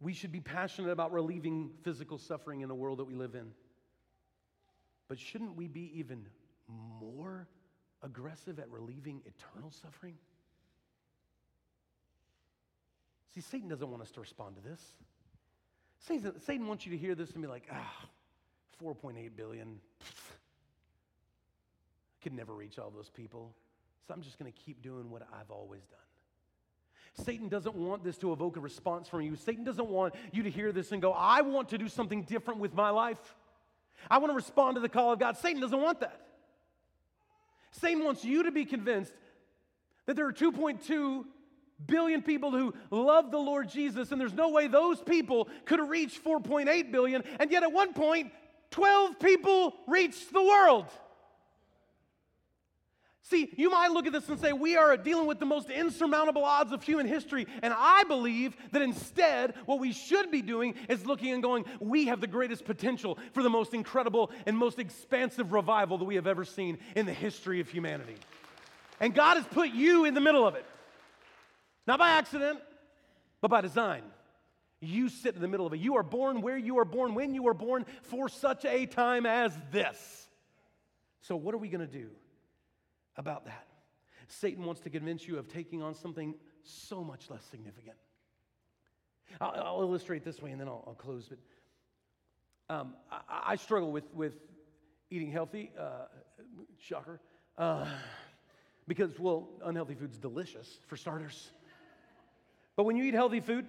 we 0.00 0.12
should 0.12 0.30
be 0.30 0.40
passionate 0.40 0.90
about 0.90 1.12
relieving 1.12 1.70
physical 1.82 2.18
suffering 2.18 2.60
in 2.60 2.68
the 2.68 2.74
world 2.74 2.98
that 3.00 3.04
we 3.04 3.14
live 3.14 3.34
in. 3.34 3.50
But 5.08 5.18
shouldn't 5.18 5.56
we 5.56 5.66
be 5.66 5.90
even 5.98 6.26
more 6.68 7.48
aggressive 8.02 8.60
at 8.60 8.70
relieving 8.70 9.22
eternal 9.26 9.72
suffering? 9.72 10.14
See, 13.34 13.40
Satan 13.40 13.68
doesn't 13.68 13.88
want 13.88 14.02
us 14.02 14.10
to 14.12 14.20
respond 14.20 14.56
to 14.56 14.62
this. 14.62 14.80
Satan, 16.06 16.40
Satan 16.40 16.66
wants 16.66 16.86
you 16.86 16.92
to 16.92 16.98
hear 16.98 17.14
this 17.14 17.32
and 17.32 17.42
be 17.42 17.48
like, 17.48 17.68
ah, 17.72 18.06
4.8 18.82 19.30
billion. 19.36 19.80
I 20.00 20.04
could 22.22 22.32
never 22.32 22.54
reach 22.54 22.78
all 22.78 22.90
those 22.90 23.10
people. 23.10 23.54
So 24.06 24.14
I'm 24.14 24.22
just 24.22 24.38
going 24.38 24.50
to 24.50 24.58
keep 24.58 24.82
doing 24.82 25.10
what 25.10 25.22
I've 25.38 25.50
always 25.50 25.82
done. 25.82 25.98
Satan 27.24 27.48
doesn't 27.48 27.74
want 27.74 28.04
this 28.04 28.16
to 28.18 28.32
evoke 28.32 28.56
a 28.56 28.60
response 28.60 29.08
from 29.08 29.22
you. 29.22 29.34
Satan 29.36 29.64
doesn't 29.64 29.88
want 29.88 30.14
you 30.32 30.44
to 30.44 30.50
hear 30.50 30.72
this 30.72 30.92
and 30.92 31.02
go, 31.02 31.12
I 31.12 31.40
want 31.40 31.70
to 31.70 31.78
do 31.78 31.88
something 31.88 32.22
different 32.22 32.60
with 32.60 32.74
my 32.74 32.90
life. 32.90 33.18
I 34.10 34.18
want 34.18 34.30
to 34.30 34.36
respond 34.36 34.76
to 34.76 34.80
the 34.80 34.88
call 34.88 35.12
of 35.12 35.18
God. 35.18 35.36
Satan 35.36 35.60
doesn't 35.60 35.80
want 35.80 36.00
that. 36.00 36.20
Satan 37.72 38.04
wants 38.04 38.24
you 38.24 38.44
to 38.44 38.52
be 38.52 38.64
convinced 38.64 39.12
that 40.06 40.16
there 40.16 40.26
are 40.26 40.32
2.2 40.32 41.24
billion 41.86 42.22
people 42.22 42.50
who 42.50 42.74
love 42.90 43.30
the 43.30 43.38
Lord 43.38 43.68
Jesus, 43.68 44.12
and 44.12 44.20
there's 44.20 44.34
no 44.34 44.50
way 44.50 44.68
those 44.68 45.00
people 45.00 45.48
could 45.64 45.78
reached 45.88 46.22
4.8 46.24 46.90
billion, 46.92 47.22
and 47.38 47.50
yet 47.50 47.62
at 47.62 47.72
one 47.72 47.92
point, 47.92 48.32
12 48.70 49.18
people 49.18 49.74
reached 49.86 50.32
the 50.32 50.42
world. 50.42 50.86
See, 53.22 53.52
you 53.56 53.70
might 53.70 53.90
look 53.90 54.06
at 54.06 54.12
this 54.14 54.26
and 54.30 54.40
say, 54.40 54.54
we 54.54 54.78
are 54.78 54.96
dealing 54.96 55.26
with 55.26 55.38
the 55.38 55.44
most 55.44 55.68
insurmountable 55.68 56.44
odds 56.44 56.72
of 56.72 56.82
human 56.82 57.06
history. 57.06 57.46
And 57.62 57.74
I 57.76 58.04
believe 58.04 58.56
that 58.72 58.80
instead, 58.80 59.52
what 59.66 59.80
we 59.80 59.92
should 59.92 60.30
be 60.30 60.40
doing 60.40 60.74
is 60.88 61.04
looking 61.04 61.34
and 61.34 61.42
going, 61.42 61.66
we 61.78 62.06
have 62.06 62.22
the 62.22 62.26
greatest 62.26 62.64
potential 62.64 63.18
for 63.34 63.42
the 63.42 63.50
most 63.50 63.74
incredible 63.74 64.30
and 64.46 64.56
most 64.56 64.78
expansive 64.78 65.52
revival 65.52 65.98
that 65.98 66.06
we 66.06 66.14
have 66.14 66.26
ever 66.26 66.46
seen 66.46 66.78
in 66.96 67.04
the 67.04 67.12
history 67.12 67.60
of 67.60 67.68
humanity. 67.68 68.16
And 68.98 69.14
God 69.14 69.36
has 69.36 69.44
put 69.46 69.72
you 69.72 70.06
in 70.06 70.14
the 70.14 70.22
middle 70.22 70.46
of 70.46 70.54
it. 70.54 70.64
Not 71.88 71.98
by 71.98 72.10
accident, 72.10 72.60
but 73.40 73.50
by 73.50 73.62
design. 73.62 74.02
You 74.78 75.08
sit 75.08 75.34
in 75.34 75.40
the 75.40 75.48
middle 75.48 75.66
of 75.66 75.72
it. 75.72 75.78
You 75.80 75.96
are 75.96 76.02
born 76.02 76.42
where 76.42 76.58
you 76.58 76.78
are 76.80 76.84
born, 76.84 77.14
when 77.14 77.32
you 77.32 77.48
are 77.48 77.54
born, 77.54 77.86
for 78.02 78.28
such 78.28 78.66
a 78.66 78.84
time 78.84 79.24
as 79.24 79.56
this. 79.72 80.28
So, 81.22 81.34
what 81.34 81.54
are 81.54 81.58
we 81.58 81.68
going 81.68 81.80
to 81.80 81.90
do 81.90 82.10
about 83.16 83.46
that? 83.46 83.66
Satan 84.28 84.66
wants 84.66 84.82
to 84.82 84.90
convince 84.90 85.26
you 85.26 85.38
of 85.38 85.48
taking 85.48 85.82
on 85.82 85.94
something 85.94 86.34
so 86.62 87.02
much 87.02 87.30
less 87.30 87.42
significant. 87.50 87.96
I'll, 89.40 89.54
I'll 89.56 89.80
illustrate 89.80 90.24
this 90.24 90.42
way 90.42 90.50
and 90.50 90.60
then 90.60 90.68
I'll, 90.68 90.84
I'll 90.86 90.94
close. 90.94 91.30
But 91.30 91.38
um, 92.68 92.94
I, 93.10 93.52
I, 93.52 93.56
struggle 93.56 93.90
with, 93.90 94.12
with 94.12 94.34
eating 95.10 95.32
healthy, 95.32 95.72
uh, 95.80 96.04
shocker, 96.82 97.18
uh, 97.56 97.86
because, 98.86 99.18
well, 99.18 99.48
unhealthy 99.64 99.94
food's 99.94 100.18
delicious 100.18 100.80
for 100.86 100.98
starters. 100.98 101.50
But 102.78 102.84
when 102.84 102.94
you 102.94 103.02
eat 103.02 103.14
healthy 103.14 103.40
food, 103.40 103.66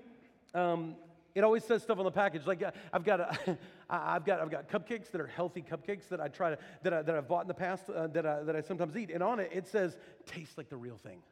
um, 0.53 0.95
it 1.33 1.43
always 1.43 1.63
says 1.63 1.81
stuff 1.81 1.97
on 1.97 2.05
the 2.05 2.11
package. 2.11 2.45
Like 2.45 2.61
uh, 2.61 2.69
I've 2.93 3.03
got, 3.03 3.19
a, 3.19 3.57
I've 3.89 4.23
got, 4.23 4.39
I've 4.39 4.51
got 4.51 4.69
cupcakes 4.69 5.09
that 5.09 5.19
are 5.19 5.25
healthy 5.25 5.63
cupcakes 5.63 6.09
that 6.09 6.21
I 6.21 6.27
try 6.27 6.51
to, 6.51 6.59
that, 6.83 6.93
I, 6.93 7.01
that 7.01 7.15
I've 7.15 7.27
bought 7.27 7.41
in 7.41 7.47
the 7.47 7.55
past 7.55 7.89
uh, 7.89 8.05
that, 8.05 8.27
I, 8.27 8.43
that 8.43 8.55
I 8.55 8.61
sometimes 8.61 8.95
eat. 8.95 9.09
And 9.09 9.23
on 9.23 9.39
it, 9.39 9.49
it 9.51 9.67
says, 9.67 9.97
tastes 10.27 10.59
like 10.59 10.69
the 10.69 10.77
real 10.77 10.97
thing. 10.97 11.23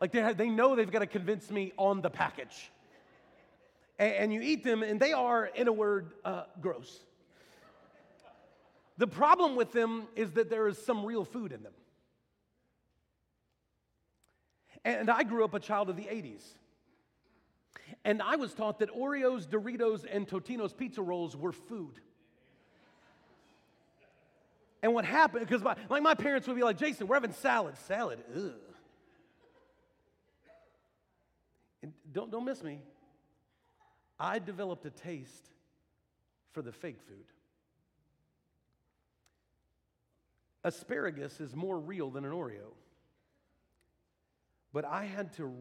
Like 0.00 0.10
they, 0.10 0.20
have, 0.20 0.36
they 0.36 0.50
know 0.50 0.74
they've 0.74 0.90
got 0.90 0.98
to 0.98 1.06
convince 1.06 1.48
me 1.48 1.72
on 1.76 2.00
the 2.00 2.10
package. 2.10 2.72
And, 3.96 4.14
and 4.14 4.34
you 4.34 4.40
eat 4.40 4.64
them, 4.64 4.82
and 4.82 4.98
they 4.98 5.12
are, 5.12 5.46
in 5.46 5.68
a 5.68 5.72
word, 5.72 6.10
uh, 6.24 6.42
gross. 6.60 7.04
The 8.98 9.06
problem 9.06 9.54
with 9.54 9.70
them 9.70 10.08
is 10.16 10.32
that 10.32 10.50
there 10.50 10.66
is 10.66 10.76
some 10.76 11.04
real 11.04 11.24
food 11.24 11.52
in 11.52 11.62
them. 11.62 11.72
And 14.84 15.10
I 15.10 15.22
grew 15.22 15.44
up 15.44 15.54
a 15.54 15.60
child 15.60 15.90
of 15.90 15.96
the 15.96 16.04
80s. 16.04 16.42
And 18.04 18.22
I 18.22 18.36
was 18.36 18.54
taught 18.54 18.78
that 18.78 18.90
Oreos, 18.90 19.46
Doritos, 19.46 20.06
and 20.10 20.26
Totino's 20.26 20.72
pizza 20.72 21.02
rolls 21.02 21.36
were 21.36 21.52
food. 21.52 22.00
And 24.82 24.94
what 24.94 25.04
happened, 25.04 25.46
because 25.46 25.62
my, 25.62 25.76
like 25.90 26.02
my 26.02 26.14
parents 26.14 26.48
would 26.48 26.56
be 26.56 26.62
like, 26.62 26.78
Jason, 26.78 27.06
we're 27.06 27.16
having 27.16 27.32
salad. 27.32 27.76
Salad, 27.86 28.20
ugh. 28.34 28.52
And 31.82 31.92
don't, 32.12 32.30
don't 32.30 32.44
miss 32.44 32.62
me. 32.62 32.80
I 34.18 34.38
developed 34.38 34.84
a 34.86 34.90
taste 34.90 35.50
for 36.52 36.62
the 36.62 36.72
fake 36.72 37.00
food. 37.06 37.24
Asparagus 40.62 41.40
is 41.40 41.54
more 41.54 41.78
real 41.78 42.10
than 42.10 42.24
an 42.24 42.32
Oreo. 42.32 42.72
But 44.72 44.84
I 44.84 45.04
had 45.04 45.32
to 45.34 45.52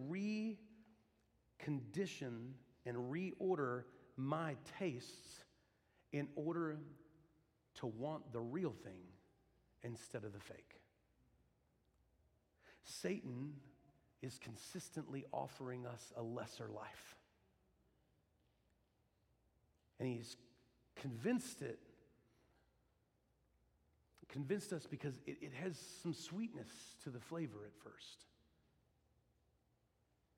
recondition 1.68 2.54
and 2.86 2.98
reorder 3.12 3.84
my 4.16 4.56
tastes 4.78 5.44
in 6.12 6.28
order 6.36 6.78
to 7.76 7.88
want 7.88 8.32
the 8.34 8.40
real 8.40 8.74
thing 8.84 9.02
instead 9.84 10.24
of 10.24 10.34
the 10.34 10.40
fake. 10.40 10.82
Satan 12.84 13.54
is 14.22 14.38
consistently 14.40 15.26
offering 15.32 15.86
us 15.86 16.12
a 16.18 16.22
lesser 16.22 16.68
life. 16.68 17.16
And 20.00 20.08
he's 20.08 20.36
convinced 20.96 21.62
it, 21.62 21.80
convinced 24.28 24.74
us 24.74 24.86
because 24.86 25.20
it, 25.26 25.38
it 25.42 25.54
has 25.54 25.78
some 26.04 26.14
sweetness 26.14 26.70
to 27.04 27.10
the 27.10 27.20
flavor 27.20 27.66
at 27.66 27.74
first. 27.84 28.26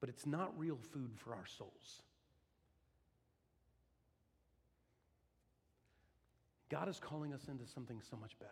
But 0.01 0.09
it's 0.09 0.25
not 0.25 0.51
real 0.57 0.77
food 0.91 1.11
for 1.15 1.33
our 1.33 1.45
souls. 1.45 2.01
God 6.69 6.89
is 6.89 6.99
calling 6.99 7.33
us 7.33 7.47
into 7.47 7.65
something 7.67 8.01
so 8.09 8.17
much 8.17 8.37
better. 8.39 8.51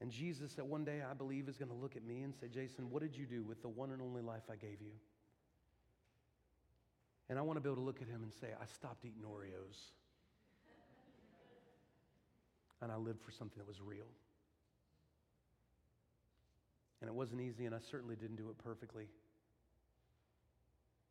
And 0.00 0.10
Jesus, 0.10 0.58
at 0.58 0.66
one 0.66 0.84
day, 0.84 1.02
I 1.08 1.14
believe, 1.14 1.48
is 1.48 1.56
going 1.56 1.70
to 1.70 1.74
look 1.74 1.96
at 1.96 2.04
me 2.04 2.22
and 2.22 2.34
say, 2.34 2.48
Jason, 2.48 2.90
what 2.90 3.02
did 3.02 3.16
you 3.16 3.26
do 3.26 3.42
with 3.42 3.62
the 3.62 3.68
one 3.68 3.90
and 3.90 4.00
only 4.00 4.22
life 4.22 4.42
I 4.50 4.56
gave 4.56 4.80
you? 4.80 4.92
And 7.28 7.38
I 7.38 7.42
want 7.42 7.56
to 7.56 7.60
be 7.60 7.68
able 7.68 7.76
to 7.76 7.86
look 7.86 8.02
at 8.02 8.08
him 8.08 8.22
and 8.22 8.32
say, 8.32 8.48
I 8.60 8.66
stopped 8.66 9.04
eating 9.04 9.22
Oreos. 9.22 9.92
and 12.82 12.92
I 12.92 12.96
lived 12.96 13.22
for 13.22 13.30
something 13.30 13.58
that 13.58 13.66
was 13.66 13.80
real. 13.80 14.04
And 17.04 17.10
it 17.10 17.14
wasn't 17.14 17.42
easy, 17.42 17.66
and 17.66 17.74
I 17.74 17.80
certainly 17.90 18.16
didn't 18.16 18.36
do 18.36 18.48
it 18.48 18.56
perfectly. 18.56 19.08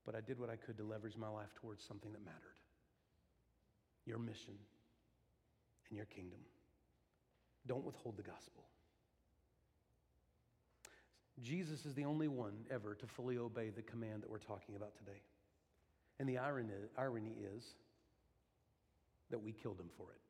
But 0.07 0.15
I 0.15 0.21
did 0.21 0.39
what 0.39 0.49
I 0.49 0.55
could 0.55 0.75
to 0.77 0.83
leverage 0.83 1.15
my 1.15 1.27
life 1.27 1.53
towards 1.53 1.83
something 1.83 2.11
that 2.13 2.25
mattered 2.25 2.57
your 4.07 4.17
mission 4.17 4.55
and 5.87 5.95
your 5.95 6.07
kingdom. 6.07 6.39
Don't 7.67 7.85
withhold 7.85 8.17
the 8.17 8.23
gospel. 8.23 8.63
Jesus 11.43 11.85
is 11.85 11.93
the 11.93 12.05
only 12.05 12.27
one 12.27 12.53
ever 12.71 12.95
to 12.95 13.05
fully 13.05 13.37
obey 13.37 13.69
the 13.69 13.83
command 13.83 14.23
that 14.23 14.31
we're 14.31 14.39
talking 14.39 14.75
about 14.75 14.97
today. 14.97 15.21
And 16.19 16.27
the 16.27 16.39
irony, 16.39 16.73
irony 16.97 17.33
is 17.55 17.75
that 19.29 19.43
we 19.43 19.51
killed 19.51 19.79
him 19.79 19.91
for 19.95 20.07
it. 20.09 20.21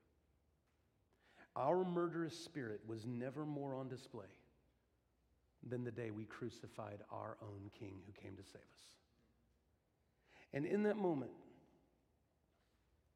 Our 1.55 1.86
murderous 1.86 2.38
spirit 2.38 2.82
was 2.86 3.05
never 3.05 3.45
more 3.45 3.76
on 3.76 3.88
display 3.88 4.28
than 5.70 5.84
the 5.84 5.91
day 5.91 6.11
we 6.11 6.26
crucified 6.26 6.99
our 7.11 7.38
own 7.41 7.70
King 7.80 7.95
who 8.05 8.22
came 8.22 8.36
to 8.36 8.43
save 8.43 8.61
us. 8.61 8.89
And 10.53 10.66
in 10.66 10.84
that 10.84 10.97
moment, 10.97 11.32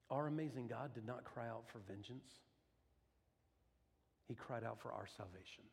our 0.09 0.27
amazing 0.27 0.67
God 0.67 0.93
did 0.93 1.05
not 1.05 1.23
cry 1.23 1.47
out 1.47 1.63
for 1.67 1.79
vengeance, 1.87 2.29
He 4.27 4.35
cried 4.35 4.63
out 4.63 4.79
for 4.81 4.91
our 4.91 5.07
salvation. 5.17 5.63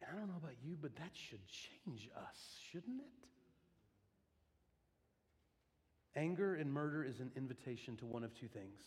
And 0.00 0.10
I 0.10 0.18
don't 0.18 0.28
know 0.28 0.36
about 0.36 0.56
you, 0.64 0.76
but 0.80 0.94
that 0.96 1.10
should 1.12 1.40
change 1.46 2.08
us, 2.16 2.36
shouldn't 2.70 3.00
it? 3.00 3.26
Anger 6.18 6.54
and 6.54 6.72
murder 6.72 7.04
is 7.04 7.20
an 7.20 7.30
invitation 7.36 7.96
to 7.96 8.06
one 8.06 8.24
of 8.24 8.34
two 8.34 8.48
things 8.48 8.80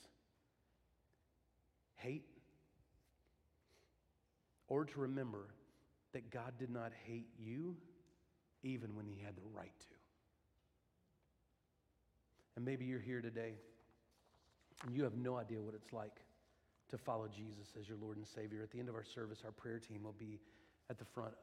hate, 2.00 2.24
or 4.70 4.86
to 4.86 5.00
remember 5.00 5.48
that 6.14 6.32
God 6.32 6.54
did 6.58 6.70
not 6.70 6.92
hate 7.06 7.28
you 7.38 7.76
even 8.64 8.96
when 8.96 9.06
He 9.06 9.22
had 9.24 9.36
the 9.36 9.44
right 9.54 9.78
to. 9.80 9.96
And 12.56 12.66
maybe 12.66 12.86
you're 12.86 13.00
here 13.00 13.22
today 13.22 13.54
and 14.86 14.96
you 14.96 15.04
have 15.04 15.16
no 15.16 15.38
idea 15.38 15.62
what 15.62 15.74
it's 15.74 15.92
like 15.94 16.22
to 16.90 16.98
follow 16.98 17.28
Jesus 17.28 17.74
as 17.80 17.88
your 17.88 17.98
Lord 18.02 18.18
and 18.18 18.28
Savior. 18.28 18.64
At 18.64 18.72
the 18.72 18.80
end 18.80 18.90
of 18.90 18.96
our 18.96 19.04
service, 19.04 19.40
our 19.46 19.52
prayer 19.52 19.80
team 19.80 20.04
will 20.04 20.16
be 20.18 20.40
at 20.90 20.98
the 20.98 21.06
front. 21.06 21.34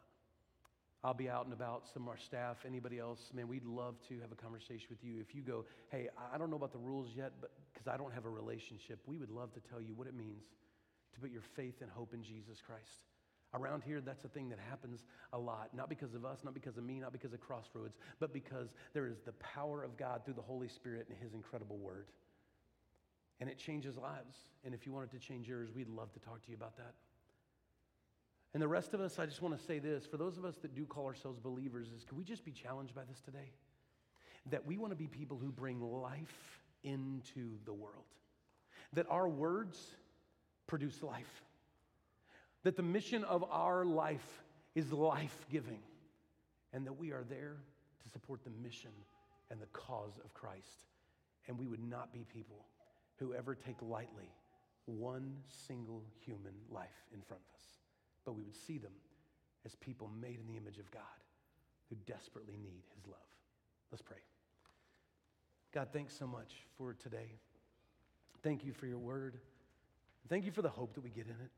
I'll 1.05 1.15
be 1.15 1.31
out 1.31 1.45
and 1.45 1.53
about, 1.53 1.85
some 1.93 2.03
of 2.05 2.09
our 2.09 2.19
staff, 2.19 2.57
anybody 2.67 2.99
else, 2.99 3.31
man, 3.33 3.47
we'd 3.47 3.65
love 3.65 3.95
to 4.09 4.19
have 4.21 4.33
a 4.33 4.35
conversation 4.35 4.89
with 4.91 5.05
you. 5.05 5.21
If 5.21 5.35
you 5.35 5.43
go, 5.43 5.65
hey, 5.91 6.09
I 6.35 6.37
don't 6.37 6.51
know 6.51 6.57
about 6.57 6.73
the 6.73 6.79
rules 6.79 7.11
yet, 7.15 7.33
but 7.41 7.51
because 7.73 7.87
I 7.87 7.97
don't 7.97 8.13
have 8.13 8.25
a 8.25 8.31
relationship, 8.31 8.99
we 9.07 9.17
would 9.17 9.31
love 9.31 9.53
to 9.55 9.61
tell 9.61 9.81
you 9.81 9.95
what 9.95 10.09
it 10.09 10.15
means 10.15 10.43
to 11.15 11.21
put 11.21 11.31
your 11.31 11.43
faith 11.55 11.77
and 11.81 11.91
hope 11.91 12.13
in 12.13 12.23
Jesus 12.23 12.61
Christ. 12.61 13.05
Around 13.55 13.85
here, 13.85 14.01
that's 14.01 14.25
a 14.25 14.29
thing 14.29 14.49
that 14.51 14.59
happens 14.69 15.05
a 15.33 15.39
lot, 15.39 15.71
not 15.73 15.89
because 15.89 16.15
of 16.15 16.25
us, 16.25 16.41
not 16.45 16.53
because 16.53 16.77
of 16.77 16.85
me, 16.85 17.01
not 17.01 17.13
because 17.13 17.33
of 17.33 17.41
Crossroads, 17.41 17.97
but 18.21 18.33
because 18.33 18.69
there 18.93 19.07
is 19.07 19.21
the 19.25 19.33
power 19.33 19.83
of 19.83 19.97
God 19.97 20.25
through 20.25 20.35
the 20.35 20.43
Holy 20.43 20.69
Spirit 20.69 21.07
and 21.09 21.17
His 21.19 21.33
incredible 21.33 21.79
word. 21.79 22.09
And 23.41 23.49
it 23.49 23.59
changes 23.59 23.97
lives. 23.97 24.37
And 24.65 24.75
if 24.75 24.85
you 24.85 24.93
wanted 24.93 25.11
to 25.13 25.19
change 25.19 25.49
yours, 25.49 25.71
we'd 25.75 25.89
love 25.89 26.13
to 26.13 26.21
talk 26.21 26.43
to 26.43 26.51
you 26.51 26.57
about 26.57 26.77
that. 26.77 26.95
And 28.53 28.63
the 28.63 28.69
rest 28.69 28.95
of 28.95 29.01
us, 29.01 29.19
I 29.19 29.27
just 29.27 29.43
want 29.43 29.59
to 29.59 29.63
say 29.63 29.79
this 29.79 30.07
for 30.07 30.17
those 30.17 30.39
of 30.39 30.45
us 30.45 30.57
that 30.63 30.75
do 30.75 30.87
call 30.87 31.07
ourselves 31.07 31.39
believers, 31.39 31.89
is 31.97 32.05
can 32.05 32.17
we 32.17 32.25
just 32.25 32.45
be 32.45 32.53
challenged 32.53 32.95
by 32.95 33.05
this 33.05 33.21
today? 33.21 33.53
That 34.51 34.65
we 34.65 34.79
want 34.79 34.93
to 34.93 34.97
be 34.97 35.07
people 35.07 35.37
who 35.37 35.51
bring 35.51 35.81
life 35.81 36.61
into 36.83 37.59
the 37.65 37.73
world, 37.73 38.07
that 38.93 39.07
our 39.11 39.29
words 39.29 39.79
produce 40.67 41.03
life, 41.03 41.43
that 42.67 42.77
the 42.77 42.83
mission 42.83 43.25
of 43.25 43.45
our 43.51 43.85
life 43.85 44.43
is 44.75 44.93
life 44.93 45.47
giving, 45.51 45.81
and 46.73 46.87
that 46.87 46.99
we 46.99 47.13
are 47.13 47.25
there 47.29 47.57
to 48.03 48.09
support 48.11 48.45
the 48.45 48.51
mission 48.63 48.91
and 49.51 49.61
the 49.61 49.67
cause 49.67 50.19
of 50.25 50.35
Christ. 50.35 50.87
And 51.49 51.59
we 51.59 51.67
would 51.67 51.83
not 51.83 52.13
be 52.13 52.25
people 52.33 52.67
who 53.19 53.33
ever 53.33 53.55
take 53.55 53.77
lightly 53.81 54.31
one 54.85 55.37
single 55.67 56.03
human 56.25 56.55
life 56.71 57.07
in 57.15 57.21
front 57.23 57.43
of 57.49 57.55
us 57.55 57.67
but 58.27 58.35
we 58.35 58.43
would 58.43 58.57
see 58.57 58.77
them 58.77 58.93
as 59.65 59.75
people 59.77 60.11
made 60.21 60.39
in 60.41 60.47
the 60.53 60.59
image 60.59 60.79
of 60.79 60.91
God 60.91 61.03
who 61.89 61.97
desperately 62.05 62.57
need 62.63 62.83
his 62.95 63.07
love. 63.07 63.17
Let's 63.91 64.03
pray. 64.03 64.19
God, 65.73 65.89
thanks 65.93 66.15
so 66.19 66.27
much 66.27 66.53
for 66.77 66.95
today. 66.95 67.39
Thank 68.43 68.65
you 68.65 68.73
for 68.73 68.87
your 68.87 68.99
word. 68.99 69.39
Thank 70.29 70.45
you 70.45 70.51
for 70.51 70.63
the 70.63 70.69
hope 70.69 70.95
that 70.95 71.05
we 71.05 71.11
get 71.11 71.27
in 71.27 71.33
it. 71.33 71.51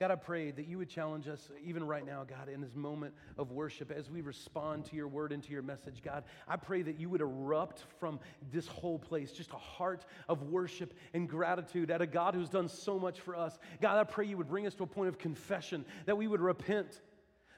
God, 0.00 0.10
I 0.10 0.16
pray 0.16 0.50
that 0.50 0.66
you 0.66 0.78
would 0.78 0.88
challenge 0.88 1.28
us 1.28 1.50
even 1.62 1.84
right 1.84 2.06
now, 2.06 2.24
God, 2.24 2.48
in 2.48 2.62
this 2.62 2.74
moment 2.74 3.12
of 3.36 3.52
worship 3.52 3.90
as 3.90 4.08
we 4.08 4.22
respond 4.22 4.86
to 4.86 4.96
your 4.96 5.08
word 5.08 5.30
and 5.30 5.42
to 5.42 5.52
your 5.52 5.60
message, 5.60 6.00
God. 6.02 6.24
I 6.48 6.56
pray 6.56 6.80
that 6.80 6.98
you 6.98 7.10
would 7.10 7.20
erupt 7.20 7.84
from 7.98 8.18
this 8.50 8.66
whole 8.66 8.98
place 8.98 9.30
just 9.30 9.50
a 9.50 9.56
heart 9.56 10.06
of 10.26 10.44
worship 10.44 10.94
and 11.12 11.28
gratitude 11.28 11.90
at 11.90 12.00
a 12.00 12.06
God 12.06 12.34
who's 12.34 12.48
done 12.48 12.66
so 12.66 12.98
much 12.98 13.20
for 13.20 13.36
us. 13.36 13.58
God, 13.82 13.98
I 13.98 14.04
pray 14.04 14.24
you 14.24 14.38
would 14.38 14.48
bring 14.48 14.66
us 14.66 14.74
to 14.76 14.84
a 14.84 14.86
point 14.86 15.10
of 15.10 15.18
confession, 15.18 15.84
that 16.06 16.16
we 16.16 16.26
would 16.26 16.40
repent. 16.40 17.02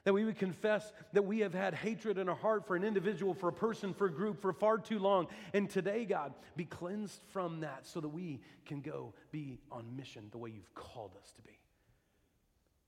That 0.03 0.11
we 0.11 0.25
would 0.25 0.37
confess 0.37 0.91
that 1.13 1.23
we 1.23 1.39
have 1.39 1.53
had 1.53 1.73
hatred 1.73 2.17
in 2.17 2.27
our 2.27 2.35
heart 2.35 2.67
for 2.67 2.75
an 2.75 2.83
individual, 2.83 3.33
for 3.33 3.47
a 3.47 3.53
person, 3.53 3.93
for 3.93 4.07
a 4.07 4.11
group 4.11 4.41
for 4.41 4.51
far 4.51 4.77
too 4.77 4.99
long. 4.99 5.27
And 5.53 5.69
today, 5.69 6.03
God, 6.03 6.33
be 6.57 6.65
cleansed 6.65 7.21
from 7.31 7.61
that 7.61 7.87
so 7.87 8.01
that 8.01 8.09
we 8.09 8.41
can 8.65 8.81
go 8.81 9.13
be 9.31 9.61
on 9.71 9.95
mission 9.95 10.27
the 10.31 10.37
way 10.37 10.49
you've 10.49 10.75
called 10.75 11.11
us 11.21 11.31
to 11.37 11.41
be. 11.43 11.57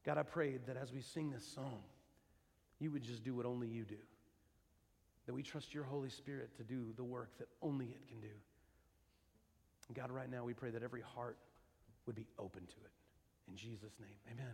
God, 0.06 0.18
I 0.18 0.24
prayed 0.24 0.68
that 0.68 0.78
as 0.78 0.94
we 0.94 1.02
sing 1.02 1.32
this 1.32 1.46
song, 1.46 1.82
you 2.80 2.92
would 2.92 3.04
just 3.04 3.24
do 3.24 3.34
what 3.34 3.46
only 3.46 3.68
you 3.68 3.84
do. 3.84 3.98
That 5.26 5.34
we 5.34 5.42
trust 5.42 5.74
your 5.74 5.84
Holy 5.84 6.10
Spirit 6.10 6.56
to 6.58 6.64
do 6.64 6.94
the 6.96 7.04
work 7.04 7.38
that 7.40 7.48
only 7.62 7.86
it 7.86 8.08
can 8.08 8.20
do. 8.22 8.28
God, 9.94 10.12
right 10.12 10.30
now 10.30 10.44
we 10.44 10.54
pray 10.54 10.70
that 10.72 10.84
every 10.84 11.02
heart 11.02 11.38
would 12.06 12.16
be 12.16 12.28
open 12.38 12.62
to 12.62 12.76
it. 12.84 12.92
In 13.48 13.56
Jesus' 13.56 13.94
name, 14.00 14.18
amen. 14.32 14.54